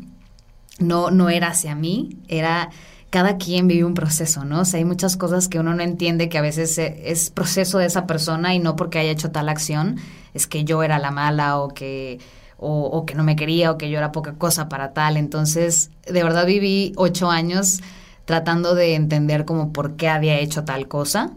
no, 0.81 1.11
no 1.11 1.29
era 1.29 1.49
hacia 1.49 1.75
mí, 1.75 2.19
era 2.27 2.71
cada 3.11 3.37
quien 3.37 3.67
vive 3.67 3.85
un 3.85 3.95
proceso, 3.95 4.45
¿no? 4.45 4.61
O 4.61 4.65
sea, 4.65 4.79
hay 4.79 4.85
muchas 4.85 5.17
cosas 5.17 5.49
que 5.49 5.59
uno 5.59 5.75
no 5.75 5.83
entiende 5.83 6.29
que 6.29 6.39
a 6.39 6.43
veces 6.43 6.79
es 6.79 7.31
proceso 7.31 7.79
de 7.79 7.87
esa 7.87 8.07
persona 8.07 8.55
y 8.55 8.61
no 8.61 8.77
porque 8.77 9.01
haya 9.01 9.11
hecho 9.11 9.33
tal 9.33 9.49
acción, 9.49 9.97
es 10.33 10.47
que 10.47 10.65
yo 10.65 10.83
era 10.85 10.99
la 11.01 11.11
mala 11.11 11.59
o 11.59 11.69
que, 11.69 12.21
o, 12.57 12.85
o 12.85 13.05
que 13.07 13.15
no 13.15 13.25
me 13.25 13.35
quería 13.35 13.73
o 13.73 13.79
que 13.79 13.91
yo 13.91 13.99
era 13.99 14.13
poca 14.13 14.35
cosa 14.35 14.69
para 14.69 14.93
tal. 14.93 15.17
Entonces, 15.17 15.91
de 16.07 16.23
verdad 16.23 16.47
viví 16.47 16.93
ocho 16.97 17.31
años 17.31 17.81
tratando 18.27 18.77
de 18.77 18.95
entender 18.95 19.45
como 19.45 19.73
por 19.73 19.97
qué 19.97 20.09
había 20.09 20.39
hecho 20.39 20.63
tal 20.65 20.87
cosa 20.87 21.33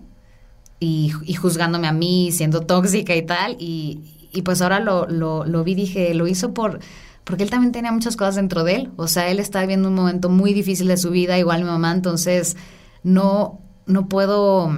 y, 0.79 1.13
y 1.25 1.33
juzgándome 1.33 1.87
a 1.87 1.93
mí, 1.93 2.31
siendo 2.31 2.61
tóxica 2.61 3.15
y 3.15 3.23
tal. 3.23 3.55
Y, 3.57 4.29
y 4.31 4.43
pues 4.43 4.61
ahora 4.61 4.79
lo, 4.79 5.07
lo, 5.07 5.43
lo 5.45 5.63
vi, 5.63 5.73
dije, 5.73 6.13
lo 6.13 6.27
hizo 6.27 6.53
por 6.53 6.79
porque 7.23 7.43
él 7.43 7.49
también 7.49 7.71
tenía 7.71 7.91
muchas 7.91 8.15
cosas 8.15 8.35
dentro 8.35 8.63
de 8.63 8.75
él. 8.75 8.91
O 8.97 9.07
sea, 9.07 9.29
él 9.29 9.39
estaba 9.39 9.63
viviendo 9.63 9.87
un 9.89 9.95
momento 9.95 10.29
muy 10.29 10.53
difícil 10.53 10.87
de 10.87 10.97
su 10.97 11.09
vida, 11.09 11.37
igual 11.37 11.63
mi 11.63 11.69
mamá, 11.69 11.91
entonces 11.91 12.57
no, 13.03 13.61
no 13.85 14.07
puedo, 14.09 14.71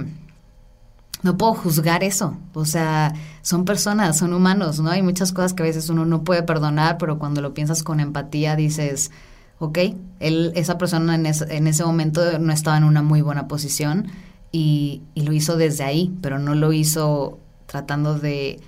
no 1.22 1.36
puedo 1.36 1.54
juzgar 1.54 2.04
eso. 2.04 2.36
O 2.54 2.64
sea, 2.64 3.14
son 3.42 3.64
personas, 3.64 4.18
son 4.18 4.32
humanos, 4.32 4.80
¿no? 4.80 4.90
Hay 4.90 5.02
muchas 5.02 5.32
cosas 5.32 5.54
que 5.54 5.62
a 5.62 5.66
veces 5.66 5.88
uno 5.88 6.04
no 6.04 6.22
puede 6.22 6.42
perdonar, 6.42 6.98
pero 6.98 7.18
cuando 7.18 7.40
lo 7.40 7.52
piensas 7.52 7.82
con 7.82 7.98
empatía 7.98 8.54
dices, 8.54 9.10
ok, 9.58 9.78
él, 10.20 10.52
esa 10.54 10.78
persona 10.78 11.16
en, 11.16 11.26
en 11.26 11.66
ese 11.66 11.84
momento 11.84 12.38
no 12.38 12.52
estaba 12.52 12.76
en 12.76 12.84
una 12.84 13.02
muy 13.02 13.22
buena 13.22 13.48
posición 13.48 14.06
y 14.52 15.02
lo 15.14 15.32
hizo 15.34 15.58
desde 15.58 15.84
ahí, 15.84 16.14
pero 16.22 16.38
no 16.38 16.54
lo 16.54 16.72
hizo 16.72 17.40
tratando 17.66 18.18
de 18.18 18.58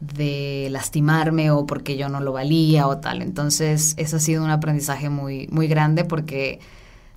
de 0.00 0.68
lastimarme 0.70 1.50
o 1.50 1.66
porque 1.66 1.96
yo 1.96 2.08
no 2.08 2.20
lo 2.20 2.32
valía 2.32 2.86
o 2.86 2.98
tal. 2.98 3.22
Entonces, 3.22 3.94
eso 3.96 4.16
ha 4.16 4.20
sido 4.20 4.44
un 4.44 4.50
aprendizaje 4.50 5.10
muy, 5.10 5.48
muy 5.50 5.66
grande 5.68 6.04
porque 6.04 6.60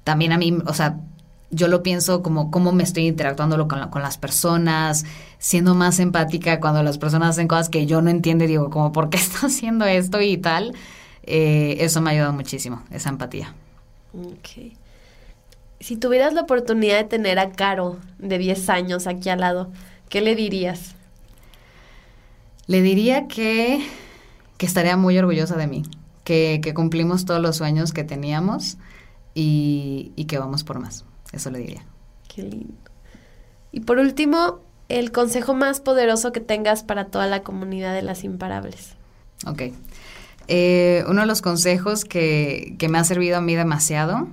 también 0.04 0.32
a 0.32 0.38
mí, 0.38 0.58
o 0.66 0.74
sea, 0.74 0.98
yo 1.52 1.68
lo 1.68 1.84
pienso 1.84 2.24
como 2.24 2.50
cómo 2.50 2.72
me 2.72 2.84
estoy 2.84 3.08
interactuando 3.08 3.68
con, 3.68 3.90
con 3.90 4.02
las 4.02 4.18
personas, 4.18 5.06
siendo 5.38 5.76
más 5.76 6.00
empática 6.00 6.60
cuando 6.60 6.82
las 6.82 6.98
personas 6.98 7.32
hacen 7.32 7.48
cosas 7.48 7.70
que 7.70 7.86
yo 7.86 8.02
no 8.02 8.10
entiendo 8.10 8.48
digo, 8.48 8.70
como, 8.70 8.92
¿por 8.92 9.10
qué 9.10 9.18
está 9.20 9.48
haciendo 9.48 9.86
esto 9.86 10.22
y 10.22 10.38
tal? 10.38 10.74
Eh, 11.24 11.78
eso 11.80 12.02
me 12.02 12.10
ha 12.10 12.14
ayudado 12.14 12.34
muchísimo, 12.34 12.82
esa 12.90 13.10
empatía. 13.10 13.54
Ok. 14.14 14.74
Si 15.80 15.98
tuvieras 15.98 16.34
la 16.34 16.42
oportunidad 16.42 16.98
de 16.98 17.04
tener 17.04 17.40
a 17.40 17.52
Caro 17.52 17.98
de 18.18 18.38
10 18.38 18.70
años 18.70 19.08
aquí 19.08 19.30
al 19.30 19.40
lado, 19.40 19.72
¿qué 20.10 20.22
le 20.22 20.36
dirías? 20.36 20.96
Le 22.72 22.82
diría 22.82 23.28
que, 23.28 23.86
que 24.58 24.66
estaría 24.66 24.96
muy 24.96 25.18
orgullosa 25.18 25.58
de 25.58 25.68
mí, 25.68 25.84
que, 26.24 26.62
que 26.64 26.74
cumplimos 26.74 27.26
todos 27.26 27.42
los 27.42 27.58
sueños 27.58 27.92
que 27.92 28.06
teníamos 28.06 28.78
y, 29.34 30.14
y, 30.16 30.24
que 30.24 30.38
vamos 30.38 30.64
por 30.64 30.80
más. 30.80 31.04
Eso 31.34 31.52
le 31.52 31.60
diría. 31.60 31.84
Qué 32.34 32.44
lindo. 32.44 32.74
Y 33.74 33.82
por 33.82 33.98
último, 33.98 34.62
el 34.88 35.12
consejo 35.12 35.54
más 35.54 35.82
poderoso 35.82 36.32
que 36.32 36.40
tengas 36.40 36.84
para 36.84 37.08
toda 37.08 37.28
la 37.28 37.44
comunidad 37.44 37.94
de 37.94 38.04
las 38.04 38.24
imparables. 38.24 38.94
Ok. 39.46 39.64
Eh, 40.48 41.04
uno 41.10 41.20
de 41.20 41.28
los 41.28 41.42
consejos 41.42 42.06
que, 42.06 42.78
que 42.80 42.88
me 42.88 43.00
ha 43.00 43.04
servido 43.04 43.36
a 43.36 43.42
mí 43.42 43.54
demasiado 43.54 44.30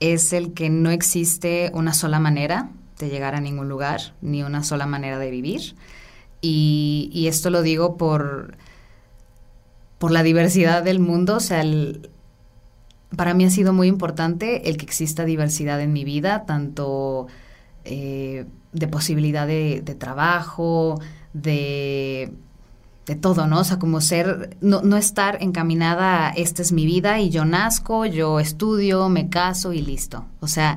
es 0.00 0.32
el 0.32 0.54
que 0.54 0.70
no 0.70 0.88
existe 0.88 1.70
una 1.74 1.92
sola 1.92 2.18
manera 2.18 2.70
de 2.98 3.10
llegar 3.10 3.34
a 3.34 3.42
ningún 3.42 3.68
lugar, 3.68 4.14
ni 4.22 4.42
una 4.42 4.64
sola 4.64 4.86
manera 4.86 5.18
de 5.18 5.30
vivir 5.30 5.74
y, 6.40 7.10
y 7.12 7.26
esto 7.26 7.50
lo 7.50 7.62
digo 7.62 7.96
por, 7.96 8.56
por 9.98 10.10
la 10.10 10.22
diversidad 10.22 10.82
del 10.82 11.00
mundo, 11.00 11.36
o 11.36 11.40
sea, 11.40 11.62
para 13.16 13.34
mí 13.34 13.44
ha 13.44 13.50
sido 13.50 13.72
muy 13.72 13.88
importante 13.88 14.68
el 14.68 14.76
que 14.76 14.84
exista 14.84 15.24
diversidad 15.24 15.80
en 15.80 15.92
mi 15.92 16.04
vida, 16.04 16.44
tanto 16.46 17.26
eh, 17.84 18.46
de 18.72 18.88
posibilidad 18.88 19.46
de, 19.46 19.82
de 19.82 19.94
trabajo, 19.94 21.00
de, 21.32 22.32
de, 23.06 23.16
todo, 23.16 23.46
¿no? 23.46 23.60
O 23.60 23.64
sea, 23.64 23.78
como 23.78 24.00
ser, 24.00 24.56
no, 24.60 24.82
no, 24.82 24.96
estar 24.96 25.42
encaminada 25.42 26.28
a 26.28 26.30
esta 26.30 26.62
es 26.62 26.72
mi 26.72 26.84
vida 26.86 27.18
y 27.20 27.30
yo 27.30 27.44
nazco, 27.44 28.04
yo 28.06 28.40
estudio, 28.40 29.08
me 29.08 29.30
caso 29.30 29.72
y 29.72 29.80
listo. 29.80 30.26
O 30.40 30.46
sea, 30.46 30.76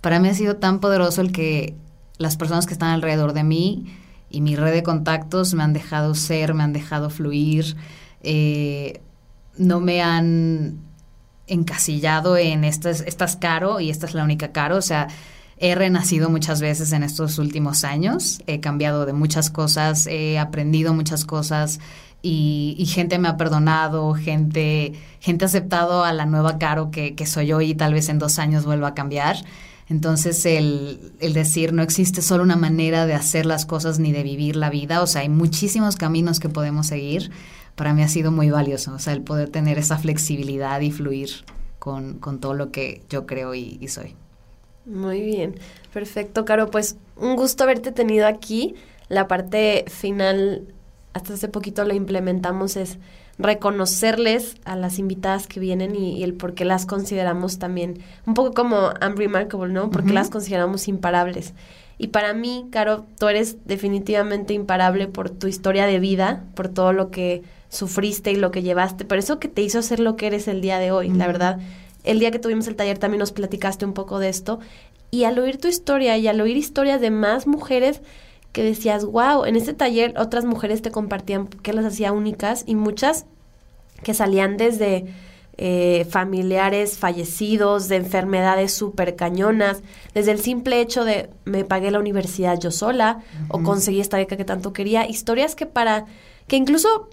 para 0.00 0.20
mí 0.20 0.28
ha 0.28 0.34
sido 0.34 0.56
tan 0.56 0.80
poderoso 0.80 1.20
el 1.20 1.32
que 1.32 1.76
las 2.18 2.36
personas 2.36 2.66
que 2.66 2.72
están 2.72 2.90
alrededor 2.90 3.32
de 3.32 3.42
mí 3.42 3.86
y 4.34 4.40
mi 4.40 4.56
red 4.56 4.72
de 4.72 4.82
contactos 4.82 5.54
me 5.54 5.62
han 5.62 5.72
dejado 5.72 6.14
ser, 6.14 6.54
me 6.54 6.64
han 6.64 6.72
dejado 6.72 7.08
fluir, 7.08 7.76
eh, 8.22 9.00
no 9.56 9.80
me 9.80 10.02
han 10.02 10.78
encasillado 11.46 12.36
en 12.36 12.64
esta 12.64 12.90
es, 12.90 13.02
esta 13.06 13.26
es 13.26 13.36
caro 13.36 13.78
y 13.78 13.90
esta 13.90 14.06
es 14.06 14.14
la 14.14 14.24
única 14.24 14.50
caro, 14.50 14.76
o 14.76 14.82
sea, 14.82 15.08
he 15.56 15.74
renacido 15.76 16.30
muchas 16.30 16.60
veces 16.60 16.92
en 16.92 17.04
estos 17.04 17.38
últimos 17.38 17.84
años, 17.84 18.42
he 18.46 18.58
cambiado 18.58 19.06
de 19.06 19.12
muchas 19.12 19.50
cosas, 19.50 20.08
he 20.08 20.38
aprendido 20.38 20.94
muchas 20.94 21.24
cosas 21.24 21.78
y, 22.20 22.74
y 22.76 22.86
gente 22.86 23.18
me 23.18 23.28
ha 23.28 23.36
perdonado, 23.36 24.14
gente, 24.14 24.94
gente 25.20 25.44
ha 25.44 25.46
aceptado 25.46 26.02
a 26.04 26.12
la 26.12 26.26
nueva 26.26 26.58
Caro 26.58 26.90
que, 26.90 27.14
que 27.14 27.26
soy 27.26 27.46
yo 27.46 27.60
y 27.60 27.74
tal 27.74 27.94
vez 27.94 28.08
en 28.08 28.18
dos 28.18 28.38
años 28.40 28.64
vuelva 28.64 28.88
a 28.88 28.94
cambiar. 28.94 29.36
Entonces, 29.88 30.46
el, 30.46 31.12
el, 31.20 31.34
decir 31.34 31.72
no 31.72 31.82
existe 31.82 32.22
solo 32.22 32.42
una 32.42 32.56
manera 32.56 33.04
de 33.04 33.14
hacer 33.14 33.44
las 33.44 33.66
cosas 33.66 33.98
ni 33.98 34.12
de 34.12 34.22
vivir 34.22 34.56
la 34.56 34.70
vida, 34.70 35.02
o 35.02 35.06
sea, 35.06 35.22
hay 35.22 35.28
muchísimos 35.28 35.96
caminos 35.96 36.40
que 36.40 36.48
podemos 36.48 36.86
seguir, 36.86 37.30
para 37.74 37.92
mí 37.92 38.02
ha 38.02 38.08
sido 38.08 38.32
muy 38.32 38.50
valioso, 38.50 38.94
o 38.94 38.98
sea, 38.98 39.12
el 39.12 39.20
poder 39.20 39.50
tener 39.50 39.78
esa 39.78 39.98
flexibilidad 39.98 40.80
y 40.80 40.90
fluir 40.90 41.30
con, 41.78 42.18
con 42.18 42.40
todo 42.40 42.54
lo 42.54 42.70
que 42.70 43.02
yo 43.10 43.26
creo 43.26 43.54
y, 43.54 43.76
y, 43.80 43.88
soy. 43.88 44.14
Muy 44.86 45.20
bien, 45.20 45.54
perfecto, 45.92 46.46
Caro, 46.46 46.70
pues 46.70 46.96
un 47.16 47.36
gusto 47.36 47.64
haberte 47.64 47.92
tenido 47.92 48.26
aquí. 48.26 48.74
La 49.08 49.28
parte 49.28 49.84
final, 49.88 50.66
hasta 51.12 51.34
hace 51.34 51.48
poquito 51.48 51.84
lo 51.84 51.94
implementamos, 51.94 52.76
es 52.76 52.98
reconocerles 53.38 54.56
a 54.64 54.76
las 54.76 54.98
invitadas 54.98 55.46
que 55.46 55.60
vienen 55.60 55.96
y, 55.96 56.22
el 56.22 56.34
por 56.34 56.54
qué 56.54 56.64
las 56.64 56.86
consideramos 56.86 57.58
también, 57.58 57.98
un 58.26 58.34
poco 58.34 58.52
como 58.52 58.92
unremarkable, 59.04 59.72
¿no? 59.72 59.90
Porque 59.90 60.12
las 60.12 60.30
consideramos 60.30 60.88
imparables. 60.88 61.54
Y 61.98 62.08
para 62.08 62.32
mí, 62.34 62.66
Caro, 62.70 63.06
tú 63.18 63.28
eres 63.28 63.58
definitivamente 63.66 64.54
imparable 64.54 65.06
por 65.06 65.30
tu 65.30 65.46
historia 65.46 65.86
de 65.86 66.00
vida, 66.00 66.44
por 66.54 66.68
todo 66.68 66.92
lo 66.92 67.10
que 67.10 67.42
sufriste 67.68 68.32
y 68.32 68.36
lo 68.36 68.50
que 68.50 68.62
llevaste, 68.62 69.04
por 69.04 69.18
eso 69.18 69.38
que 69.38 69.48
te 69.48 69.62
hizo 69.62 69.82
ser 69.82 70.00
lo 70.00 70.16
que 70.16 70.26
eres 70.26 70.48
el 70.48 70.60
día 70.60 70.78
de 70.78 70.92
hoy, 70.92 71.08
la 71.10 71.26
verdad. 71.26 71.58
El 72.04 72.18
día 72.18 72.30
que 72.30 72.38
tuvimos 72.38 72.66
el 72.68 72.76
taller 72.76 72.98
también 72.98 73.20
nos 73.20 73.32
platicaste 73.32 73.84
un 73.84 73.94
poco 73.94 74.18
de 74.18 74.28
esto. 74.28 74.60
Y 75.10 75.24
al 75.24 75.38
oír 75.38 75.58
tu 75.58 75.68
historia 75.68 76.18
y 76.18 76.28
al 76.28 76.40
oír 76.40 76.56
historias 76.56 77.00
de 77.00 77.10
más 77.10 77.46
mujeres 77.46 78.02
que 78.54 78.62
decías, 78.62 79.04
wow, 79.04 79.44
en 79.44 79.56
este 79.56 79.74
taller 79.74 80.14
otras 80.16 80.44
mujeres 80.44 80.80
te 80.80 80.92
compartían 80.92 81.48
que 81.48 81.72
las 81.72 81.84
hacía 81.84 82.12
únicas 82.12 82.62
y 82.66 82.76
muchas 82.76 83.26
que 84.04 84.14
salían 84.14 84.56
desde 84.56 85.06
eh, 85.58 86.06
familiares 86.08 86.96
fallecidos, 86.96 87.88
de 87.88 87.96
enfermedades 87.96 88.72
súper 88.72 89.16
cañonas, 89.16 89.82
desde 90.14 90.30
el 90.30 90.38
simple 90.38 90.80
hecho 90.80 91.04
de 91.04 91.30
me 91.44 91.64
pagué 91.64 91.90
la 91.90 91.98
universidad 91.98 92.56
yo 92.60 92.70
sola 92.70 93.24
o 93.48 93.60
conseguí 93.64 94.00
esta 94.00 94.18
beca 94.18 94.36
que 94.36 94.44
tanto 94.44 94.72
quería, 94.72 95.04
historias 95.08 95.56
que 95.56 95.66
para, 95.66 96.04
que 96.46 96.54
incluso 96.54 97.08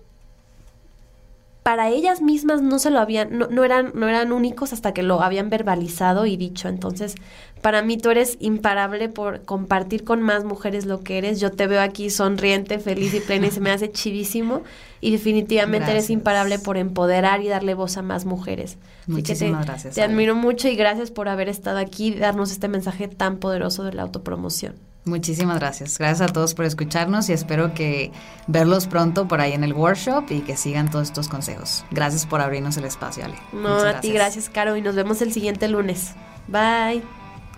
para 1.63 1.89
ellas 1.89 2.21
mismas 2.21 2.61
no 2.61 2.79
se 2.79 2.89
lo 2.89 2.99
habían, 2.99 3.37
no, 3.37 3.47
no, 3.47 3.63
eran, 3.63 3.91
no 3.93 4.07
eran 4.07 4.31
únicos 4.31 4.73
hasta 4.73 4.93
que 4.93 5.03
lo 5.03 5.21
habían 5.21 5.51
verbalizado 5.51 6.25
y 6.25 6.35
dicho. 6.35 6.67
Entonces, 6.67 7.15
para 7.61 7.83
mí 7.83 7.97
tú 7.97 8.09
eres 8.09 8.37
imparable 8.39 9.09
por 9.09 9.43
compartir 9.43 10.03
con 10.03 10.21
más 10.21 10.43
mujeres 10.43 10.87
lo 10.87 11.01
que 11.01 11.19
eres. 11.19 11.39
Yo 11.39 11.51
te 11.51 11.67
veo 11.67 11.81
aquí 11.81 12.09
sonriente, 12.09 12.79
feliz 12.79 13.13
y 13.13 13.19
plena 13.19 13.47
y 13.47 13.51
se 13.51 13.59
me 13.59 13.69
hace 13.69 13.91
chivísimo. 13.91 14.63
Y 15.01 15.11
definitivamente 15.11 15.91
eres 15.91 16.09
imparable 16.09 16.57
por 16.57 16.77
empoderar 16.77 17.41
y 17.41 17.47
darle 17.47 17.75
voz 17.75 17.97
a 17.97 18.01
más 18.01 18.25
mujeres. 18.25 18.77
Muchísimas 19.05 19.65
gracias. 19.65 19.95
Te 19.95 20.01
admiro 20.01 20.35
mucho 20.35 20.67
y 20.67 20.75
gracias 20.75 21.11
por 21.11 21.29
haber 21.29 21.47
estado 21.47 21.77
aquí 21.77 22.07
y 22.07 22.15
darnos 22.15 22.51
este 22.51 22.67
mensaje 22.67 23.07
tan 23.07 23.37
poderoso 23.37 23.83
de 23.83 23.93
la 23.93 24.01
autopromoción. 24.01 24.90
Muchísimas 25.03 25.59
gracias. 25.59 25.97
Gracias 25.97 26.29
a 26.29 26.31
todos 26.31 26.53
por 26.53 26.65
escucharnos 26.65 27.27
y 27.29 27.33
espero 27.33 27.73
que 27.73 28.11
verlos 28.45 28.85
pronto 28.85 29.27
por 29.27 29.41
ahí 29.41 29.53
en 29.53 29.63
el 29.63 29.73
workshop 29.73 30.25
y 30.29 30.41
que 30.41 30.55
sigan 30.55 30.91
todos 30.91 31.07
estos 31.07 31.27
consejos. 31.27 31.83
Gracias 31.89 32.27
por 32.27 32.39
abrirnos 32.39 32.77
el 32.77 32.85
espacio, 32.85 33.25
Ale. 33.25 33.35
No, 33.51 33.79
a 33.79 33.99
ti 33.99 34.11
gracias, 34.11 34.49
Caro, 34.49 34.75
y 34.75 34.81
nos 34.81 34.95
vemos 34.95 35.21
el 35.23 35.33
siguiente 35.33 35.67
lunes. 35.67 36.13
Bye. 36.47 37.01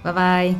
Bye 0.03 0.13
bye. 0.13 0.57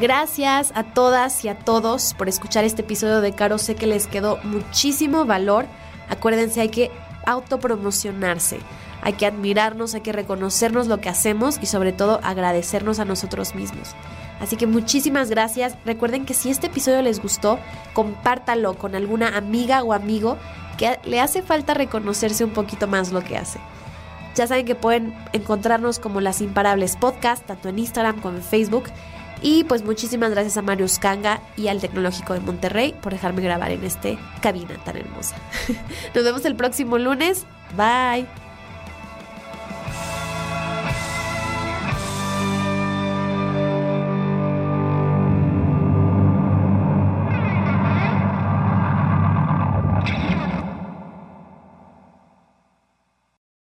Gracias 0.00 0.72
a 0.74 0.84
todas 0.84 1.44
y 1.44 1.48
a 1.48 1.58
todos 1.58 2.14
por 2.14 2.28
escuchar 2.28 2.64
este 2.64 2.82
episodio 2.82 3.20
de 3.20 3.32
Caro. 3.34 3.58
Sé 3.58 3.74
que 3.74 3.86
les 3.86 4.06
quedó 4.06 4.38
muchísimo 4.44 5.24
valor 5.24 5.66
Acuérdense, 6.12 6.60
hay 6.60 6.68
que 6.68 6.90
autopromocionarse, 7.24 8.58
hay 9.00 9.14
que 9.14 9.24
admirarnos, 9.24 9.94
hay 9.94 10.02
que 10.02 10.12
reconocernos 10.12 10.86
lo 10.86 11.00
que 11.00 11.08
hacemos 11.08 11.58
y 11.62 11.66
sobre 11.66 11.92
todo 11.92 12.20
agradecernos 12.22 12.98
a 12.98 13.06
nosotros 13.06 13.54
mismos. 13.54 13.94
Así 14.38 14.56
que 14.56 14.66
muchísimas 14.66 15.30
gracias. 15.30 15.74
Recuerden 15.86 16.26
que 16.26 16.34
si 16.34 16.50
este 16.50 16.66
episodio 16.66 17.00
les 17.00 17.22
gustó, 17.22 17.58
compártalo 17.94 18.74
con 18.74 18.94
alguna 18.94 19.38
amiga 19.38 19.82
o 19.82 19.94
amigo 19.94 20.36
que 20.76 20.98
le 21.04 21.20
hace 21.20 21.40
falta 21.40 21.72
reconocerse 21.72 22.44
un 22.44 22.50
poquito 22.50 22.86
más 22.86 23.10
lo 23.10 23.22
que 23.22 23.38
hace. 23.38 23.58
Ya 24.34 24.46
saben 24.46 24.66
que 24.66 24.74
pueden 24.74 25.14
encontrarnos 25.32 25.98
como 25.98 26.20
Las 26.20 26.40
Imparables 26.40 26.96
Podcast, 26.96 27.46
tanto 27.46 27.70
en 27.70 27.78
Instagram 27.78 28.20
como 28.20 28.36
en 28.36 28.42
Facebook. 28.42 28.84
Y 29.42 29.64
pues 29.64 29.84
muchísimas 29.84 30.30
gracias 30.30 30.56
a 30.56 30.62
Marius 30.62 30.98
Kanga 30.98 31.40
y 31.56 31.68
al 31.68 31.80
Tecnológico 31.80 32.34
de 32.34 32.40
Monterrey 32.40 32.94
por 33.02 33.12
dejarme 33.12 33.42
grabar 33.42 33.72
en 33.72 33.84
este 33.84 34.18
cabina 34.40 34.76
tan 34.84 34.96
hermosa. 34.96 35.36
Nos 36.14 36.24
vemos 36.24 36.44
el 36.44 36.54
próximo 36.54 36.98
lunes. 36.98 37.44
Bye. 37.76 38.26